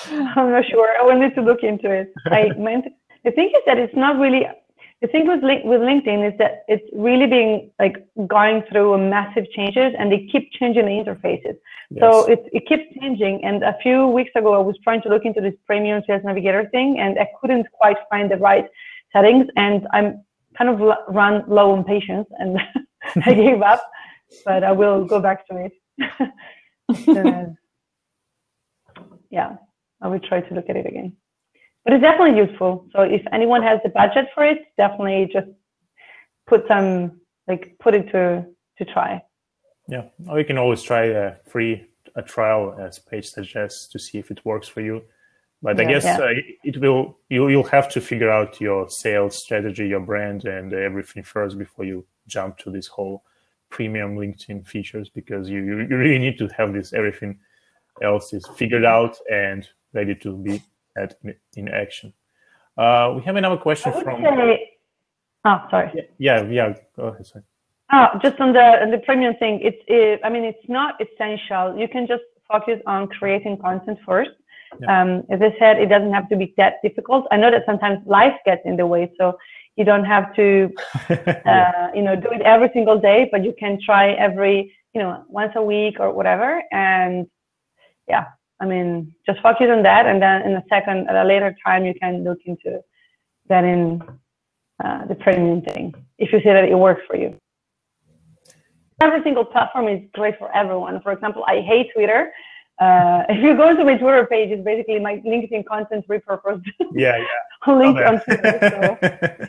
I'm 0.36 0.50
not 0.50 0.64
sure. 0.66 0.88
I 1.00 1.02
will 1.04 1.18
need 1.18 1.34
to 1.34 1.42
look 1.42 1.62
into 1.62 1.90
it. 1.90 2.12
I 2.26 2.50
meant 2.58 2.86
the 3.24 3.30
thing 3.30 3.48
is 3.54 3.62
that 3.66 3.78
it's 3.78 3.94
not 3.96 4.18
really 4.18 4.46
the 5.02 5.08
thing 5.08 5.26
with 5.26 5.42
with 5.42 5.80
LinkedIn 5.80 6.32
is 6.32 6.38
that 6.38 6.62
it's 6.68 6.88
really 6.92 7.26
being 7.26 7.70
like 7.80 7.96
going 8.28 8.62
through 8.70 8.94
a 8.94 8.98
massive 8.98 9.50
changes 9.50 9.92
and 9.98 10.12
they 10.12 10.28
keep 10.30 10.52
changing 10.52 10.84
the 10.86 10.92
interfaces. 10.92 11.56
Yes. 11.90 12.00
So 12.00 12.26
it, 12.26 12.48
it 12.52 12.66
keeps 12.68 12.84
changing. 13.00 13.44
And 13.44 13.64
a 13.64 13.76
few 13.82 14.06
weeks 14.06 14.30
ago, 14.36 14.54
I 14.54 14.58
was 14.58 14.76
trying 14.84 15.02
to 15.02 15.08
look 15.08 15.24
into 15.24 15.40
this 15.40 15.54
premium 15.66 16.02
sales 16.06 16.22
navigator 16.24 16.68
thing 16.70 17.00
and 17.00 17.18
I 17.18 17.28
couldn't 17.40 17.66
quite 17.72 17.96
find 18.08 18.30
the 18.30 18.36
right 18.36 18.66
settings. 19.12 19.46
And 19.56 19.88
I'm 19.92 20.24
kind 20.56 20.70
of 20.70 20.78
run 21.08 21.42
low 21.48 21.72
on 21.72 21.82
patience 21.82 22.28
and 22.38 22.60
I 23.26 23.34
gave 23.34 23.60
up, 23.60 23.82
but 24.44 24.62
I 24.62 24.70
will 24.70 25.04
go 25.04 25.18
back 25.18 25.46
to 25.48 25.66
it. 25.66 25.72
uh, 27.08 27.44
yeah, 29.30 29.56
I 30.02 30.08
will 30.08 30.20
try 30.20 30.40
to 30.40 30.54
look 30.54 30.68
at 30.68 30.76
it 30.76 30.86
again 30.86 31.16
but 31.84 31.94
it's 31.94 32.02
definitely 32.02 32.38
useful. 32.38 32.86
So 32.92 33.02
if 33.02 33.22
anyone 33.32 33.62
has 33.62 33.80
the 33.82 33.90
budget 33.90 34.26
for 34.34 34.44
it, 34.44 34.58
definitely 34.76 35.28
just 35.32 35.48
put 36.46 36.66
some 36.68 37.20
like 37.48 37.76
put 37.80 37.94
it 37.94 38.10
to 38.12 38.46
to 38.78 38.84
try. 38.84 39.22
Yeah, 39.88 40.04
or 40.28 40.38
you 40.38 40.44
can 40.44 40.58
always 40.58 40.82
try 40.82 41.06
a 41.06 41.34
free 41.48 41.86
a 42.14 42.22
trial 42.22 42.76
as 42.78 42.98
Paige 42.98 43.28
suggests 43.28 43.88
to 43.88 43.98
see 43.98 44.18
if 44.18 44.30
it 44.30 44.44
works 44.44 44.68
for 44.68 44.80
you. 44.80 45.02
But 45.60 45.78
yeah, 45.78 45.82
I 45.82 45.92
guess 45.92 46.04
yeah. 46.04 46.18
uh, 46.18 46.32
it 46.62 46.78
will 46.78 47.18
you 47.28 47.48
you'll 47.48 47.64
have 47.64 47.88
to 47.90 48.00
figure 48.00 48.30
out 48.30 48.60
your 48.60 48.88
sales 48.88 49.42
strategy, 49.42 49.88
your 49.88 50.00
brand, 50.00 50.44
and 50.44 50.72
everything 50.72 51.24
first 51.24 51.58
before 51.58 51.84
you 51.84 52.06
jump 52.28 52.58
to 52.58 52.70
this 52.70 52.86
whole 52.86 53.24
premium 53.70 54.16
LinkedIn 54.16 54.66
features 54.66 55.08
because 55.08 55.48
you 55.48 55.62
you 55.64 55.96
really 55.96 56.18
need 56.18 56.38
to 56.38 56.48
have 56.56 56.72
this 56.72 56.92
everything 56.92 57.38
else 58.02 58.32
is 58.32 58.46
figured 58.56 58.84
out 58.84 59.16
and 59.30 59.68
ready 59.92 60.14
to 60.16 60.36
be 60.36 60.62
at 60.96 61.18
in 61.56 61.68
action. 61.68 62.12
Uh, 62.76 63.12
we 63.16 63.22
have 63.22 63.36
another 63.36 63.56
question 63.56 63.92
from. 63.92 64.22
Say, 64.22 64.70
oh, 65.44 65.58
sorry. 65.70 66.08
Yeah, 66.18 66.42
yeah. 66.44 66.74
Go 66.96 67.04
ahead. 67.04 67.26
Sorry. 67.26 67.44
Oh, 67.92 68.08
just 68.22 68.40
on 68.40 68.52
the 68.52 68.82
on 68.82 68.90
the 68.90 68.98
premium 68.98 69.34
thing, 69.36 69.60
it's 69.62 69.82
it, 69.86 70.20
I 70.24 70.30
mean, 70.30 70.44
it's 70.44 70.68
not 70.68 71.00
essential. 71.00 71.76
You 71.76 71.88
can 71.88 72.06
just 72.06 72.22
focus 72.50 72.80
on 72.86 73.08
creating 73.08 73.58
content 73.58 73.98
first. 74.06 74.30
Yeah. 74.80 75.02
Um, 75.02 75.24
as 75.28 75.40
I 75.42 75.54
said, 75.58 75.78
it 75.78 75.86
doesn't 75.86 76.12
have 76.12 76.28
to 76.30 76.36
be 76.36 76.54
that 76.56 76.76
difficult. 76.82 77.26
I 77.30 77.36
know 77.36 77.50
that 77.50 77.64
sometimes 77.66 77.98
life 78.06 78.34
gets 78.46 78.62
in 78.64 78.76
the 78.76 78.86
way, 78.86 79.12
so 79.18 79.36
you 79.76 79.84
don't 79.84 80.04
have 80.04 80.34
to, 80.36 80.70
uh, 81.46 81.88
you 81.94 82.02
know, 82.02 82.16
do 82.16 82.28
it 82.30 82.40
every 82.42 82.70
single 82.72 82.98
day, 82.98 83.28
but 83.30 83.44
you 83.44 83.54
can 83.58 83.78
try 83.84 84.12
every, 84.12 84.74
you 84.94 85.00
know, 85.02 85.24
once 85.28 85.52
a 85.56 85.62
week 85.62 85.96
or 86.00 86.12
whatever. 86.12 86.62
And 86.72 87.26
yeah, 88.08 88.26
I 88.62 88.64
mean, 88.66 89.14
just 89.26 89.40
focus 89.40 89.68
on 89.70 89.82
that, 89.82 90.06
and 90.06 90.22
then 90.22 90.42
in 90.42 90.52
a 90.52 90.64
second, 90.68 91.08
at 91.08 91.16
a 91.16 91.24
later 91.32 91.54
time, 91.64 91.84
you 91.84 91.94
can 92.02 92.24
look 92.24 92.38
into 92.46 92.80
getting 93.48 94.00
uh, 94.84 95.04
the 95.06 95.16
premium 95.16 95.60
thing 95.62 95.94
if 96.18 96.32
you 96.32 96.38
see 96.38 96.52
that 96.56 96.64
it 96.64 96.78
works 96.88 97.02
for 97.08 97.16
you. 97.16 97.36
Every 99.00 99.22
single 99.24 99.44
platform 99.44 99.88
is 99.88 100.00
great 100.14 100.38
for 100.38 100.48
everyone. 100.54 101.00
For 101.02 101.12
example, 101.12 101.44
I 101.46 101.60
hate 101.60 101.88
Twitter 101.92 102.30
uh, 102.82 103.24
if 103.28 103.42
you 103.42 103.56
go 103.56 103.74
to 103.76 103.84
my 103.84 103.96
Twitter 103.96 104.26
page, 104.26 104.50
it's 104.50 104.64
basically 104.64 104.98
my 104.98 105.16
LinkedIn 105.18 105.64
content 105.66 106.06
repurposed. 106.08 106.66
Yeah, 106.94 107.16
yeah. 107.16 108.06
on 108.06 108.20
Twitter. 108.24 108.58
So. 108.70 109.48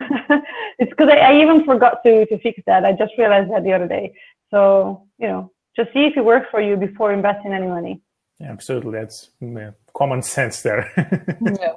it's 0.78 0.90
because 0.90 1.08
I, 1.08 1.18
I, 1.18 1.42
even 1.42 1.64
forgot 1.64 2.02
to, 2.04 2.26
to 2.26 2.38
fix 2.38 2.60
that. 2.66 2.84
I 2.84 2.92
just 2.92 3.12
realized 3.18 3.50
that 3.52 3.64
the 3.64 3.72
other 3.72 3.86
day. 3.86 4.14
So, 4.50 5.06
you 5.18 5.28
know, 5.28 5.52
just 5.76 5.92
see 5.92 6.06
if 6.06 6.16
it 6.16 6.24
works 6.24 6.46
for 6.50 6.60
you 6.60 6.76
before 6.76 7.12
investing 7.12 7.52
any 7.52 7.66
money. 7.66 8.00
Yeah, 8.40 8.50
absolutely. 8.50 8.92
That's 8.92 9.30
yeah, 9.40 9.70
common 9.94 10.22
sense 10.36 10.62
there. 10.62 10.90
yeah. 11.40 11.72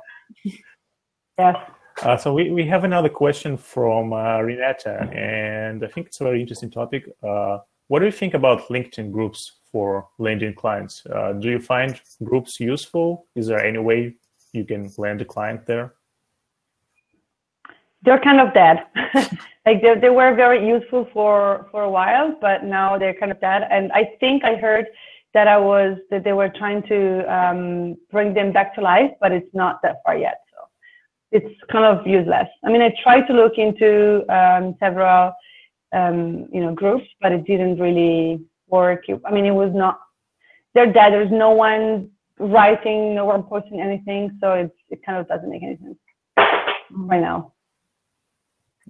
Yes. 1.37 1.55
Uh, 2.01 2.17
so 2.17 2.33
we, 2.33 2.49
we 2.49 2.65
have 2.65 2.83
another 2.83 3.07
question 3.07 3.55
from 3.55 4.13
uh, 4.13 4.39
Renata, 4.39 5.07
and 5.13 5.85
I 5.85 5.87
think 5.87 6.07
it's 6.07 6.19
a 6.19 6.23
very 6.23 6.41
interesting 6.41 6.71
topic. 6.71 7.07
Uh, 7.21 7.59
what 7.87 7.99
do 7.99 8.05
you 8.05 8.11
think 8.11 8.33
about 8.33 8.67
LinkedIn 8.67 9.11
groups 9.11 9.59
for 9.71 10.09
LinkedIn 10.19 10.55
clients? 10.55 11.03
Uh, 11.05 11.33
do 11.33 11.51
you 11.51 11.59
find 11.59 12.01
groups 12.23 12.59
useful? 12.59 13.27
Is 13.35 13.45
there 13.45 13.63
any 13.63 13.77
way 13.77 14.15
you 14.53 14.65
can 14.65 14.91
land 14.97 15.21
a 15.21 15.25
client 15.25 15.67
there? 15.67 15.93
they're 18.03 18.19
kind 18.19 18.39
of 18.39 18.53
dead. 18.53 18.85
like 19.65 19.81
they, 19.81 19.95
they 19.99 20.09
were 20.09 20.35
very 20.35 20.65
useful 20.65 21.07
for, 21.13 21.67
for 21.71 21.83
a 21.83 21.89
while, 21.89 22.35
but 22.39 22.63
now 22.63 22.97
they're 22.97 23.13
kind 23.13 23.31
of 23.31 23.39
dead. 23.39 23.63
And 23.69 23.91
I 23.93 24.11
think 24.19 24.43
I 24.43 24.55
heard 24.55 24.85
that 25.33 25.47
I 25.47 25.57
was, 25.57 25.97
that 26.11 26.23
they 26.23 26.33
were 26.33 26.49
trying 26.49 26.83
to 26.83 26.99
um, 27.33 27.97
bring 28.11 28.33
them 28.33 28.51
back 28.51 28.75
to 28.75 28.81
life, 28.81 29.11
but 29.19 29.31
it's 29.31 29.53
not 29.53 29.81
that 29.81 29.97
far 30.05 30.15
yet. 30.17 30.41
So 30.51 30.67
it's 31.31 31.59
kind 31.71 31.85
of 31.85 32.05
useless. 32.05 32.47
I 32.63 32.69
mean, 32.69 32.81
I 32.81 32.93
tried 33.01 33.27
to 33.27 33.33
look 33.33 33.57
into 33.57 34.23
um, 34.31 34.75
several, 34.79 35.33
um, 35.91 36.47
you 36.51 36.61
know, 36.61 36.73
groups, 36.73 37.07
but 37.21 37.31
it 37.31 37.45
didn't 37.45 37.79
really 37.79 38.41
work. 38.67 39.05
I 39.25 39.31
mean, 39.31 39.45
it 39.45 39.51
was 39.51 39.71
not, 39.73 39.99
they're 40.73 40.91
dead. 40.91 41.13
There's 41.13 41.31
no 41.31 41.51
one 41.51 42.09
writing, 42.39 43.15
no 43.15 43.25
one 43.25 43.43
posting 43.43 43.81
anything. 43.81 44.37
So 44.41 44.53
it's, 44.53 44.75
it 44.89 45.03
kind 45.05 45.17
of 45.17 45.27
doesn't 45.27 45.49
make 45.49 45.63
any 45.63 45.77
sense 45.77 45.97
right 46.91 47.21
now. 47.21 47.53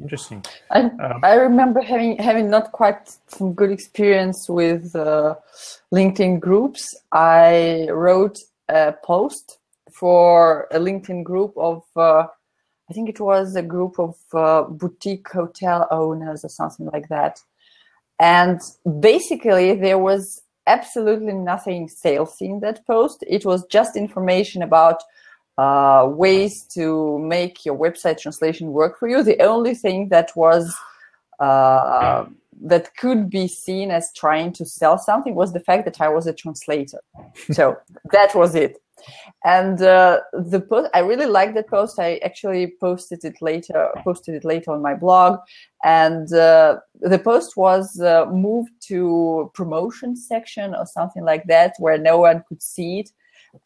Interesting. 0.01 0.43
I, 0.71 0.81
um, 0.81 1.19
I 1.23 1.35
remember 1.35 1.81
having 1.81 2.17
having 2.17 2.49
not 2.49 2.71
quite 2.71 3.15
some 3.27 3.53
good 3.53 3.71
experience 3.71 4.49
with 4.49 4.95
uh, 4.95 5.35
LinkedIn 5.93 6.39
groups. 6.39 6.95
I 7.11 7.87
wrote 7.91 8.39
a 8.69 8.93
post 9.03 9.59
for 9.91 10.67
a 10.71 10.79
LinkedIn 10.79 11.23
group 11.23 11.53
of 11.57 11.83
uh, 11.95 12.25
I 12.89 12.93
think 12.93 13.09
it 13.09 13.19
was 13.19 13.55
a 13.55 13.61
group 13.61 13.99
of 13.99 14.15
uh, 14.33 14.63
boutique 14.63 15.29
hotel 15.29 15.87
owners 15.91 16.43
or 16.43 16.49
something 16.49 16.87
like 16.87 17.07
that. 17.09 17.39
And 18.19 18.59
basically, 18.99 19.75
there 19.75 19.97
was 19.97 20.41
absolutely 20.67 21.33
nothing 21.33 21.87
salesy 21.87 22.41
in 22.41 22.59
that 22.61 22.85
post. 22.85 23.23
It 23.27 23.45
was 23.45 23.65
just 23.67 23.95
information 23.95 24.61
about 24.61 25.01
uh, 25.57 26.07
ways 26.09 26.63
to 26.63 27.19
make 27.19 27.65
your 27.65 27.77
website 27.77 28.19
translation 28.19 28.71
work 28.71 28.97
for 28.99 29.07
you. 29.07 29.23
The 29.23 29.41
only 29.41 29.75
thing 29.75 30.09
that 30.09 30.35
was 30.35 30.75
uh, 31.39 32.25
that 32.61 32.95
could 32.97 33.29
be 33.29 33.47
seen 33.47 33.91
as 33.91 34.11
trying 34.13 34.53
to 34.53 34.65
sell 34.65 34.97
something 34.97 35.35
was 35.35 35.53
the 35.53 35.59
fact 35.59 35.85
that 35.85 35.99
I 35.99 36.09
was 36.09 36.27
a 36.27 36.33
translator. 36.33 36.99
so 37.51 37.77
that 38.11 38.33
was 38.35 38.55
it. 38.55 38.77
And 39.43 39.81
uh, 39.81 40.21
the 40.31 40.61
post, 40.61 40.89
I 40.93 40.99
really 40.99 41.25
liked 41.25 41.55
that 41.55 41.67
post. 41.67 41.99
I 41.99 42.17
actually 42.23 42.75
posted 42.79 43.25
it 43.25 43.41
later, 43.41 43.89
posted 44.03 44.35
it 44.35 44.45
later 44.45 44.71
on 44.71 44.81
my 44.81 44.93
blog, 44.95 45.39
and 45.83 46.31
uh, 46.33 46.77
the 47.01 47.19
post 47.19 47.57
was 47.57 47.99
uh, 47.99 48.25
moved 48.27 48.71
to 48.87 49.51
promotion 49.53 50.15
section 50.15 50.73
or 50.73 50.85
something 50.85 51.25
like 51.25 51.43
that, 51.47 51.73
where 51.79 51.97
no 51.97 52.19
one 52.19 52.45
could 52.47 52.61
see 52.61 52.99
it 52.99 53.09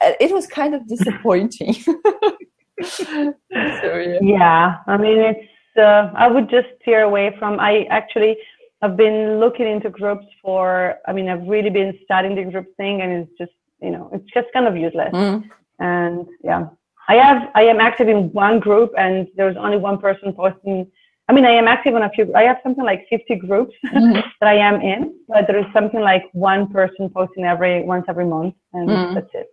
it 0.02 0.32
was 0.32 0.48
kind 0.48 0.76
of 0.76 0.88
disappointing. 0.88 1.74
so, 2.84 3.34
yeah. 3.54 4.20
yeah. 4.22 4.76
I 4.88 4.98
mean, 4.98 5.20
it's. 5.20 5.48
Uh, 5.78 6.12
I 6.16 6.28
would 6.28 6.50
just 6.50 6.68
steer 6.82 7.04
away 7.04 7.36
from. 7.38 7.60
I 7.60 7.84
actually 7.92 8.38
have 8.82 8.98
been 8.98 9.40
looking 9.40 9.68
into 9.68 9.90
groups 9.90 10.26
for. 10.42 10.96
I 11.08 11.14
mean, 11.14 11.30
I've 11.30 11.48
really 11.48 11.70
been 11.70 11.98
studying 12.04 12.36
the 12.36 12.44
group 12.52 12.68
thing, 12.78 13.02
and 13.02 13.12
it's 13.12 13.38
just 13.38 13.52
you 13.82 13.92
know, 13.92 14.10
it's 14.14 14.26
just 14.34 14.48
kind 14.54 14.68
of 14.68 14.76
useless. 14.76 15.14
Mm. 15.14 15.50
And 15.80 16.26
yeah, 16.44 16.68
I 17.08 17.16
have. 17.16 17.50
I 17.56 17.64
am 17.64 17.80
active 17.80 18.08
in 18.08 18.32
one 18.34 18.60
group, 18.60 18.92
and 18.98 19.28
there's 19.36 19.58
only 19.58 19.78
one 19.78 20.00
person 20.00 20.34
posting. 20.34 20.92
I 21.30 21.34
mean, 21.34 21.46
I 21.46 21.52
am 21.52 21.68
active 21.68 21.94
on 21.94 22.04
a 22.04 22.10
few. 22.10 22.34
I 22.34 22.44
have 22.44 22.58
something 22.64 22.86
like 22.86 23.06
50 23.10 23.36
groups 23.36 23.76
mm-hmm. 23.86 24.22
that 24.40 24.48
I 24.50 24.56
am 24.56 24.82
in, 24.82 25.14
but 25.28 25.46
there 25.46 25.60
is 25.60 25.66
something 25.74 26.00
like 26.00 26.24
one 26.32 26.72
person 26.72 27.10
posting 27.10 27.44
every 27.44 27.84
once 27.84 28.06
every 28.08 28.26
month, 28.26 28.56
and 28.74 28.90
mm. 28.90 29.14
that's 29.14 29.30
it. 29.34 29.48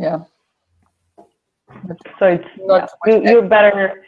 Yeah. 0.00 0.24
So 2.18 2.26
it's 2.26 2.48
not 2.58 2.90
yeah, 3.06 3.30
you, 3.30 3.38
are 3.38 3.48
better, 3.48 4.04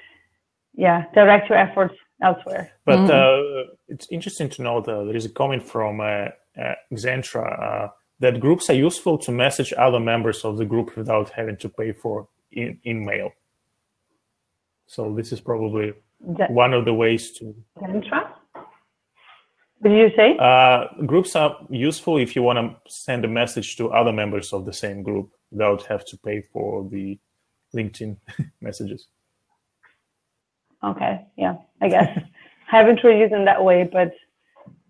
yeah, 0.74 1.04
direct 1.14 1.48
your 1.48 1.58
efforts 1.58 1.94
elsewhere. 2.22 2.70
But 2.84 2.98
mm-hmm. 2.98 3.70
uh, 3.70 3.72
it's 3.88 4.06
interesting 4.10 4.48
to 4.50 4.62
know 4.62 4.80
that 4.80 5.04
there 5.06 5.16
is 5.16 5.24
a 5.24 5.30
comment 5.30 5.62
from 5.62 6.00
uh, 6.00 6.04
uh, 6.04 6.74
Xentra 6.92 7.44
uh, 7.62 7.88
that 8.20 8.40
groups 8.40 8.70
are 8.70 8.74
useful 8.74 9.18
to 9.18 9.32
message 9.32 9.72
other 9.76 10.00
members 10.00 10.44
of 10.44 10.56
the 10.58 10.64
group 10.64 10.96
without 10.96 11.30
having 11.30 11.56
to 11.58 11.68
pay 11.68 11.92
for 11.92 12.28
in, 12.52 12.78
InMail 12.86 13.30
So 14.86 15.14
this 15.14 15.32
is 15.32 15.40
probably 15.40 15.92
that, 16.38 16.50
one 16.50 16.72
of 16.72 16.84
the 16.84 16.94
ways 16.94 17.32
to. 17.38 17.54
Xentra? 17.78 18.32
Did 19.82 19.92
you 19.92 20.10
say? 20.16 20.36
Uh, 20.38 20.86
groups 21.04 21.36
are 21.36 21.58
useful 21.68 22.16
if 22.16 22.34
you 22.34 22.42
want 22.42 22.58
to 22.58 22.90
send 22.90 23.24
a 23.24 23.28
message 23.28 23.76
to 23.76 23.90
other 23.90 24.12
members 24.12 24.52
of 24.52 24.64
the 24.64 24.72
same 24.72 25.02
group 25.02 25.30
without 25.50 25.86
have 25.86 26.04
to 26.06 26.18
pay 26.18 26.42
for 26.52 26.88
the 26.90 27.18
LinkedIn 27.74 28.16
messages. 28.60 29.06
Okay, 30.84 31.26
yeah, 31.36 31.56
I 31.80 31.88
guess 31.88 32.08
I 32.16 32.22
haven't 32.66 33.02
really 33.02 33.20
used 33.20 33.32
them 33.32 33.44
that 33.46 33.64
way, 33.64 33.88
but 33.90 34.12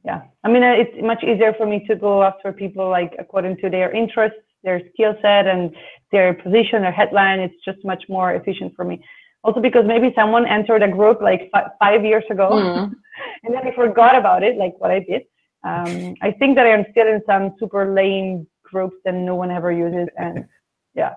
yeah, 0.05 0.23
I 0.45 0.49
mean, 0.49 0.63
it's 0.63 0.95
much 1.03 1.23
easier 1.25 1.53
for 1.55 1.67
me 1.67 1.85
to 1.89 1.97
go 1.97 2.23
after 2.23 2.53
people 2.53 2.89
like 2.89 3.15
according 3.19 3.57
to 3.59 3.71
their 3.71 3.91
interests, 3.93 4.39
their 4.63 4.81
skill 4.93 5.15
set, 5.21 5.47
and 5.47 5.75
their 6.13 6.35
position, 6.35 6.83
their 6.83 6.93
headline. 6.93 7.41
It's 7.41 7.65
just 7.65 7.85
much 7.85 8.05
more 8.09 8.35
efficient 8.35 8.75
for 8.77 8.85
me. 8.85 9.03
Also, 9.43 9.61
because 9.61 9.85
maybe 9.87 10.13
someone 10.15 10.47
entered 10.47 10.83
a 10.83 10.89
group 10.89 11.21
like 11.21 11.51
f- 11.55 11.73
five 11.81 12.05
years 12.05 12.25
ago, 12.31 12.51
mm. 12.51 12.93
and 13.43 13.55
then 13.55 13.65
they 13.65 13.73
forgot 13.75 14.17
about 14.17 14.43
it, 14.43 14.57
like 14.57 14.75
what 14.79 14.91
I 14.91 15.01
did. 15.01 15.23
Um, 15.65 16.15
I 16.23 16.31
think 16.31 16.55
that 16.57 16.67
I 16.67 16.71
am 16.71 16.85
still 16.93 17.09
in 17.09 17.21
some 17.27 17.55
super 17.59 17.93
lame 17.93 18.47
groups 18.71 18.97
that 19.05 19.15
no 19.15 19.35
one 19.35 19.51
ever 19.51 19.73
uses, 19.73 20.09
and 20.17 20.47
yeah. 20.95 21.15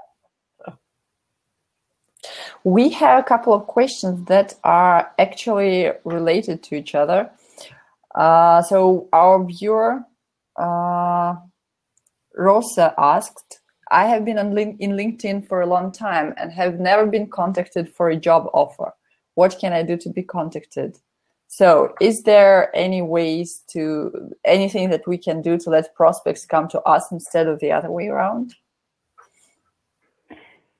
So. 0.65 0.73
We 2.63 2.89
have 2.89 3.19
a 3.19 3.23
couple 3.23 3.53
of 3.53 3.67
questions 3.67 4.27
that 4.27 4.55
are 4.63 5.11
actually 5.17 5.91
related 6.03 6.63
to 6.63 6.75
each 6.75 6.95
other. 6.95 7.29
Uh, 8.15 8.61
so 8.61 9.07
our 9.13 9.43
viewer 9.45 10.03
uh, 10.57 11.35
Rosa 12.35 12.93
asked, 12.97 13.59
I 13.91 14.05
have 14.05 14.23
been 14.25 14.37
on 14.37 14.53
link- 14.53 14.79
in 14.79 14.91
LinkedIn 14.91 15.47
for 15.47 15.61
a 15.61 15.65
long 15.65 15.91
time 15.91 16.33
and 16.37 16.51
have 16.51 16.79
never 16.79 17.05
been 17.05 17.27
contacted 17.27 17.93
for 17.93 18.09
a 18.09 18.15
job 18.15 18.49
offer. 18.53 18.93
What 19.35 19.57
can 19.59 19.73
I 19.73 19.83
do 19.83 19.97
to 19.97 20.09
be 20.09 20.23
contacted? 20.23 20.97
So, 21.51 21.95
is 21.99 22.21
there 22.21 22.69
any 22.75 23.01
ways 23.01 23.63
to 23.69 24.31
anything 24.45 24.91
that 24.91 25.07
we 25.07 25.17
can 25.17 25.41
do 25.41 25.57
to 25.57 25.69
let 25.71 25.95
prospects 25.95 26.45
come 26.45 26.67
to 26.69 26.79
us 26.81 27.11
instead 27.11 27.47
of 27.47 27.59
the 27.59 27.71
other 27.71 27.89
way 27.89 28.07
around? 28.07 28.53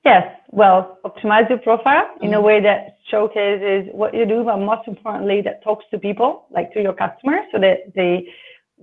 Yes, 0.06 0.32
well, 0.52 1.00
optimize 1.04 1.50
your 1.50 1.58
profile 1.58 2.06
mm-hmm. 2.06 2.24
in 2.24 2.34
a 2.34 2.38
mm-hmm. 2.38 2.46
way 2.46 2.62
that 2.62 3.00
showcases 3.10 3.90
what 3.94 4.14
you 4.14 4.28
do, 4.28 4.44
but 4.44 4.58
most 4.58 4.88
importantly, 4.88 5.42
that 5.42 5.64
talks 5.64 5.86
to 5.90 5.98
people, 5.98 6.46
like 6.52 6.72
to 6.74 6.82
your 6.84 6.94
customers, 6.94 7.46
so 7.52 7.60
that 7.60 7.92
they 7.96 8.32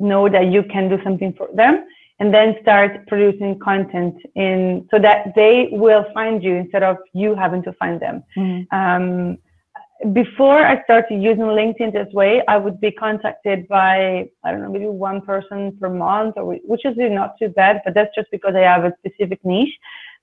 know 0.01 0.29
that 0.29 0.47
you 0.47 0.65
can 0.65 0.89
do 0.89 0.99
something 1.05 1.33
for 1.35 1.49
them 1.55 1.87
and 2.19 2.35
then 2.35 2.57
start 2.63 3.07
producing 3.07 3.61
content 3.61 4.17
in 4.35 4.89
so 4.91 4.99
that 4.99 5.35
they 5.37 5.69
will 5.71 6.05
find 6.13 6.43
you 6.43 6.57
instead 6.57 6.83
of 6.83 6.97
you 7.13 7.37
having 7.37 7.63
to 7.63 7.73
find 7.75 8.01
them. 8.01 8.25
Mm-hmm. 8.37 8.77
Um, 8.77 9.39
before 10.13 10.59
I 10.59 10.83
started 10.85 11.23
using 11.23 11.45
LinkedIn 11.45 11.93
this 11.93 12.13
way, 12.13 12.43
I 12.49 12.59
would 12.59 12.81
be 12.81 12.91
contacted 12.91 13.67
by, 13.67 14.29
I 14.45 14.51
don't 14.51 14.61
know, 14.61 14.71
maybe 14.71 14.87
one 14.87 15.23
person 15.23 15.77
per 15.81 15.89
month, 15.89 16.35
or, 16.37 16.57
which 16.65 16.85
is 16.85 16.95
not 16.97 17.35
too 17.39 17.49
bad, 17.49 17.81
but 17.85 17.95
that's 17.95 18.15
just 18.15 18.31
because 18.31 18.55
I 18.55 18.61
have 18.61 18.85
a 18.85 18.93
specific 18.99 19.43
niche. 19.45 19.75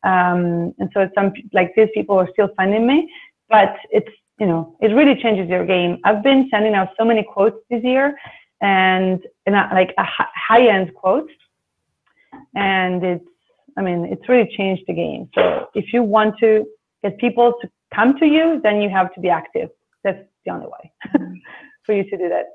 Um, 0.04 0.74
and 0.78 0.90
so 0.94 1.10
some, 1.16 1.34
like 1.54 1.74
these 1.76 1.90
people 1.94 2.18
are 2.18 2.30
still 2.34 2.50
finding 2.56 2.86
me, 2.86 3.12
but 3.50 3.76
it's, 3.90 4.10
you 4.40 4.46
know, 4.46 4.76
it 4.82 4.88
really 4.88 5.20
changes 5.20 5.50
your 5.50 5.66
game. 5.66 5.98
I've 6.04 6.22
been 6.22 6.50
sending 6.52 6.76
out 6.76 6.90
so 6.98 7.06
many 7.06 7.24
quotes 7.24 7.58
this 7.70 7.84
year 7.84 8.16
and, 8.62 9.24
and 9.46 9.56
like 9.56 9.94
a 9.98 10.06
high 10.06 10.68
end 10.68 10.94
quotes. 10.94 11.32
And 12.56 13.04
it's, 13.04 13.26
I 13.76 13.82
mean, 13.82 14.06
it's 14.06 14.28
really 14.30 14.50
changed 14.56 14.84
the 14.88 14.94
game. 14.94 15.30
So 15.34 15.70
if 15.74 15.94
you 15.94 16.04
want 16.04 16.38
to 16.40 16.66
get 17.04 17.18
people 17.18 17.54
to 17.62 17.70
come 17.94 18.18
to 18.20 18.26
you, 18.26 18.60
then 18.64 18.82
you 18.82 18.90
have 18.90 19.14
to 19.14 19.20
be 19.20 19.30
active. 19.30 19.70
That's 20.04 20.24
the 20.46 20.52
only 20.52 20.68
way 20.68 20.92
for 21.86 21.94
you 21.94 22.04
to 22.04 22.18
do 22.18 22.30
that. 22.30 22.46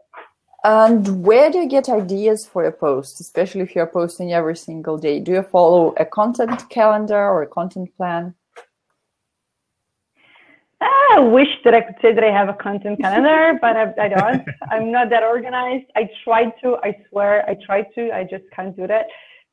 And 0.65 1.25
where 1.25 1.51
do 1.51 1.59
you 1.59 1.69
get 1.69 1.89
ideas 1.89 2.45
for 2.45 2.63
your 2.63 2.73
posts, 2.73 3.21
especially 3.21 3.61
if 3.61 3.75
you're 3.75 3.87
posting 3.87 4.33
every 4.33 4.57
single 4.57 4.99
day? 4.99 5.21
Do 5.21 5.33
you 5.33 5.43
follow 5.43 5.95
a 5.97 6.05
content 6.05 6.69
calendar 6.69 7.17
or 7.17 7.43
a 7.43 7.47
content 7.47 7.97
plan? 7.97 8.35
Ah, 10.81 11.17
I 11.17 11.21
wish 11.21 11.49
that 11.65 11.75
I 11.75 11.81
could 11.81 11.97
say 12.03 12.13
that 12.13 12.23
I 12.23 12.31
have 12.31 12.49
a 12.49 12.55
content 12.55 13.01
calendar, 13.05 13.59
but 13.61 13.77
I, 13.77 13.95
I 14.05 14.09
don't. 14.09 14.49
I'm 14.71 14.91
not 14.91 15.11
that 15.11 15.23
organized. 15.23 15.87
I 15.97 16.11
tried 16.25 16.53
to. 16.63 16.77
I 16.83 16.97
swear, 17.09 17.49
I 17.49 17.57
tried 17.65 17.87
to. 17.95 18.11
I 18.13 18.25
just 18.25 18.45
can't 18.55 18.77
do 18.77 18.87
that. 18.87 19.07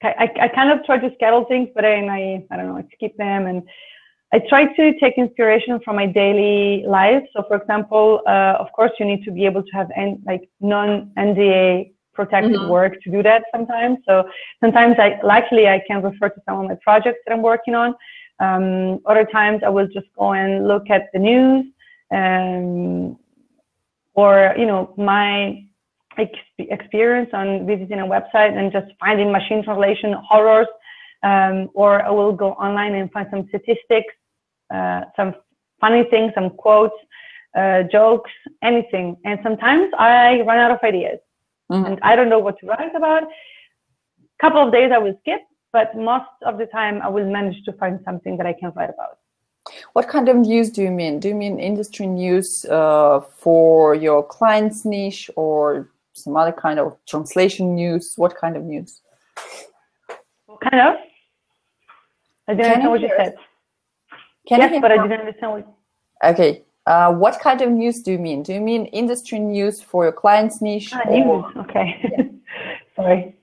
I, 0.03 0.29
I 0.39 0.47
kind 0.49 0.71
of 0.71 0.85
try 0.85 0.97
to 0.97 1.11
schedule 1.15 1.45
things, 1.45 1.69
but 1.73 1.81
then 1.81 2.09
I, 2.09 2.45
I 2.51 2.57
don't 2.57 2.67
know, 2.67 2.77
I 2.77 2.85
skip 2.93 3.15
them. 3.17 3.47
And 3.47 3.63
I 4.33 4.39
try 4.49 4.65
to 4.65 4.99
take 4.99 5.17
inspiration 5.17 5.79
from 5.83 5.95
my 5.95 6.07
daily 6.07 6.85
life. 6.87 7.23
So, 7.33 7.43
for 7.47 7.57
example, 7.57 8.21
uh, 8.27 8.55
of 8.59 8.71
course, 8.73 8.91
you 8.99 9.05
need 9.05 9.23
to 9.23 9.31
be 9.31 9.45
able 9.45 9.63
to 9.63 9.71
have 9.71 9.89
en- 9.95 10.21
like 10.25 10.49
non-NDA 10.59 11.91
protected 12.13 12.53
mm-hmm. 12.53 12.69
work 12.69 12.93
to 13.03 13.11
do 13.11 13.21
that 13.21 13.43
sometimes. 13.53 13.99
So 14.07 14.27
sometimes 14.61 14.95
I, 14.97 15.19
luckily, 15.23 15.67
I 15.67 15.81
can 15.87 16.01
refer 16.01 16.29
to 16.29 16.41
some 16.47 16.59
of 16.59 16.67
my 16.67 16.77
projects 16.81 17.19
that 17.25 17.33
I'm 17.33 17.41
working 17.41 17.75
on. 17.75 17.93
Um, 18.39 18.99
other 19.05 19.25
times 19.25 19.61
I 19.65 19.69
will 19.69 19.87
just 19.87 20.07
go 20.17 20.33
and 20.33 20.67
look 20.67 20.89
at 20.89 21.03
the 21.13 21.19
news, 21.19 21.65
um, 22.11 23.17
or 24.13 24.53
you 24.57 24.65
know 24.65 24.93
my 24.97 25.63
ex- 26.17 26.39
experience 26.59 27.29
on 27.33 27.65
visiting 27.65 27.99
a 27.99 28.05
website 28.05 28.57
and 28.57 28.71
just 28.71 28.87
finding 28.99 29.31
machine 29.31 29.63
translation 29.63 30.15
horrors, 30.27 30.67
um, 31.25 31.69
or 31.73 31.91
I 32.03 32.11
will 32.11 32.33
go 32.33 32.51
online 32.53 32.93
and 32.93 33.11
find 33.11 33.27
some 33.31 33.47
statistics, 33.49 34.13
uh, 34.73 35.01
some 35.17 35.33
funny 35.81 36.03
things, 36.03 36.31
some 36.35 36.51
quotes, 36.51 36.95
uh, 37.57 37.83
jokes, 37.83 38.31
anything. 38.61 39.17
And 39.25 39.39
sometimes 39.41 39.91
I 39.97 40.41
run 40.41 40.59
out 40.59 40.71
of 40.71 40.79
ideas, 40.83 41.19
mm-hmm. 41.71 41.85
and 41.85 41.99
I 42.03 42.15
don't 42.15 42.29
know 42.29 42.39
what 42.39 42.59
to 42.59 42.67
write 42.67 42.95
about. 42.95 43.23
A 43.23 44.39
couple 44.39 44.61
of 44.65 44.71
days 44.71 44.91
I 44.93 44.99
will 44.99 45.17
skip, 45.21 45.41
but 45.73 45.97
most 45.97 46.29
of 46.45 46.59
the 46.59 46.67
time 46.67 47.01
I 47.01 47.09
will 47.09 47.25
manage 47.37 47.63
to 47.63 47.73
find 47.73 47.99
something 48.05 48.37
that 48.37 48.45
I 48.45 48.53
can 48.53 48.71
write 48.75 48.91
about. 48.91 49.17
What 49.93 50.07
kind 50.07 50.29
of 50.29 50.35
news 50.35 50.69
do 50.69 50.83
you 50.83 50.91
mean? 50.91 51.19
Do 51.19 51.27
you 51.29 51.35
mean 51.35 51.59
industry 51.59 52.05
news 52.05 52.65
uh, 52.65 53.21
for 53.21 53.95
your 53.95 54.21
client's 54.21 54.85
niche 54.85 55.31
or 55.35 55.89
some 56.13 56.37
other 56.37 56.51
kind 56.51 56.79
of 56.79 56.97
translation 57.07 57.73
news? 57.73 58.13
What 58.15 58.37
kind 58.37 58.55
of 58.55 58.63
news? 58.63 59.01
What 60.45 60.61
kind 60.61 60.81
of? 60.87 60.95
I 62.47 62.53
didn't 62.53 62.65
understand 62.65 62.91
what 62.91 63.01
you 63.01 63.11
said. 63.17 63.35
Can 64.47 64.59
yes, 64.59 64.81
but 64.81 64.91
I 64.91 64.97
didn't 65.01 65.19
understand 65.19 65.51
what. 65.51 65.67
Okay. 66.23 66.63
Uh, 66.85 67.11
what 67.13 67.39
kind 67.39 67.61
of 67.61 67.71
news 67.71 68.01
do 68.03 68.11
you 68.11 68.19
mean? 68.19 68.43
Do 68.43 68.53
you 68.53 68.61
mean 68.61 68.85
industry 68.87 69.39
news 69.39 69.81
for 69.81 70.03
your 70.03 70.13
client's 70.13 70.61
niche? 70.61 70.91
Ah, 70.93 71.01
or... 71.07 71.11
news. 71.11 71.45
Okay. 71.65 72.29
Sorry. 72.95 73.35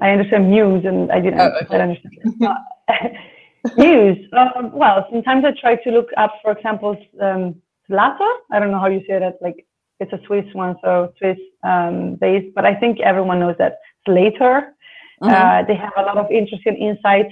I 0.00 0.10
understand 0.10 0.50
news, 0.50 0.84
and 0.84 1.12
I 1.12 1.20
didn't 1.20 1.40
oh, 1.40 1.52
okay. 1.62 1.80
understand 1.80 2.24
news. 3.76 4.18
Um, 4.32 4.72
well, 4.72 5.06
sometimes 5.10 5.44
I 5.44 5.52
try 5.52 5.76
to 5.76 5.90
look 5.90 6.08
up, 6.16 6.34
for 6.42 6.52
example, 6.52 6.96
um, 7.20 7.54
Slator. 7.86 8.32
I 8.50 8.58
don't 8.58 8.70
know 8.70 8.80
how 8.80 8.88
you 8.88 9.02
say 9.06 9.18
that. 9.18 9.36
Like 9.40 9.66
it's 10.00 10.12
a 10.12 10.20
Swiss 10.26 10.46
one, 10.54 10.76
so 10.82 11.12
Swiss 11.18 11.38
um, 11.62 12.16
based. 12.16 12.54
But 12.54 12.64
I 12.64 12.74
think 12.74 13.00
everyone 13.00 13.40
knows 13.40 13.56
that 13.58 13.78
Slator. 14.06 14.74
Mm-hmm. 15.22 15.28
Uh, 15.28 15.62
they 15.66 15.74
have 15.74 15.92
a 15.96 16.02
lot 16.02 16.18
of 16.18 16.30
interesting 16.30 16.76
insight. 16.76 17.28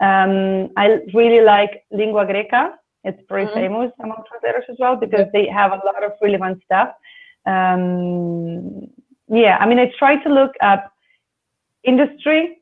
Um, 0.00 0.70
I 0.76 1.00
really 1.14 1.44
like 1.44 1.84
Lingua 1.90 2.26
Greca. 2.26 2.72
It's 3.04 3.20
pretty 3.28 3.50
mm-hmm. 3.50 3.60
famous 3.60 3.92
among 4.00 4.22
translators 4.28 4.64
as 4.68 4.76
well 4.78 4.96
because 4.96 5.26
they 5.32 5.46
have 5.48 5.72
a 5.72 5.80
lot 5.84 6.02
of 6.04 6.12
relevant 6.22 6.62
stuff. 6.64 6.90
Um, 7.46 8.88
yeah, 9.28 9.56
I 9.60 9.66
mean, 9.66 9.78
I 9.78 9.90
try 9.98 10.22
to 10.22 10.28
look 10.28 10.52
up 10.60 10.92
industry 11.84 12.58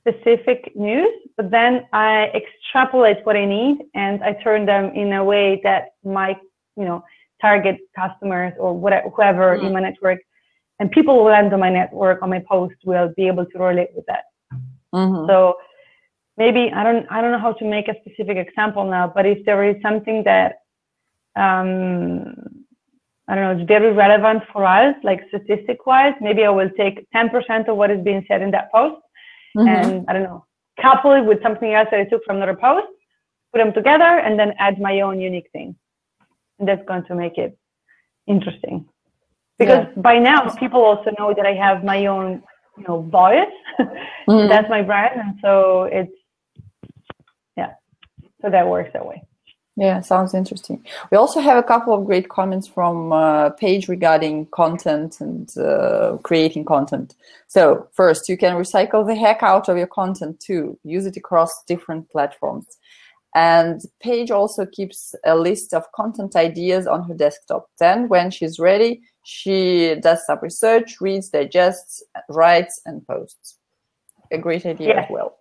specific 0.00 0.72
news, 0.74 1.10
but 1.36 1.50
then 1.50 1.86
I 1.92 2.30
extrapolate 2.34 3.24
what 3.24 3.36
I 3.36 3.46
need 3.46 3.78
and 3.94 4.22
I 4.22 4.34
turn 4.34 4.66
them 4.66 4.92
in 4.94 5.12
a 5.12 5.24
way 5.24 5.60
that 5.64 5.94
my, 6.04 6.38
you 6.76 6.84
know, 6.84 7.04
target 7.40 7.78
customers 7.96 8.52
or 8.58 8.76
whatever, 8.76 9.08
whoever 9.10 9.56
mm-hmm. 9.56 9.66
in 9.66 9.72
my 9.72 9.80
network 9.80 10.20
and 10.78 10.90
people 10.90 11.14
who 11.18 11.28
land 11.28 11.52
on 11.52 11.60
my 11.60 11.70
network 11.70 12.22
on 12.22 12.30
my 12.30 12.42
post 12.48 12.74
will 12.84 13.12
be 13.16 13.26
able 13.26 13.46
to 13.46 13.58
relate 13.58 13.90
with 13.94 14.06
that. 14.06 14.24
Mm-hmm. 14.94 15.26
So 15.28 15.54
maybe 16.36 16.70
I 16.72 16.82
don't 16.82 17.06
I 17.10 17.20
don't 17.20 17.32
know 17.32 17.38
how 17.38 17.52
to 17.52 17.64
make 17.64 17.88
a 17.88 17.94
specific 18.00 18.36
example 18.36 18.84
now, 18.84 19.12
but 19.14 19.26
if 19.26 19.44
there 19.44 19.64
is 19.64 19.76
something 19.82 20.24
that 20.24 20.56
um, 21.36 22.64
I 23.26 23.34
don't 23.34 23.44
know, 23.44 23.60
it's 23.60 23.68
very 23.68 23.92
relevant 23.92 24.42
for 24.52 24.64
us, 24.64 24.94
like 25.02 25.26
statistic 25.28 25.86
wise. 25.86 26.14
Maybe 26.20 26.44
I 26.44 26.50
will 26.50 26.70
take 26.76 27.06
10% 27.14 27.68
of 27.68 27.76
what 27.76 27.90
is 27.90 28.04
being 28.04 28.24
said 28.28 28.42
in 28.42 28.50
that 28.50 28.70
post 28.70 29.00
mm-hmm. 29.56 29.68
and 29.68 30.04
I 30.08 30.12
don't 30.12 30.24
know, 30.24 30.44
couple 30.80 31.12
it 31.12 31.24
with 31.24 31.42
something 31.42 31.72
else 31.72 31.88
that 31.90 32.00
I 32.00 32.04
took 32.04 32.24
from 32.24 32.36
another 32.36 32.54
post, 32.54 32.86
put 33.52 33.58
them 33.58 33.72
together 33.72 34.04
and 34.04 34.38
then 34.38 34.52
add 34.58 34.80
my 34.80 35.00
own 35.00 35.20
unique 35.20 35.48
thing. 35.52 35.76
And 36.58 36.68
that's 36.68 36.86
going 36.86 37.04
to 37.06 37.14
make 37.14 37.38
it 37.38 37.56
interesting. 38.26 38.86
Because 39.58 39.86
yeah. 39.94 40.02
by 40.02 40.18
now 40.18 40.50
people 40.56 40.82
also 40.82 41.10
know 41.18 41.32
that 41.34 41.46
I 41.46 41.54
have 41.54 41.84
my 41.84 42.06
own, 42.06 42.42
you 42.76 42.84
know, 42.86 43.02
voice. 43.02 43.46
mm-hmm. 43.80 44.48
that's 44.48 44.68
my 44.68 44.82
brand. 44.82 45.20
And 45.20 45.38
so 45.40 45.84
it's, 45.84 46.12
so 48.44 48.50
that 48.50 48.68
works 48.68 48.90
that 48.92 49.06
way. 49.06 49.22
Yeah, 49.76 50.00
sounds 50.02 50.34
interesting. 50.34 50.84
We 51.10 51.16
also 51.16 51.40
have 51.40 51.56
a 51.56 51.62
couple 51.62 51.94
of 51.94 52.04
great 52.04 52.28
comments 52.28 52.68
from 52.68 53.12
uh, 53.12 53.50
Paige 53.50 53.88
regarding 53.88 54.46
content 54.46 55.20
and 55.20 55.50
uh, 55.56 56.18
creating 56.22 56.66
content. 56.66 57.16
So 57.48 57.88
first, 57.92 58.28
you 58.28 58.36
can 58.36 58.54
recycle 58.54 59.04
the 59.04 59.16
heck 59.16 59.42
out 59.42 59.68
of 59.68 59.76
your 59.76 59.88
content 59.88 60.38
too. 60.38 60.78
Use 60.84 61.06
it 61.06 61.16
across 61.16 61.64
different 61.64 62.08
platforms. 62.10 62.66
And 63.34 63.80
Paige 64.00 64.30
also 64.30 64.64
keeps 64.66 65.14
a 65.24 65.34
list 65.34 65.74
of 65.74 65.90
content 65.92 66.36
ideas 66.36 66.86
on 66.86 67.02
her 67.08 67.14
desktop. 67.14 67.68
Then, 67.80 68.08
when 68.08 68.30
she's 68.30 68.60
ready, 68.60 69.02
she 69.24 69.96
does 70.00 70.24
some 70.24 70.38
research, 70.40 71.00
reads, 71.00 71.30
digests, 71.30 72.04
writes, 72.28 72.80
and 72.86 73.04
posts. 73.08 73.58
A 74.30 74.38
great 74.38 74.64
idea 74.66 74.88
yes. 74.88 75.06
as 75.06 75.10
well. 75.10 75.36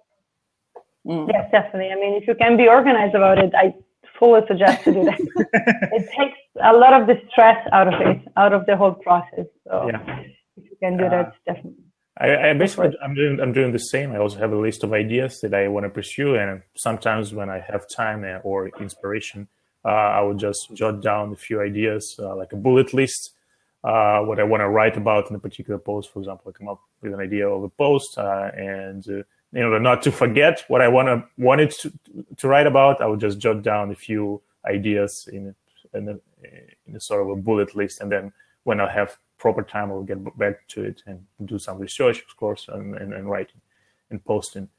Mm. 1.05 1.29
Yes, 1.31 1.49
definitely. 1.51 1.91
I 1.91 1.95
mean, 1.95 2.13
if 2.13 2.27
you 2.27 2.35
can 2.35 2.57
be 2.57 2.67
organized 2.67 3.15
about 3.15 3.37
it, 3.37 3.53
I 3.55 3.73
fully 4.17 4.41
suggest 4.47 4.83
to 4.85 4.93
do 4.93 5.03
that. 5.05 5.19
it 5.91 6.09
takes 6.17 6.37
a 6.61 6.73
lot 6.73 6.93
of 6.93 7.07
the 7.07 7.21
stress 7.29 7.59
out 7.71 7.93
of 7.93 7.99
it, 8.01 8.21
out 8.37 8.53
of 8.53 8.65
the 8.65 8.77
whole 8.77 8.93
process. 8.93 9.47
So 9.67 9.89
yeah. 9.91 10.19
if 10.57 10.63
you 10.69 10.77
can 10.81 10.97
do 10.97 11.05
uh, 11.05 11.09
that, 11.09 11.33
definitely. 11.45 11.83
I, 12.17 12.49
I 12.49 12.53
basically 12.53 12.95
I'm 13.03 13.15
doing 13.15 13.39
I'm 13.41 13.53
doing 13.53 13.71
the 13.71 13.79
same. 13.79 14.11
I 14.11 14.17
also 14.17 14.37
have 14.37 14.53
a 14.53 14.57
list 14.57 14.83
of 14.83 14.93
ideas 14.93 15.39
that 15.41 15.53
I 15.53 15.67
want 15.67 15.85
to 15.85 15.89
pursue, 15.89 16.35
and 16.35 16.61
sometimes 16.75 17.33
when 17.33 17.49
I 17.49 17.59
have 17.59 17.85
time 17.89 18.23
uh, 18.23 18.37
or 18.43 18.69
inspiration, 18.79 19.47
uh, 19.83 19.89
I 19.89 20.21
will 20.21 20.35
just 20.35 20.69
jot 20.75 21.01
down 21.01 21.33
a 21.33 21.35
few 21.35 21.59
ideas, 21.61 22.15
uh, 22.19 22.35
like 22.35 22.53
a 22.53 22.55
bullet 22.55 22.93
list, 22.93 23.33
uh, 23.83 24.19
what 24.21 24.39
I 24.39 24.43
want 24.43 24.61
to 24.61 24.69
write 24.69 24.95
about 24.95 25.29
in 25.31 25.35
a 25.35 25.39
particular 25.39 25.79
post. 25.79 26.13
For 26.13 26.19
example, 26.19 26.53
I 26.53 26.57
come 26.57 26.69
up 26.69 26.81
with 27.01 27.13
an 27.13 27.19
idea 27.19 27.49
of 27.49 27.63
a 27.63 27.69
post, 27.69 28.15
uh, 28.17 28.51
and 28.55 29.03
in 29.53 29.63
order 29.63 29.79
not 29.79 30.01
to 30.03 30.11
forget 30.11 30.63
what 30.67 30.81
I 30.81 30.87
want 30.87 31.07
to 31.07 31.23
wanted 31.37 31.71
to, 31.71 31.93
to 32.37 32.47
write 32.47 32.67
about, 32.67 33.01
I 33.01 33.05
would 33.05 33.19
just 33.19 33.39
jot 33.39 33.61
down 33.61 33.91
a 33.91 33.95
few 33.95 34.41
ideas 34.65 35.29
in 35.31 35.55
in 35.93 36.09
a, 36.09 36.19
in 36.87 36.95
a 36.95 36.99
sort 36.99 37.21
of 37.21 37.29
a 37.29 37.35
bullet 37.35 37.75
list, 37.75 38.01
and 38.01 38.11
then 38.11 38.33
when 38.63 38.79
I 38.79 38.91
have 38.91 39.17
proper 39.37 39.61
time, 39.61 39.91
I 39.91 39.93
will 39.93 40.03
get 40.03 40.37
back 40.37 40.67
to 40.69 40.83
it 40.83 41.03
and 41.05 41.19
do 41.45 41.59
some 41.59 41.77
research, 41.77 42.23
of 42.29 42.35
course, 42.37 42.69
and, 42.69 42.95
and, 42.95 43.13
and 43.13 43.29
writing 43.29 43.61
and 44.09 44.23
posting. 44.23 44.69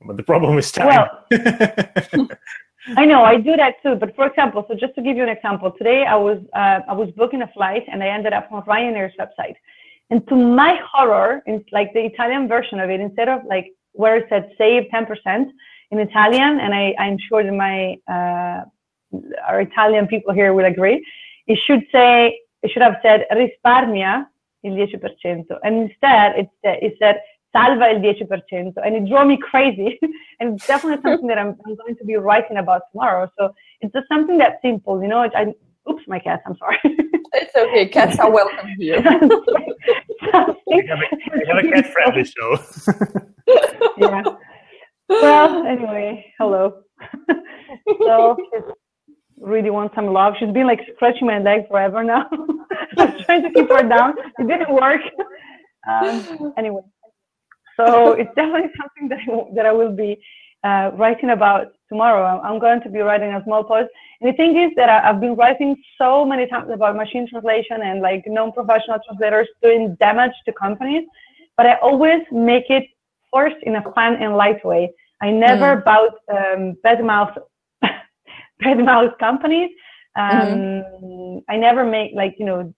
But 0.00 0.16
the 0.16 0.22
problem 0.22 0.58
is 0.58 0.70
time. 0.72 0.86
Well, 0.86 1.10
I 2.96 3.04
know 3.04 3.22
I 3.22 3.36
do 3.36 3.56
that 3.56 3.74
too. 3.82 3.94
But 3.96 4.16
for 4.16 4.26
example, 4.26 4.64
so 4.68 4.74
just 4.74 4.94
to 4.96 5.02
give 5.02 5.16
you 5.16 5.22
an 5.22 5.28
example, 5.28 5.70
today 5.70 6.04
I 6.04 6.16
was 6.16 6.38
uh, 6.54 6.80
I 6.88 6.94
was 6.94 7.10
booking 7.20 7.42
a 7.42 7.48
flight 7.48 7.84
and 7.90 8.02
I 8.02 8.08
ended 8.08 8.32
up 8.32 8.50
on 8.50 8.62
Ryanair's 8.62 9.14
website, 9.20 9.56
and 10.10 10.26
to 10.28 10.34
my 10.34 10.80
horror, 10.90 11.42
it's 11.46 11.70
like 11.72 11.92
the 11.92 12.04
Italian 12.04 12.48
version 12.48 12.80
of 12.80 12.90
it, 12.90 13.00
instead 13.00 13.28
of 13.28 13.44
like 13.44 13.68
where 13.92 14.16
it 14.16 14.26
said 14.28 14.50
save 14.58 14.84
10% 14.92 15.50
in 15.90 15.98
Italian, 15.98 16.60
and 16.60 16.74
I, 16.74 16.94
I'm 16.98 17.18
sure 17.28 17.42
that 17.42 17.52
my 17.52 17.96
uh, 18.08 18.64
our 19.46 19.60
Italian 19.60 20.06
people 20.06 20.32
here 20.32 20.54
will 20.54 20.64
agree. 20.64 21.04
It 21.46 21.58
should 21.66 21.82
say 21.92 22.38
it 22.62 22.70
should 22.70 22.82
have 22.82 22.96
said 23.02 23.26
risparmia 23.32 24.26
il 24.64 24.74
10%, 24.74 25.44
and 25.64 25.90
instead 25.90 26.38
it, 26.38 26.48
it 26.62 26.94
said 26.98 27.20
salva 27.52 27.90
il 27.90 28.00
10%, 28.00 28.72
and 28.84 28.94
it 28.96 29.08
drove 29.08 29.26
me 29.26 29.36
crazy. 29.36 29.98
and 30.40 30.54
it's 30.54 30.66
definitely 30.66 31.02
something 31.02 31.28
that 31.28 31.38
I'm, 31.38 31.56
I'm, 31.66 31.76
going 31.76 31.96
to 31.96 32.04
be 32.04 32.16
writing 32.16 32.56
about 32.56 32.82
tomorrow. 32.90 33.30
So 33.38 33.54
it's 33.80 33.92
just 33.92 34.08
something 34.08 34.38
that 34.38 34.60
simple, 34.62 35.02
you 35.02 35.08
know. 35.08 35.28
I, 35.34 35.54
oops, 35.88 36.02
my 36.06 36.18
cat. 36.18 36.42
I'm 36.46 36.56
sorry. 36.56 36.78
it's 36.84 37.54
okay. 37.54 37.88
Cats 37.88 38.18
are 38.18 38.30
welcome 38.30 38.68
here. 38.78 39.02
we 40.66 40.86
have 40.86 40.98
a, 40.98 41.16
we 41.34 41.46
have 41.46 41.58
a 41.58 41.68
cat-friendly 41.68 42.24
show. 42.24 42.58
yeah. 43.98 44.22
Well, 45.08 45.66
anyway, 45.66 46.32
hello. 46.38 46.82
so 48.00 48.36
really 49.38 49.70
wants 49.70 49.94
some 49.94 50.06
love. 50.06 50.34
She's 50.38 50.52
been 50.52 50.66
like 50.66 50.80
scratching 50.94 51.26
my 51.26 51.38
leg 51.38 51.68
forever 51.68 52.02
now. 52.02 52.26
I 52.98 53.04
was 53.04 53.24
trying 53.24 53.42
to 53.42 53.50
keep 53.50 53.68
her 53.68 53.82
down. 53.82 54.14
It 54.38 54.46
didn't 54.46 54.72
work. 54.72 55.00
Um, 55.88 56.54
anyway, 56.56 56.82
so 57.76 58.12
it's 58.12 58.30
definitely 58.36 58.70
something 58.80 59.08
that 59.08 59.18
I, 59.18 59.54
that 59.54 59.66
I 59.66 59.72
will 59.72 59.94
be 59.94 60.22
uh, 60.62 60.92
writing 60.94 61.30
about 61.30 61.72
tomorrow. 61.88 62.40
I'm 62.40 62.60
going 62.60 62.80
to 62.82 62.88
be 62.88 63.00
writing 63.00 63.32
a 63.32 63.42
small 63.44 63.64
post. 63.64 63.88
The 64.22 64.32
thing 64.34 64.56
is 64.56 64.70
that 64.76 64.88
I, 64.88 65.00
have 65.00 65.20
been 65.20 65.34
writing 65.34 65.76
so 65.98 66.24
many 66.24 66.46
times 66.46 66.70
about 66.70 66.96
machine 66.96 67.28
translation 67.28 67.82
and 67.82 68.00
like 68.00 68.22
non-professional 68.26 68.98
translators 69.04 69.48
doing 69.62 69.96
damage 69.96 70.32
to 70.46 70.52
companies, 70.52 71.04
but 71.56 71.66
I 71.66 71.74
always 71.76 72.22
make 72.30 72.70
it 72.70 72.84
first 73.32 73.56
in 73.62 73.76
a 73.76 73.82
fun 73.92 74.14
and 74.16 74.36
light 74.36 74.64
way. 74.64 74.92
I 75.20 75.30
never 75.30 75.76
mm. 75.76 75.84
bout 75.84 76.14
um, 76.32 76.76
bad 76.82 77.04
mouth 77.04 77.36
bad 78.60 78.78
mouth 78.78 79.12
companies. 79.18 79.70
Um, 80.14 80.30
mm-hmm. 80.30 81.38
I 81.48 81.56
never 81.56 81.84
make 81.84 82.12
like 82.14 82.36
you 82.38 82.46
know 82.46 82.74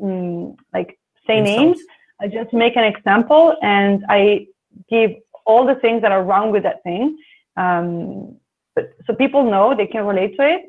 mm, 0.00 0.56
like 0.72 0.98
say 1.26 1.40
names. 1.40 1.78
I 2.20 2.28
just 2.28 2.52
make 2.52 2.76
an 2.76 2.84
example 2.84 3.56
and 3.62 4.04
I 4.08 4.46
give 4.88 5.10
all 5.44 5.66
the 5.66 5.74
things 5.76 6.02
that 6.02 6.12
are 6.12 6.22
wrong 6.22 6.50
with 6.52 6.62
that 6.62 6.82
thing. 6.82 7.18
Um, 7.56 8.36
but, 8.74 8.90
so 9.06 9.14
people 9.14 9.42
know 9.50 9.74
they 9.76 9.86
can 9.86 10.06
relate 10.06 10.36
to 10.36 10.48
it, 10.48 10.62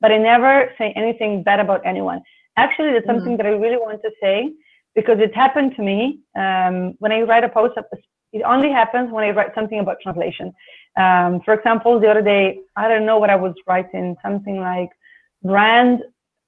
but 0.00 0.12
I 0.12 0.18
never 0.18 0.72
say 0.78 0.92
anything 0.96 1.42
bad 1.42 1.60
about 1.60 1.82
anyone. 1.84 2.20
Actually, 2.56 2.92
that's 2.92 3.06
something 3.06 3.32
mm-hmm. 3.32 3.36
that 3.36 3.46
I 3.46 3.50
really 3.50 3.76
want 3.76 4.00
to 4.02 4.10
say 4.22 4.52
because 4.94 5.18
it 5.20 5.34
happened 5.34 5.76
to 5.76 5.82
me 5.82 6.20
um, 6.36 6.94
when 6.98 7.12
I 7.12 7.22
write 7.22 7.44
a 7.44 7.48
post. 7.48 7.78
It 8.32 8.42
only 8.42 8.70
happens 8.70 9.10
when 9.10 9.24
I 9.24 9.30
write 9.30 9.54
something 9.54 9.78
about 9.78 9.98
translation. 10.02 10.52
Um, 10.96 11.40
for 11.44 11.54
example, 11.54 12.00
the 12.00 12.10
other 12.10 12.22
day, 12.22 12.58
I 12.76 12.88
don't 12.88 13.06
know 13.06 13.18
what 13.18 13.30
I 13.30 13.36
was 13.36 13.54
writing, 13.66 14.16
something 14.22 14.58
like 14.60 14.90
brand 15.42 16.02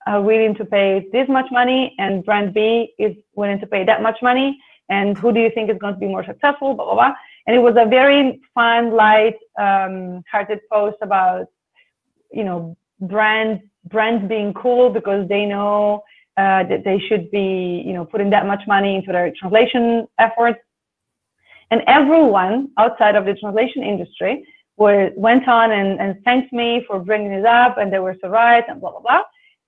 are 0.06 0.20
willing 0.20 0.54
to 0.56 0.64
pay 0.64 1.06
this 1.12 1.28
much 1.28 1.46
money 1.50 1.94
and 1.98 2.24
brand 2.24 2.54
B 2.54 2.92
is 2.98 3.14
willing 3.34 3.60
to 3.60 3.66
pay 3.66 3.84
that 3.84 4.02
much 4.02 4.18
money. 4.22 4.58
And 4.88 5.16
who 5.16 5.32
do 5.32 5.40
you 5.40 5.50
think 5.54 5.70
is 5.70 5.78
going 5.78 5.94
to 5.94 6.00
be 6.00 6.06
more 6.06 6.24
successful? 6.24 6.74
Blah, 6.74 6.86
blah, 6.86 6.94
blah. 6.94 7.14
And 7.46 7.54
it 7.54 7.60
was 7.60 7.76
a 7.78 7.86
very 7.86 8.40
fun, 8.54 8.92
light, 8.92 9.36
um, 9.58 10.22
hearted 10.30 10.60
post 10.70 10.96
about, 11.02 11.46
you 12.32 12.44
know, 12.44 12.76
brand, 13.00 13.60
brands 13.84 14.28
being 14.28 14.52
cool 14.54 14.90
because 14.90 15.28
they 15.28 15.46
know 15.46 16.02
uh, 16.36 16.64
that 16.64 16.84
they 16.84 16.98
should 16.98 17.30
be, 17.30 17.82
you 17.84 17.92
know, 17.92 18.04
putting 18.04 18.30
that 18.30 18.46
much 18.46 18.62
money 18.66 18.94
into 18.96 19.12
their 19.12 19.32
translation 19.38 20.06
efforts. 20.18 20.58
And 21.70 21.82
everyone 21.86 22.70
outside 22.78 23.14
of 23.14 23.24
the 23.24 23.34
translation 23.34 23.82
industry 23.82 24.44
were, 24.76 25.10
went 25.16 25.46
on 25.48 25.70
and, 25.72 26.00
and 26.00 26.22
thanked 26.24 26.52
me 26.52 26.84
for 26.86 26.98
bringing 26.98 27.32
it 27.32 27.44
up 27.44 27.78
and 27.78 27.92
they 27.92 27.98
were 27.98 28.16
so 28.20 28.28
right 28.28 28.64
and 28.68 28.80
blah, 28.80 28.90
blah, 28.90 29.00
blah. 29.00 29.22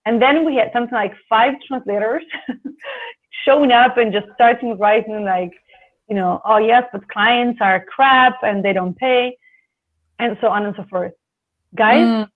And 0.07 0.21
then 0.21 0.45
we 0.45 0.57
had 0.57 0.71
something 0.73 0.95
like 0.95 1.15
five 1.29 1.55
translators 1.67 2.25
showing 3.45 3.71
up 3.71 3.99
and 3.99 4.13
just 4.13 4.27
starting 4.35 4.77
writing 4.79 5.25
like, 5.25 5.53
you 6.09 6.17
know, 6.17 6.41
oh 6.45 6.59
yes, 6.59 6.85
but 6.93 7.07
clients 7.09 7.61
are 7.61 7.85
crap 7.85 8.39
and 8.43 8.65
they 8.65 8.73
don't 8.73 8.97
pay 8.97 9.37
and 10.19 10.37
so 10.41 10.49
on 10.49 10.67
and 10.67 10.75
so 10.77 10.85
forth. 10.91 11.13
Guys, 11.75 12.07
mm. 12.07 12.29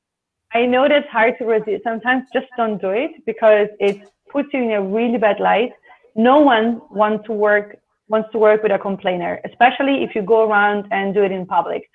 I 0.53 0.67
know 0.67 0.89
that's 0.89 1.09
hard 1.09 1.37
to 1.39 1.45
resist. 1.45 1.85
Sometimes 1.85 2.25
just 2.33 2.47
don't 2.57 2.81
do 2.81 2.91
it 2.91 3.11
because 3.27 3.69
it 3.81 4.01
puts 4.31 4.49
you 4.53 4.63
in 4.63 4.73
a 4.73 4.83
really 4.83 5.19
bad 5.19 5.41
light. 5.41 5.73
No 6.15 6.41
one 6.41 6.81
wants 6.91 7.27
to 7.27 7.33
work 7.33 7.79
wants 8.09 8.31
to 8.31 8.39
work 8.39 8.63
with 8.63 8.71
a 8.71 8.79
complainer, 8.79 9.41
especially 9.45 10.05
if 10.05 10.15
you 10.15 10.23
go 10.23 10.49
around 10.49 10.87
and 10.93 11.13
do 11.13 11.25
it 11.25 11.33
in 11.33 11.45
public. 11.45 11.91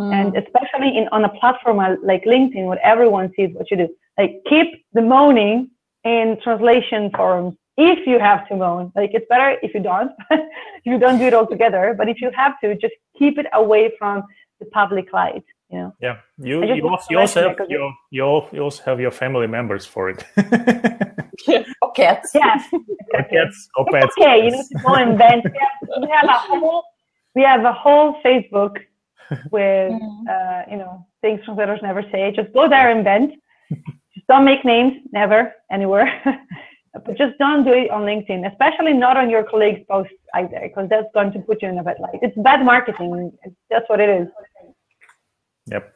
Mm. 0.00 0.12
And 0.14 0.36
especially 0.36 0.96
in 0.96 1.08
on 1.08 1.24
a 1.24 1.28
platform 1.40 1.78
like 2.02 2.24
LinkedIn 2.24 2.66
where 2.66 2.78
everyone 2.84 3.32
sees 3.34 3.50
what 3.54 3.70
you 3.70 3.76
do. 3.76 3.88
Like 4.18 4.42
keep 4.48 4.68
the 4.92 5.02
moaning 5.02 5.70
in 6.04 6.38
translation 6.42 7.10
forums 7.16 7.56
if 7.76 8.06
you 8.06 8.18
have 8.18 8.46
to 8.48 8.56
moan. 8.56 8.92
Like 8.94 9.10
it's 9.14 9.26
better 9.28 9.58
if 9.62 9.74
you 9.74 9.80
don't, 9.80 10.12
if 10.30 10.84
you 10.84 10.98
don't 10.98 11.18
do 11.18 11.24
it 11.24 11.34
altogether. 11.34 11.94
But 11.96 12.08
if 12.08 12.20
you 12.20 12.30
have 12.34 12.60
to, 12.60 12.74
just 12.76 12.94
keep 13.18 13.38
it 13.38 13.46
away 13.52 13.92
from 13.98 14.22
the 14.60 14.66
public 14.66 15.12
light. 15.12 15.44
You 15.70 15.78
know. 15.78 15.92
Yeah, 16.00 16.16
you 16.38 16.64
you 16.64 16.88
also, 16.88 17.06
you 17.10 17.18
also 17.18 17.48
have 17.48 17.56
your 17.68 17.92
you, 18.10 18.42
you 18.52 18.62
also 18.62 18.82
have 18.84 19.00
your 19.00 19.10
family 19.10 19.48
members 19.48 19.84
for 19.84 20.10
it. 20.10 20.24
yeah. 21.48 21.64
Or 21.82 21.92
cats. 21.92 22.30
Yes. 22.34 22.62
Or 23.14 23.22
cats. 23.24 23.68
Or 23.76 23.86
pets. 23.92 24.14
Okay, 24.18 24.44
you 24.44 24.50
need 24.52 24.66
to 24.72 24.78
go 24.84 24.94
and 24.94 25.18
vent. 25.18 25.44
We 26.00 26.08
have 26.08 26.24
a 26.24 26.38
whole 26.48 26.84
we 27.34 27.42
have 27.42 27.64
a 27.64 27.72
whole 27.72 28.20
Facebook 28.24 28.76
with 29.50 29.92
mm. 29.92 30.28
uh, 30.30 30.62
you 30.70 30.76
know 30.76 31.06
things 31.20 31.40
translators 31.44 31.80
never 31.82 32.02
say. 32.12 32.32
Just 32.34 32.52
go 32.52 32.68
there 32.68 32.90
and 32.90 33.02
vent. 33.02 33.34
just 34.14 34.26
don't 34.28 34.44
make 34.44 34.64
names, 34.64 34.94
never 35.12 35.52
anywhere. 35.70 36.08
but 37.04 37.18
just 37.18 37.36
don't 37.38 37.64
do 37.64 37.72
it 37.72 37.90
on 37.90 38.02
LinkedIn, 38.02 38.50
especially 38.50 38.92
not 38.92 39.16
on 39.16 39.28
your 39.28 39.42
colleagues' 39.42 39.84
posts 39.88 40.14
either, 40.34 40.60
because 40.62 40.88
that's 40.88 41.08
going 41.12 41.32
to 41.32 41.40
put 41.40 41.60
you 41.62 41.68
in 41.68 41.78
a 41.78 41.82
bad 41.82 41.98
light. 41.98 42.18
It's 42.22 42.36
bad 42.38 42.64
marketing. 42.64 43.32
That's 43.70 43.88
what 43.88 44.00
it 44.00 44.08
is. 44.08 44.28
Yep. 45.66 45.92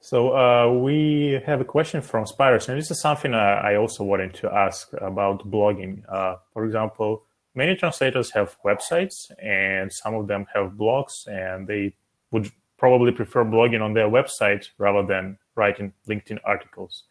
So 0.00 0.36
uh, 0.36 0.70
we 0.70 1.40
have 1.46 1.62
a 1.62 1.64
question 1.64 2.02
from 2.02 2.26
Spiders, 2.26 2.68
and 2.68 2.78
this 2.78 2.90
is 2.90 3.00
something 3.00 3.32
I 3.32 3.76
also 3.76 4.04
wanted 4.04 4.34
to 4.34 4.52
ask 4.52 4.92
about 5.00 5.50
blogging. 5.50 6.02
Uh, 6.12 6.36
for 6.52 6.66
example, 6.66 7.24
many 7.54 7.74
translators 7.74 8.30
have 8.32 8.56
websites, 8.64 9.30
and 9.42 9.90
some 9.90 10.14
of 10.14 10.26
them 10.28 10.44
have 10.54 10.72
blogs, 10.72 11.26
and 11.26 11.66
they 11.66 11.94
would 12.32 12.50
probably 12.76 13.12
prefer 13.12 13.44
blogging 13.44 13.80
on 13.80 13.94
their 13.94 14.08
website 14.08 14.66
rather 14.76 15.06
than 15.06 15.38
writing 15.54 15.92
LinkedIn 16.06 16.38
articles. 16.44 17.04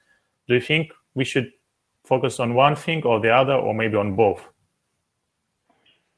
Do 0.47 0.53
you 0.53 0.61
think 0.61 0.91
we 1.15 1.25
should 1.25 1.51
focus 2.05 2.39
on 2.39 2.53
one 2.53 2.75
thing 2.75 3.01
or 3.03 3.19
the 3.19 3.31
other, 3.31 3.55
or 3.55 3.73
maybe 3.73 3.95
on 3.95 4.15
both? 4.15 4.41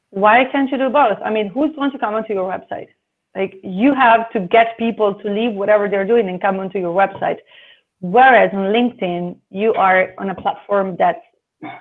Why 0.09 0.43
can't 0.51 0.69
you 0.71 0.77
do 0.77 0.89
both? 0.89 1.19
I 1.23 1.29
mean, 1.29 1.47
who's 1.47 1.73
going 1.75 1.91
to 1.91 1.99
come 1.99 2.15
onto 2.15 2.33
your 2.33 2.51
website? 2.51 2.89
Like 3.35 3.59
you 3.63 3.93
have 3.93 4.29
to 4.31 4.39
get 4.39 4.77
people 4.77 5.13
to 5.15 5.29
leave 5.29 5.53
whatever 5.53 5.89
they're 5.89 6.05
doing 6.07 6.29
and 6.29 6.41
come 6.41 6.59
onto 6.59 6.79
your 6.79 6.95
website. 6.95 7.39
Whereas 7.99 8.51
on 8.53 8.73
LinkedIn, 8.73 9.37
you 9.49 9.73
are 9.73 10.13
on 10.17 10.29
a 10.29 10.35
platform 10.35 10.95
that's 10.97 11.21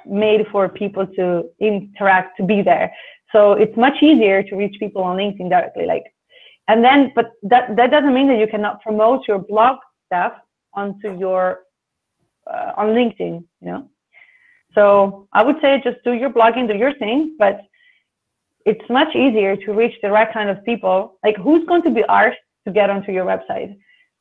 made 0.06 0.46
for 0.50 0.68
people 0.68 1.06
to 1.06 1.44
interact, 1.60 2.36
to 2.38 2.42
be 2.44 2.62
there. 2.62 2.92
So 3.32 3.52
it's 3.52 3.76
much 3.76 4.02
easier 4.02 4.42
to 4.42 4.56
reach 4.56 4.76
people 4.78 5.02
on 5.02 5.16
LinkedIn 5.16 5.50
directly. 5.50 5.86
Like, 5.86 6.04
and 6.68 6.82
then, 6.82 7.12
but 7.14 7.32
that, 7.42 7.76
that 7.76 7.90
doesn't 7.90 8.14
mean 8.14 8.28
that 8.28 8.38
you 8.38 8.46
cannot 8.46 8.80
promote 8.80 9.28
your 9.28 9.38
blog 9.38 9.78
stuff 10.06 10.32
onto 10.72 11.18
your, 11.18 11.60
uh, 12.50 12.72
on 12.76 12.88
LinkedIn, 12.88 13.44
you 13.60 13.66
know? 13.68 13.88
So 14.74 15.28
I 15.32 15.42
would 15.42 15.56
say 15.60 15.80
just 15.84 15.98
do 16.04 16.12
your 16.12 16.30
blogging, 16.30 16.66
do 16.66 16.76
your 16.76 16.94
thing, 16.94 17.36
but 17.38 17.60
it's 18.64 18.88
much 18.88 19.14
easier 19.14 19.56
to 19.56 19.72
reach 19.72 19.94
the 20.02 20.10
right 20.10 20.32
kind 20.32 20.48
of 20.48 20.64
people. 20.64 21.18
Like 21.24 21.36
who's 21.36 21.66
going 21.66 21.82
to 21.82 21.90
be 21.90 22.04
asked 22.08 22.38
to 22.66 22.72
get 22.72 22.90
onto 22.90 23.12
your 23.12 23.26
website? 23.26 23.76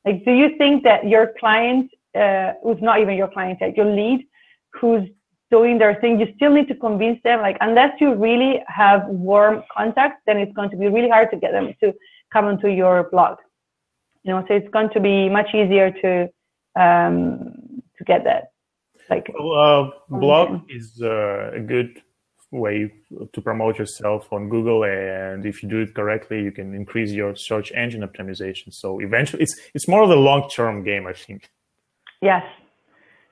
Like, 0.06 0.26
do 0.26 0.32
you 0.32 0.58
think 0.58 0.84
that 0.84 1.08
your 1.08 1.34
client, 1.40 1.90
uh, 2.16 2.54
who's 2.62 2.82
not 2.82 3.00
even 3.00 3.16
your 3.16 3.30
client 3.30 3.60
yet, 3.62 3.78
your 3.78 3.86
lead, 3.86 4.28
who's 4.74 5.08
doing 5.50 5.78
their 5.78 5.96
thing, 6.02 6.20
you 6.20 6.28
still 6.36 6.52
need 6.52 6.68
to 6.68 6.76
convince 6.76 7.20
them. 7.24 7.40
Like, 7.48 7.58
unless 7.62 7.94
you 8.02 8.16
really 8.16 8.62
have 8.68 9.06
warm 9.08 9.64
contacts, 9.76 10.22
then 10.26 10.38
it's 10.38 10.54
going 10.54 10.72
to 10.72 10.78
be 10.78 10.88
really 10.88 11.10
hard 11.10 11.30
to 11.32 11.38
get 11.38 11.52
them 11.52 11.74
to 11.82 11.94
come 12.34 12.46
onto 12.46 12.68
your 12.68 13.10
blog. 13.12 13.38
You 14.24 14.32
know, 14.32 14.44
so 14.48 14.54
it's 14.56 14.70
going 14.70 14.90
to 14.96 15.00
be 15.00 15.30
much 15.30 15.50
easier 15.54 15.92
to 16.02 16.12
um, 16.84 17.82
to 17.98 18.04
get 18.12 18.24
that. 18.24 18.44
Like, 19.10 19.30
well, 19.38 19.54
uh, 19.54 19.90
blog 20.10 20.62
is 20.70 21.02
uh, 21.02 21.52
a 21.54 21.60
good 21.60 22.02
way 22.54 22.94
to 23.34 23.42
promote 23.42 23.80
yourself 23.80 24.32
on 24.32 24.50
Google. 24.50 24.84
And 24.84 25.46
if 25.46 25.64
you 25.64 25.70
do 25.70 25.80
it 25.80 25.94
correctly, 25.94 26.44
you 26.44 26.52
can 26.52 26.74
increase 26.74 27.12
your 27.12 27.36
search 27.36 27.72
engine 27.74 28.02
optimization. 28.02 28.74
So 28.74 29.00
eventually, 29.00 29.44
it's 29.44 29.56
it's 29.74 29.88
more 29.88 30.04
of 30.04 30.10
a 30.10 30.16
long 30.16 30.50
term 30.50 30.84
game, 30.84 31.08
I 31.08 31.14
think. 31.14 31.50
Yes, 32.22 32.44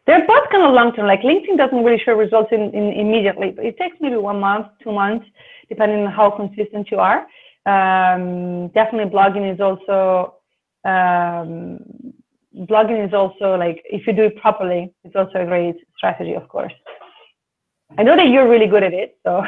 they're 0.05 0.26
both 0.28 0.49
kind 0.51 0.63
of 0.63 0.74
long 0.74 0.93
term. 0.93 1.07
Like 1.07 1.22
LinkedIn 1.22 1.57
doesn't 1.57 1.84
really 1.84 2.01
show 2.03 2.13
results 2.13 2.49
in, 2.51 2.74
in 2.74 2.93
immediately, 2.93 3.51
but 3.51 3.65
it 3.65 3.78
takes 3.78 3.97
maybe 4.01 4.17
one 4.17 4.39
month, 4.39 4.67
two 4.84 4.91
months, 4.91 5.26
depending 5.69 6.05
on 6.05 6.11
how 6.11 6.32
consistent 6.32 6.89
you 6.91 6.99
are. 6.99 7.28
Um, 7.65 8.69
definitely, 8.69 9.11
blogging 9.11 9.53
is 9.53 9.61
also 9.61 10.36
um, 10.84 11.80
blogging 12.72 13.05
is 13.07 13.13
also 13.13 13.55
like 13.55 13.84
if 13.86 14.07
you 14.07 14.13
do 14.13 14.24
it 14.24 14.36
properly, 14.38 14.93
it's 15.03 15.15
also 15.15 15.41
a 15.41 15.45
great 15.45 15.76
strategy, 15.95 16.34
of 16.34 16.47
course. 16.49 16.74
I 17.97 18.03
know 18.03 18.15
that 18.15 18.27
you're 18.27 18.49
really 18.49 18.67
good 18.67 18.83
at 18.83 18.93
it, 18.93 19.17
so. 19.23 19.43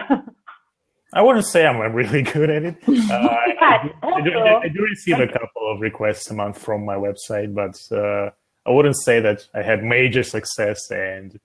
I 1.15 1.21
wouldn't 1.21 1.45
say 1.45 1.65
I'm 1.65 1.79
really 1.93 2.23
good 2.23 2.49
at 2.49 2.63
it. 2.63 2.75
Uh, 2.87 3.27
I, 3.61 3.91
I, 4.03 4.21
do, 4.21 4.37
I, 4.37 4.67
do, 4.67 4.81
receive 4.81 5.19
a 5.19 5.27
couple 5.27 5.71
of 5.71 5.79
requests 5.79 6.29
a 6.29 6.33
month 6.33 6.57
from 6.57 6.85
my 6.85 6.95
website, 6.95 7.53
but 7.53 7.79
uh, 7.95 8.29
I 8.65 8.71
wouldn't 8.71 8.97
say 8.97 9.19
that 9.21 9.47
I 9.53 9.61
had 9.61 9.83
major 9.83 10.23
success 10.23 10.91
and 10.91 11.39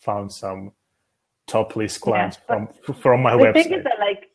found 0.00 0.32
some 0.32 0.72
top 1.46 1.76
list 1.76 2.00
clients 2.00 2.38
yeah, 2.48 2.66
from 2.84 2.94
from 2.94 3.22
my 3.22 3.36
the 3.36 3.44
website. 3.44 3.54
The 3.54 3.62
thing 3.62 3.72
is 3.74 3.84
that 3.84 3.98
like 4.00 4.30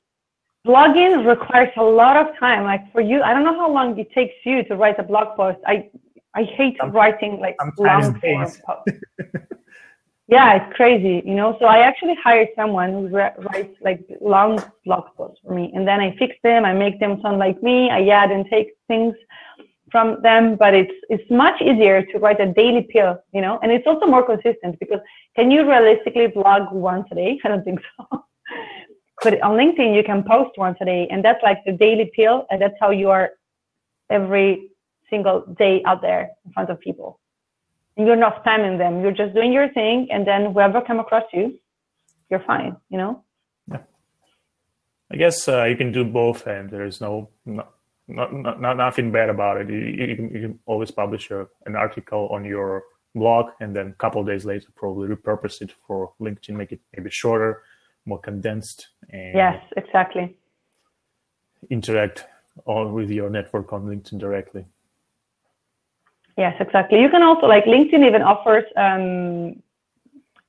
blogging 0.65 1.25
requires 1.25 1.73
a 1.77 1.83
lot 1.83 2.17
of 2.17 2.37
time. 2.37 2.63
Like 2.63 2.91
for 2.91 3.01
you, 3.01 3.21
I 3.21 3.33
don't 3.33 3.43
know 3.43 3.57
how 3.57 3.71
long 3.71 3.97
it 3.99 4.11
takes 4.13 4.35
you 4.45 4.63
to 4.63 4.75
write 4.75 4.99
a 4.99 5.03
blog 5.03 5.35
post. 5.35 5.59
I 5.65 5.89
I 6.33 6.43
hate 6.43 6.77
writing 6.91 7.39
like 7.39 7.57
long 7.77 8.19
form 8.19 8.51
yeah, 10.27 10.55
it's 10.55 10.75
crazy, 10.75 11.23
you 11.25 11.35
know. 11.35 11.55
So 11.59 11.65
I 11.67 11.79
actually 11.79 12.15
hired 12.21 12.49
someone 12.55 12.91
who 12.91 13.07
writes 13.07 13.75
like 13.81 14.05
long 14.19 14.61
blog 14.85 15.05
posts 15.15 15.39
for 15.43 15.53
me, 15.53 15.71
and 15.73 15.87
then 15.87 16.01
I 16.01 16.15
fix 16.17 16.35
them. 16.43 16.65
I 16.65 16.73
make 16.73 16.99
them 16.99 17.21
sound 17.21 17.39
like 17.39 17.63
me. 17.63 17.89
I 17.89 18.05
add 18.09 18.31
and 18.31 18.45
take 18.49 18.71
things 18.89 19.15
from 19.89 20.21
them, 20.21 20.57
but 20.57 20.73
it's 20.73 20.93
it's 21.09 21.29
much 21.31 21.61
easier 21.61 22.05
to 22.07 22.19
write 22.19 22.41
a 22.41 22.51
daily 22.51 22.85
pill, 22.91 23.17
you 23.33 23.41
know, 23.41 23.57
and 23.63 23.71
it's 23.71 23.87
also 23.87 24.05
more 24.05 24.25
consistent 24.25 24.77
because 24.81 24.99
can 25.37 25.49
you 25.49 25.61
realistically 25.69 26.27
blog 26.27 26.73
once 26.73 27.07
a 27.11 27.15
day? 27.15 27.39
I 27.45 27.47
don't 27.47 27.63
think 27.63 27.79
so. 27.95 28.25
but 29.23 29.41
on 29.41 29.51
LinkedIn, 29.51 29.95
you 29.95 30.03
can 30.03 30.23
post 30.23 30.57
once 30.57 30.77
a 30.81 30.85
day, 30.85 31.07
and 31.09 31.23
that's 31.23 31.41
like 31.41 31.63
the 31.65 31.71
daily 31.71 32.11
pill, 32.13 32.45
and 32.51 32.61
that's 32.61 32.75
how 32.81 32.89
you 32.89 33.09
are 33.09 33.29
every 34.09 34.71
single 35.09 35.45
day 35.57 35.81
out 35.85 36.01
there 36.01 36.31
in 36.45 36.51
front 36.51 36.69
of 36.69 36.81
people 36.81 37.17
you're 37.97 38.15
not 38.15 38.43
spamming 38.43 38.77
them. 38.77 39.01
You're 39.01 39.11
just 39.11 39.33
doing 39.33 39.51
your 39.51 39.69
thing, 39.73 40.07
and 40.11 40.25
then 40.25 40.51
whoever 40.53 40.81
come 40.81 40.99
across 40.99 41.23
you, 41.33 41.59
you're 42.29 42.43
fine. 42.45 42.77
You 42.89 42.97
know. 42.97 43.23
Yeah. 43.71 43.79
I 45.11 45.15
guess 45.15 45.47
uh, 45.47 45.63
you 45.63 45.75
can 45.75 45.91
do 45.91 46.03
both, 46.03 46.45
and 46.47 46.69
there's 46.69 47.01
no, 47.01 47.29
no 47.45 47.65
not, 48.07 48.59
not, 48.59 48.77
nothing 48.77 49.11
bad 49.11 49.29
about 49.29 49.61
it. 49.61 49.69
You, 49.69 49.77
you, 49.77 50.15
can, 50.15 50.29
you 50.33 50.41
can 50.41 50.59
always 50.65 50.91
publish 50.91 51.31
a, 51.31 51.47
an 51.65 51.75
article 51.75 52.27
on 52.31 52.45
your 52.45 52.83
blog, 53.15 53.47
and 53.59 53.75
then 53.75 53.87
a 53.87 53.93
couple 53.93 54.23
days 54.23 54.45
later, 54.45 54.67
probably 54.75 55.07
repurpose 55.07 55.61
it 55.61 55.73
for 55.85 56.13
LinkedIn, 56.21 56.55
make 56.55 56.71
it 56.71 56.79
maybe 56.95 57.09
shorter, 57.09 57.63
more 58.05 58.19
condensed. 58.19 58.87
And 59.09 59.35
yes, 59.35 59.63
exactly. 59.75 60.37
Interact 61.69 62.25
all 62.65 62.89
with 62.91 63.09
your 63.09 63.29
network 63.29 63.73
on 63.73 63.85
LinkedIn 63.85 64.19
directly. 64.19 64.65
Yes, 66.37 66.55
exactly. 66.59 67.01
You 67.01 67.09
can 67.09 67.23
also 67.23 67.47
like 67.47 67.65
LinkedIn 67.65 68.05
even 68.05 68.21
offers 68.21 68.63
um, 68.77 69.61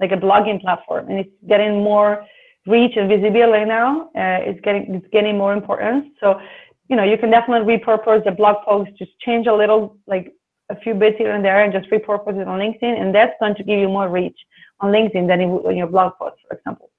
like 0.01 0.12
a 0.12 0.16
blogging 0.16 0.61
platform, 0.61 1.09
and 1.09 1.18
it's 1.18 1.30
getting 1.49 1.82
more 1.82 2.26
reach 2.66 2.97
and 2.97 3.09
visibility 3.09 3.64
now. 3.64 4.11
Uh, 4.14 4.41
it's 4.49 4.61
getting 4.61 4.95
it's 4.97 5.07
getting 5.11 5.39
more 5.39 5.55
importance. 5.55 6.07
So, 6.20 6.41
you 6.89 6.97
know, 6.97 7.05
you 7.05 7.16
can 7.16 7.30
definitely 7.30 7.78
repurpose 7.78 8.22
the 8.24 8.32
blog 8.32 8.64
post, 8.66 8.91
just 8.99 9.18
change 9.20 9.47
a 9.47 9.55
little, 9.55 9.97
like 10.07 10.34
a 10.68 10.76
few 10.78 10.93
bits 10.93 11.16
here 11.16 11.32
and 11.32 11.43
there, 11.43 11.64
and 11.64 11.72
just 11.72 11.91
repurpose 11.91 12.39
it 12.41 12.47
on 12.47 12.59
LinkedIn, 12.61 13.01
and 13.01 13.14
that's 13.14 13.34
going 13.41 13.55
to 13.55 13.64
give 13.64 13.78
you 13.78 13.89
more 13.89 14.09
reach 14.09 14.39
on 14.80 14.93
LinkedIn 14.93 15.26
than 15.26 15.41
in, 15.41 15.59
in 15.70 15.76
your 15.78 15.86
blog 15.86 16.12
post, 16.18 16.36
for 16.47 16.57
example. 16.57 16.91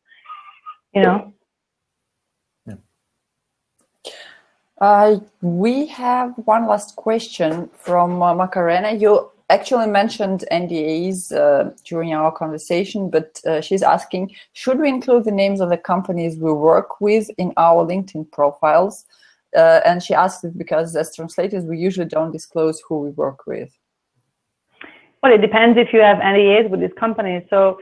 You 0.95 1.03
know. 1.03 1.33
Uh, 4.79 5.19
we 5.41 5.85
have 5.87 6.33
one 6.45 6.65
last 6.65 6.95
question 6.95 7.69
from 7.73 8.21
uh, 8.21 8.33
Macarena. 8.33 8.93
You 8.93 9.29
actually 9.49 9.87
mentioned 9.87 10.45
NDAs 10.51 11.35
uh, 11.35 11.71
during 11.83 12.13
our 12.13 12.31
conversation, 12.31 13.09
but 13.09 13.41
uh, 13.45 13.59
she's 13.59 13.83
asking, 13.83 14.33
should 14.53 14.79
we 14.79 14.87
include 14.87 15.25
the 15.25 15.31
names 15.31 15.59
of 15.59 15.69
the 15.69 15.77
companies 15.77 16.37
we 16.37 16.53
work 16.53 17.01
with 17.01 17.29
in 17.37 17.51
our 17.57 17.85
LinkedIn 17.85 18.31
profiles? 18.31 19.05
Uh, 19.55 19.81
and 19.83 20.01
she 20.01 20.13
asked 20.13 20.45
it 20.45 20.57
because 20.57 20.95
as 20.95 21.13
translators, 21.15 21.65
we 21.65 21.77
usually 21.77 22.05
don't 22.07 22.31
disclose 22.31 22.81
who 22.87 22.99
we 22.99 23.09
work 23.09 23.47
with. 23.47 23.75
Well, 25.21 25.33
it 25.33 25.41
depends 25.41 25.77
if 25.77 25.91
you 25.91 25.99
have 25.99 26.17
NDAs 26.17 26.69
with 26.69 26.79
these 26.79 26.93
companies. 26.97 27.43
So, 27.49 27.79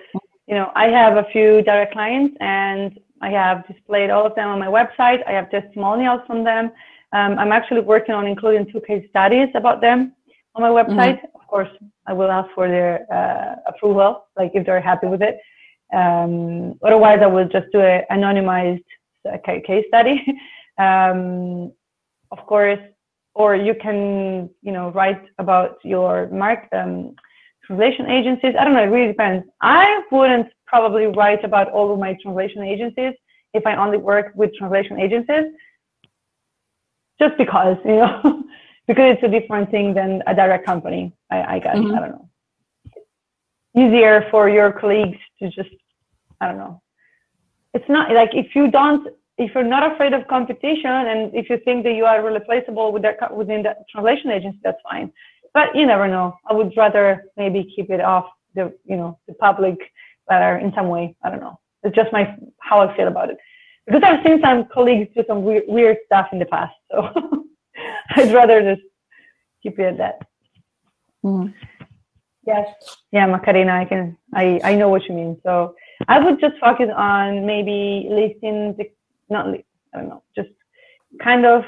you 0.48 0.56
know, 0.56 0.72
I 0.76 0.86
have 0.86 1.18
a 1.18 1.26
few 1.32 1.62
direct 1.62 1.92
clients 1.92 2.36
and 2.40 2.98
I 3.22 3.30
have 3.30 3.68
displayed 3.68 4.10
all 4.10 4.26
of 4.26 4.36
them 4.36 4.50
on 4.50 4.60
my 4.60 4.68
website. 4.68 5.26
I 5.28 5.32
have 5.32 5.50
testimonials 5.50 6.22
from 6.28 6.44
them. 6.44 6.72
Um, 7.14 7.40
I'm 7.40 7.52
actually 7.52 7.82
working 7.82 8.14
on 8.14 8.28
including 8.28 8.72
two 8.72 8.82
case 8.82 9.06
studies 9.10 9.50
about 9.56 9.82
them 9.82 10.14
on 10.56 10.62
my 10.62 10.70
website. 10.70 11.18
Mm-hmm. 11.18 11.36
Of 11.36 11.48
course, 11.48 11.70
I 12.06 12.14
will 12.14 12.32
ask 12.32 12.50
for 12.54 12.68
their 12.68 13.06
uh, 13.12 13.56
approval, 13.68 14.26
like 14.38 14.52
if 14.54 14.66
they're 14.66 14.82
happy 14.82 15.08
with 15.08 15.22
it. 15.22 15.40
Um, 15.94 16.78
otherwise, 16.84 17.20
I 17.22 17.28
will 17.28 17.48
just 17.48 17.68
do 17.72 17.80
an 17.80 18.04
anonymized 18.12 18.84
uh, 19.32 19.38
case 19.46 19.86
study. 19.88 20.26
um, 20.78 21.72
of 22.32 22.40
course, 22.46 22.80
or 23.34 23.56
you 23.56 23.76
can, 23.76 24.50
you 24.62 24.72
know, 24.72 24.90
write 24.92 25.24
about 25.38 25.78
your 25.84 26.28
mark 26.30 26.68
um, 26.74 27.16
translation 27.68 28.10
agencies. 28.10 28.56
I 28.58 28.64
don't 28.64 28.74
know. 28.74 28.84
It 28.84 28.88
really 28.88 29.08
depends. 29.08 29.46
I 29.62 30.02
wouldn't 30.12 30.48
probably 30.66 31.08
write 31.08 31.44
about 31.44 31.70
all 31.70 31.94
of 31.94 32.00
my 32.00 32.18
translation 32.22 32.64
agencies 32.64 33.14
if 33.54 33.66
I 33.66 33.76
only 33.76 33.98
work 33.98 34.32
with 34.36 34.56
translation 34.56 35.00
agencies 35.00 35.46
just 37.20 37.38
because, 37.38 37.78
you 37.86 37.96
know, 37.96 38.44
because 38.88 39.14
it's 39.14 39.24
a 39.24 39.40
different 39.40 39.70
thing 39.70 39.94
than 39.94 40.24
a 40.28 40.34
direct 40.34 40.66
company, 40.66 41.14
I, 41.30 41.56
I 41.56 41.60
guess. 41.60 41.76
Mm-hmm. 41.76 41.96
I 41.96 42.00
don't 42.00 42.12
know. 42.12 42.30
Easier 43.76 44.28
for 44.32 44.50
your 44.50 44.72
colleagues 44.72 45.18
to 45.40 45.50
just, 45.50 45.70
I 46.42 46.48
don't 46.48 46.58
know. 46.58 46.82
It's 47.74 47.90
not 47.90 48.12
like 48.12 48.34
if 48.34 48.56
you 48.56 48.72
don't, 48.72 49.08
if 49.38 49.54
you're 49.54 49.64
not 49.64 49.92
afraid 49.92 50.14
of 50.14 50.28
competition 50.28 50.90
and 50.90 51.34
if 51.36 51.50
you 51.50 51.60
think 51.64 51.84
that 51.84 51.94
you 51.94 52.06
are 52.06 52.24
replaceable 52.26 52.92
with 52.92 53.04
that, 53.04 53.36
within 53.36 53.62
the 53.62 53.76
translation 53.92 54.32
agency, 54.32 54.60
that's 54.64 54.82
fine. 54.90 55.12
But 55.58 55.76
you 55.76 55.88
never 55.88 56.08
know. 56.08 56.38
I 56.48 56.54
would 56.54 56.72
rather 56.78 57.24
maybe 57.36 57.74
keep 57.76 57.90
it 57.90 58.00
off 58.00 58.28
the, 58.54 58.72
you 58.86 58.96
know, 58.96 59.18
the 59.28 59.34
public 59.34 59.80
ladder 60.30 60.60
in 60.64 60.72
some 60.76 60.88
way. 60.90 61.16
I 61.24 61.32
don't 61.32 61.40
know. 61.40 61.60
It's 61.82 61.96
just 61.96 62.14
my, 62.14 62.38
how 62.60 62.82
I 62.82 62.96
feel 62.96 63.08
about 63.08 63.32
it 63.32 63.38
because 63.88 64.04
I've 64.04 64.24
seen 64.24 64.40
some 64.40 64.68
colleagues 64.72 65.10
do 65.16 65.24
some 65.28 65.42
weird, 65.44 65.64
weird 65.68 65.98
stuff 66.06 66.28
in 66.32 66.38
the 66.38 66.46
past. 66.46 66.76
So 66.92 67.10
I'd 68.16 68.32
rather 68.36 68.62
just 68.62 68.86
keep 69.64 69.80
it 69.80 69.86
at 69.94 69.98
that. 69.98 70.28
Mm. 71.26 71.52
Yes. 72.46 72.68
Yeah, 73.12 73.26
Macarena, 73.26 73.74
I 73.82 73.86
can, 73.86 74.16
I, 74.36 74.62
I 74.64 74.76
know 74.76 74.90
what 74.90 75.06
you 75.10 75.16
mean. 75.16 75.42
So 75.42 75.74
I 76.08 76.20
would 76.20 76.40
just 76.40 76.54
focus 76.60 76.92
on 76.96 77.48
maybe 77.48 78.08
listing 78.12 78.76
the, 78.78 78.92
not, 79.32 79.48
I 79.48 79.98
don't 79.98 80.10
know, 80.10 80.22
just 80.36 80.50
kind 81.20 81.48
of, 81.48 81.64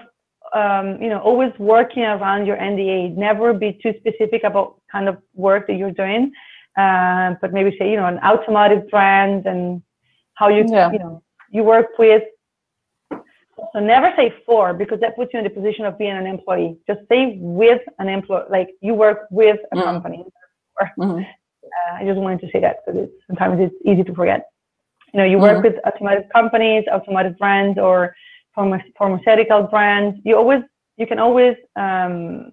um, 0.53 1.01
you 1.01 1.09
know, 1.09 1.19
always 1.19 1.51
working 1.59 2.03
around 2.03 2.45
your 2.45 2.57
NDA. 2.57 3.15
Never 3.15 3.53
be 3.53 3.79
too 3.81 3.93
specific 3.99 4.43
about 4.43 4.81
kind 4.91 5.07
of 5.07 5.17
work 5.33 5.67
that 5.67 5.73
you're 5.73 5.91
doing. 5.91 6.31
Uh, 6.77 7.35
but 7.41 7.51
maybe 7.51 7.75
say, 7.77 7.89
you 7.89 7.97
know, 7.97 8.05
an 8.05 8.19
automotive 8.19 8.89
brand 8.89 9.45
and 9.45 9.81
how 10.35 10.47
you, 10.47 10.65
yeah. 10.67 10.91
you 10.91 10.99
know, 10.99 11.21
you 11.51 11.63
work 11.63 11.87
with. 11.97 12.23
So 13.73 13.79
never 13.79 14.13
say 14.15 14.33
for 14.45 14.73
because 14.73 14.99
that 15.01 15.15
puts 15.15 15.33
you 15.33 15.39
in 15.39 15.43
the 15.43 15.49
position 15.49 15.85
of 15.85 15.97
being 15.97 16.11
an 16.15 16.25
employee. 16.25 16.77
Just 16.87 17.01
say 17.09 17.37
with 17.39 17.81
an 17.99 18.07
employee, 18.07 18.45
like 18.49 18.69
you 18.81 18.93
work 18.93 19.27
with 19.31 19.59
a 19.73 19.75
mm. 19.75 19.83
company. 19.83 20.25
Mm-hmm. 20.97 21.19
Uh, 21.19 21.95
I 21.95 22.05
just 22.05 22.17
wanted 22.17 22.39
to 22.41 22.49
say 22.51 22.61
that 22.61 22.77
because 22.85 23.09
sometimes 23.27 23.59
it's 23.59 23.75
easy 23.85 24.03
to 24.03 24.13
forget. 24.13 24.45
You 25.13 25.19
know, 25.19 25.25
you 25.25 25.39
work 25.39 25.57
mm-hmm. 25.63 25.75
with 25.75 25.85
automotive 25.85 26.29
companies, 26.33 26.85
automotive 26.89 27.37
brands, 27.37 27.77
or 27.77 28.15
pharmaceutical 28.97 29.63
brands. 29.63 30.19
You 30.23 30.37
always, 30.37 30.63
you 30.97 31.07
can 31.07 31.19
always, 31.19 31.55
um, 31.75 32.51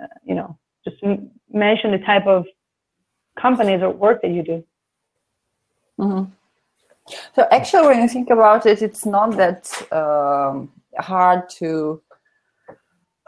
uh, 0.00 0.06
you 0.24 0.34
know, 0.34 0.58
just 0.84 0.96
m- 1.02 1.30
mention 1.52 1.90
the 1.92 1.98
type 1.98 2.26
of 2.26 2.46
companies 3.38 3.82
or 3.82 3.90
work 3.90 4.22
that 4.22 4.30
you 4.30 4.42
do. 4.42 4.64
Mm-hmm. 5.98 6.24
So 7.34 7.46
actually, 7.50 7.86
when 7.88 8.00
you 8.02 8.08
think 8.08 8.30
about 8.30 8.66
it, 8.66 8.82
it's 8.82 9.04
not 9.04 9.36
that 9.36 9.62
um, 9.92 10.72
hard 10.98 11.48
to 11.60 12.02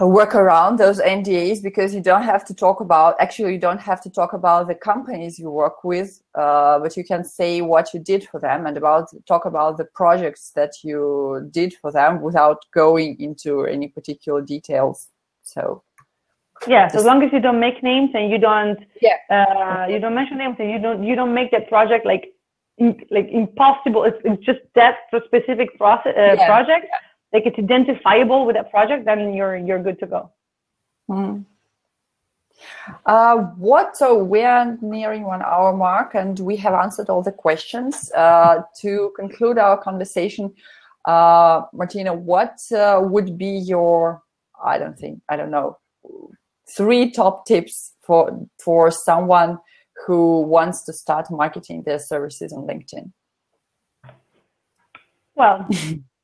work 0.05 0.35
around 0.35 0.79
those 0.79 1.01
NDAs 1.01 1.63
because 1.63 1.95
you 1.95 2.03
don't 2.03 2.23
have 2.23 2.45
to 2.47 2.55
talk 2.55 2.81
about. 2.81 3.17
Actually, 3.19 3.55
you 3.55 3.59
don't 3.59 3.81
have 3.81 4.03
to 4.03 4.11
talk 4.11 4.35
about 4.35 4.69
the 4.69 4.75
companies 4.75 5.39
you 5.39 5.51
work 5.51 5.85
with, 5.85 6.23
uh, 6.35 6.79
but 6.81 6.97
you 6.99 7.05
can 7.05 7.25
say 7.25 7.63
what 7.63 7.95
you 7.95 8.01
did 8.01 8.29
for 8.29 8.39
them 8.39 8.67
and 8.67 8.77
about 8.77 9.09
talk 9.27 9.47
about 9.47 9.79
the 9.79 9.87
projects 9.87 10.51
that 10.51 10.73
you 10.83 11.49
did 11.51 11.73
for 11.81 11.91
them 11.91 12.21
without 12.21 12.67
going 12.75 13.19
into 13.21 13.65
any 13.65 13.89
particular 13.89 14.43
details. 14.43 15.09
So. 15.43 15.83
Yes, 16.67 16.95
as 16.95 17.05
long 17.05 17.23
as 17.23 17.31
you 17.33 17.41
don't 17.41 17.61
make 17.61 17.83
names 17.83 18.11
and 18.15 18.31
you 18.31 18.39
don't, 18.39 18.79
yeah, 19.03 19.17
uh, 19.31 19.87
you 19.89 19.99
don't 19.99 20.15
mention 20.15 20.39
names 20.39 20.57
and 20.59 20.71
you 20.71 20.79
don't 20.79 21.05
you 21.05 21.15
don't 21.15 21.35
make 21.35 21.51
that 21.51 21.69
project 21.69 22.07
like 22.07 22.33
like 23.11 23.29
impossible. 23.29 24.05
It's, 24.05 24.19
it's 24.25 24.45
just 24.45 24.61
that 24.75 24.97
specific 25.27 25.77
process 25.77 26.15
uh, 26.17 26.35
yeah. 26.39 26.47
project. 26.47 26.87
Like 27.37 27.47
it's 27.47 27.59
identifiable 27.59 28.47
with 28.47 28.57
that 28.57 28.70
project, 28.70 29.05
then 29.05 29.34
you're 29.34 29.57
you're 29.66 29.82
good 29.89 29.99
to 30.01 30.07
go. 30.07 30.20
Mm. 31.11 31.45
Uh, 33.05 33.37
what 33.68 33.97
so 33.97 34.09
we're 34.24 34.78
nearing 34.80 35.24
one 35.24 35.43
hour 35.43 35.76
mark 35.76 36.14
and 36.14 36.34
we 36.41 36.57
have 36.57 36.72
answered 36.72 37.11
all 37.11 37.22
the 37.22 37.37
questions 37.47 38.11
uh, 38.12 38.62
to 38.80 39.12
conclude 39.14 39.59
our 39.59 39.76
conversation 39.89 40.45
uh, 41.05 41.61
martina 41.74 42.14
what 42.14 42.57
uh, 42.72 42.99
would 43.12 43.37
be 43.37 43.53
your 43.72 44.22
i 44.64 44.78
don't 44.78 44.99
think 44.99 45.20
i 45.28 45.37
don't 45.37 45.51
know 45.51 45.76
three 46.78 47.11
top 47.11 47.45
tips 47.47 47.93
for 48.03 48.49
for 48.59 48.91
someone 48.91 49.59
who 50.07 50.43
wants 50.43 50.84
to 50.84 50.93
start 50.93 51.30
marketing 51.30 51.82
their 51.84 51.99
services 51.99 52.53
on 52.53 52.66
LinkedIn? 52.66 53.12
Well, 55.34 55.66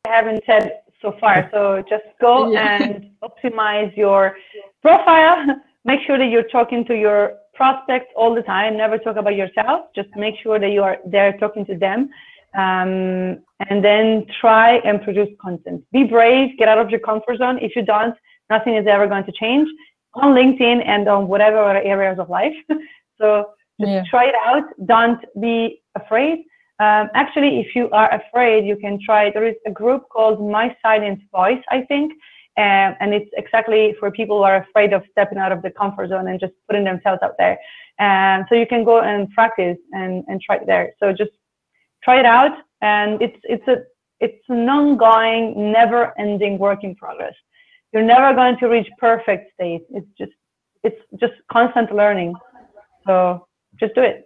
I 0.05 0.09
haven't 0.09 0.45
said 0.47 0.82
so 1.03 1.15
far. 1.21 1.51
So 1.53 1.83
just 1.89 2.05
go 2.21 2.53
yeah. 2.53 2.83
and 2.83 3.11
optimize 3.23 3.95
your 3.97 4.37
profile. 4.81 5.45
Make 5.85 6.01
sure 6.07 6.17
that 6.17 6.27
you're 6.27 6.49
talking 6.49 6.85
to 6.87 6.95
your 6.95 7.35
prospects 7.55 8.07
all 8.17 8.35
the 8.35 8.43
time. 8.43 8.77
Never 8.77 8.99
talk 8.99 9.17
about 9.17 9.35
yourself. 9.35 9.87
Just 9.97 10.09
make 10.15 10.37
sure 10.43 10.61
that 10.61 10.71
you 10.71 10.83
are 10.83 10.99
there 11.05 11.37
talking 11.39 11.67
to 11.67 11.77
them. 11.77 12.09
Um, 12.55 13.43
and 13.69 13.85
then 13.85 14.27
try 14.41 14.77
and 14.85 15.03
produce 15.03 15.29
content. 15.41 15.83
Be 15.93 16.05
brave, 16.05 16.57
get 16.57 16.69
out 16.69 16.79
of 16.79 16.91
your 16.91 17.01
comfort 17.01 17.39
zone. 17.39 17.59
If 17.61 17.75
you 17.75 17.83
don't, 17.83 18.15
nothing 18.49 18.77
is 18.77 18.87
ever 18.87 19.07
going 19.07 19.25
to 19.25 19.33
change 19.33 19.69
on 20.15 20.35
LinkedIn 20.35 20.87
and 20.87 21.09
on 21.09 21.29
whatever 21.29 21.59
other 21.59 21.83
areas 21.83 22.19
of 22.19 22.29
life. 22.29 22.55
so 23.21 23.51
just 23.81 23.91
yeah. 23.91 24.05
try 24.09 24.27
it 24.27 24.35
out. 24.47 24.65
Don't 24.87 25.21
be 25.41 25.83
afraid. 25.95 26.45
Um, 26.81 27.11
actually, 27.15 27.61
if 27.61 27.75
you 27.75 27.91
are 27.91 28.13
afraid, 28.13 28.67
you 28.67 28.77
can 28.77 28.99
try. 29.05 29.31
There 29.31 29.47
is 29.47 29.57
a 29.67 29.71
group 29.71 30.09
called 30.09 30.41
My 30.41 30.75
Silent 30.83 31.21
Voice, 31.31 31.63
I 31.71 31.83
think, 31.83 32.13
um, 32.57 32.97
and 33.01 33.15
it's 33.15 33.31
exactly 33.37 33.95
for 34.01 34.11
people 34.11 34.39
who 34.39 34.45
are 34.45 34.57
afraid 34.57 34.93
of 34.93 35.03
stepping 35.11 35.39
out 35.39 35.53
of 35.53 35.63
the 35.63 35.71
comfort 35.71 36.11
zone 36.11 36.29
and 36.29 36.41
just 36.41 36.53
putting 36.69 36.85
themselves 36.85 37.21
out 37.23 37.35
there. 37.39 37.59
And 37.99 38.43
um, 38.43 38.47
so 38.49 38.57
you 38.57 38.67
can 38.67 38.85
go 38.85 39.01
and 39.01 39.31
practice 39.31 39.79
and, 39.93 40.25
and 40.27 40.41
try 40.41 40.57
it 40.57 40.67
there. 40.67 40.93
So 40.99 41.13
just 41.13 41.31
try 42.03 42.19
it 42.19 42.27
out, 42.27 42.57
and 42.81 43.21
it's 43.23 43.39
it's 43.45 43.67
a 43.69 43.85
it's 44.21 44.45
an 44.49 44.69
ongoing, 44.69 45.73
never-ending 45.73 46.59
work 46.59 46.85
in 46.85 46.95
progress. 46.95 47.35
You're 47.93 48.05
never 48.05 48.35
going 48.35 48.57
to 48.59 48.67
reach 48.67 48.89
perfect 48.99 49.53
state. 49.55 49.83
It's 49.91 50.07
just 50.19 50.33
it's 50.83 51.01
just 51.21 51.35
constant 51.51 51.95
learning. 51.95 52.35
So 53.07 53.47
just 53.79 53.95
do 53.95 54.03
it. 54.03 54.25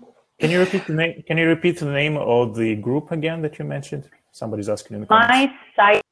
can 0.38 0.50
you 0.50 0.60
repeat 0.60 0.86
the 0.86 0.94
name? 0.94 1.22
Can 1.26 1.36
you 1.38 1.48
repeat 1.48 1.78
the 1.78 1.86
name 1.86 2.16
of 2.16 2.54
the 2.54 2.76
group 2.76 3.10
again 3.10 3.42
that 3.42 3.58
you 3.58 3.64
mentioned? 3.64 4.08
Somebody's 4.32 4.68
asking 4.68 4.96
in 4.96 5.00
the 5.02 5.06
comments. 5.06 5.28
My 5.32 5.52
site, 5.76 6.02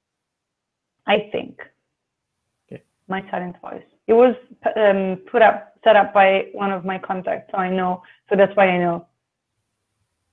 I 1.07 1.29
think. 1.31 1.61
Okay. 2.67 2.83
My 3.09 3.23
silent 3.31 3.57
voice. 3.61 3.85
It 4.07 4.15
was 4.15 4.35
um, 4.77 5.19
put 5.31 5.43
up, 5.43 5.75
set 5.85 5.97
up 5.97 6.13
by 6.13 6.49
one 6.53 6.73
of 6.73 6.85
my 6.85 6.99
contacts, 6.99 7.53
so 7.53 7.59
I 7.59 7.71
know. 7.71 8.03
So 8.29 8.37
that's 8.37 8.55
why 8.57 8.69
I 8.69 8.79
know. 8.79 9.07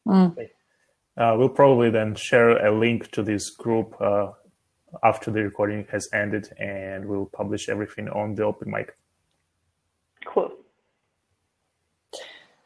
Mm. 0.07 0.49
Uh, 1.15 1.35
we'll 1.37 1.49
probably 1.49 1.89
then 1.91 2.15
share 2.15 2.65
a 2.65 2.71
link 2.71 3.11
to 3.11 3.21
this 3.21 3.51
group 3.51 3.95
uh, 4.01 4.31
after 5.03 5.29
the 5.29 5.43
recording 5.43 5.85
has 5.91 6.07
ended, 6.13 6.49
and 6.57 7.05
we'll 7.05 7.27
publish 7.27 7.69
everything 7.69 8.09
on 8.09 8.35
the 8.35 8.43
open 8.43 8.71
mic. 8.71 8.97
Cool. 10.25 10.51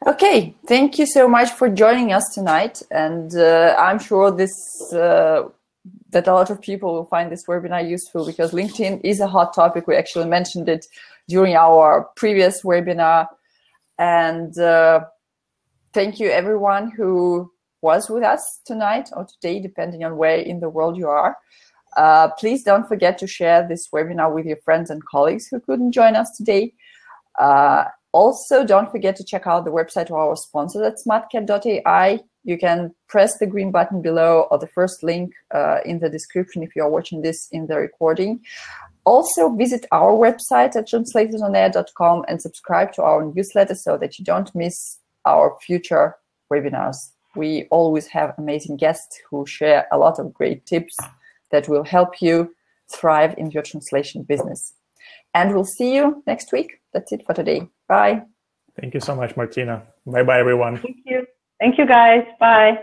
Okay, 0.06 0.54
thank 0.68 0.96
you 0.98 1.06
so 1.06 1.28
much 1.28 1.50
for 1.50 1.68
joining 1.68 2.12
us 2.12 2.32
tonight, 2.32 2.80
and 2.92 3.34
uh, 3.34 3.74
I'm 3.76 3.98
sure 3.98 4.30
this 4.30 4.52
uh, 4.92 5.48
that 6.10 6.28
a 6.28 6.32
lot 6.32 6.50
of 6.50 6.60
people 6.60 6.94
will 6.94 7.06
find 7.06 7.32
this 7.32 7.46
webinar 7.46 7.86
useful 7.86 8.24
because 8.24 8.52
LinkedIn 8.52 9.00
is 9.02 9.18
a 9.18 9.26
hot 9.26 9.52
topic. 9.54 9.88
We 9.88 9.96
actually 9.96 10.28
mentioned 10.28 10.68
it 10.68 10.86
during 11.26 11.56
our 11.56 12.08
previous 12.14 12.62
webinar, 12.62 13.26
and 13.98 14.56
uh, 14.56 15.00
thank 15.92 16.20
you 16.20 16.30
everyone 16.30 16.92
who 16.92 17.50
was 17.82 18.08
with 18.08 18.22
us 18.22 18.60
tonight 18.66 19.10
or 19.16 19.26
today, 19.26 19.58
depending 19.58 20.04
on 20.04 20.16
where 20.16 20.36
in 20.36 20.60
the 20.60 20.70
world 20.70 20.96
you 20.96 21.08
are. 21.08 21.36
Uh, 21.96 22.28
please 22.38 22.62
don't 22.62 22.86
forget 22.86 23.18
to 23.18 23.26
share 23.26 23.66
this 23.66 23.88
webinar 23.92 24.32
with 24.32 24.46
your 24.46 24.58
friends 24.58 24.90
and 24.90 25.04
colleagues 25.06 25.48
who 25.48 25.58
couldn't 25.58 25.90
join 25.90 26.14
us 26.14 26.30
today. 26.36 26.72
Also, 28.12 28.64
don't 28.64 28.90
forget 28.90 29.16
to 29.16 29.24
check 29.24 29.46
out 29.46 29.64
the 29.64 29.70
website 29.70 30.06
of 30.06 30.12
our 30.12 30.34
sponsor 30.36 30.82
at 30.84 30.94
smartcat.ai. 31.06 32.20
You 32.44 32.56
can 32.56 32.94
press 33.08 33.38
the 33.38 33.46
green 33.46 33.70
button 33.70 34.00
below 34.00 34.46
or 34.50 34.58
the 34.58 34.66
first 34.66 35.02
link 35.02 35.34
uh, 35.54 35.78
in 35.84 35.98
the 35.98 36.08
description 36.08 36.62
if 36.62 36.74
you're 36.74 36.88
watching 36.88 37.20
this 37.20 37.48
in 37.52 37.66
the 37.66 37.76
recording. 37.76 38.40
Also, 39.04 39.54
visit 39.54 39.86
our 39.92 40.12
website 40.12 40.74
at 40.76 40.88
translatorsonair.com 40.88 42.24
and 42.28 42.40
subscribe 42.40 42.92
to 42.92 43.02
our 43.02 43.30
newsletter 43.34 43.74
so 43.74 43.98
that 43.98 44.18
you 44.18 44.24
don't 44.24 44.54
miss 44.54 44.98
our 45.26 45.56
future 45.60 46.16
webinars. 46.50 46.96
We 47.36 47.66
always 47.70 48.06
have 48.08 48.34
amazing 48.38 48.78
guests 48.78 49.20
who 49.30 49.46
share 49.46 49.86
a 49.92 49.98
lot 49.98 50.18
of 50.18 50.32
great 50.32 50.64
tips 50.64 50.96
that 51.50 51.68
will 51.68 51.84
help 51.84 52.22
you 52.22 52.54
thrive 52.90 53.34
in 53.36 53.50
your 53.50 53.62
translation 53.62 54.22
business. 54.22 54.72
And 55.38 55.54
we'll 55.54 55.72
see 55.78 55.94
you 55.94 56.20
next 56.26 56.50
week. 56.50 56.80
That's 56.92 57.12
it 57.12 57.24
for 57.24 57.32
today. 57.32 57.68
Bye. 57.86 58.22
Thank 58.80 58.94
you 58.94 59.00
so 59.00 59.14
much, 59.14 59.36
Martina. 59.36 59.84
Bye 60.04 60.24
bye, 60.24 60.40
everyone. 60.40 60.78
Thank 60.78 60.96
you. 61.04 61.26
Thank 61.60 61.78
you, 61.78 61.86
guys. 61.86 62.24
Bye. 62.40 62.78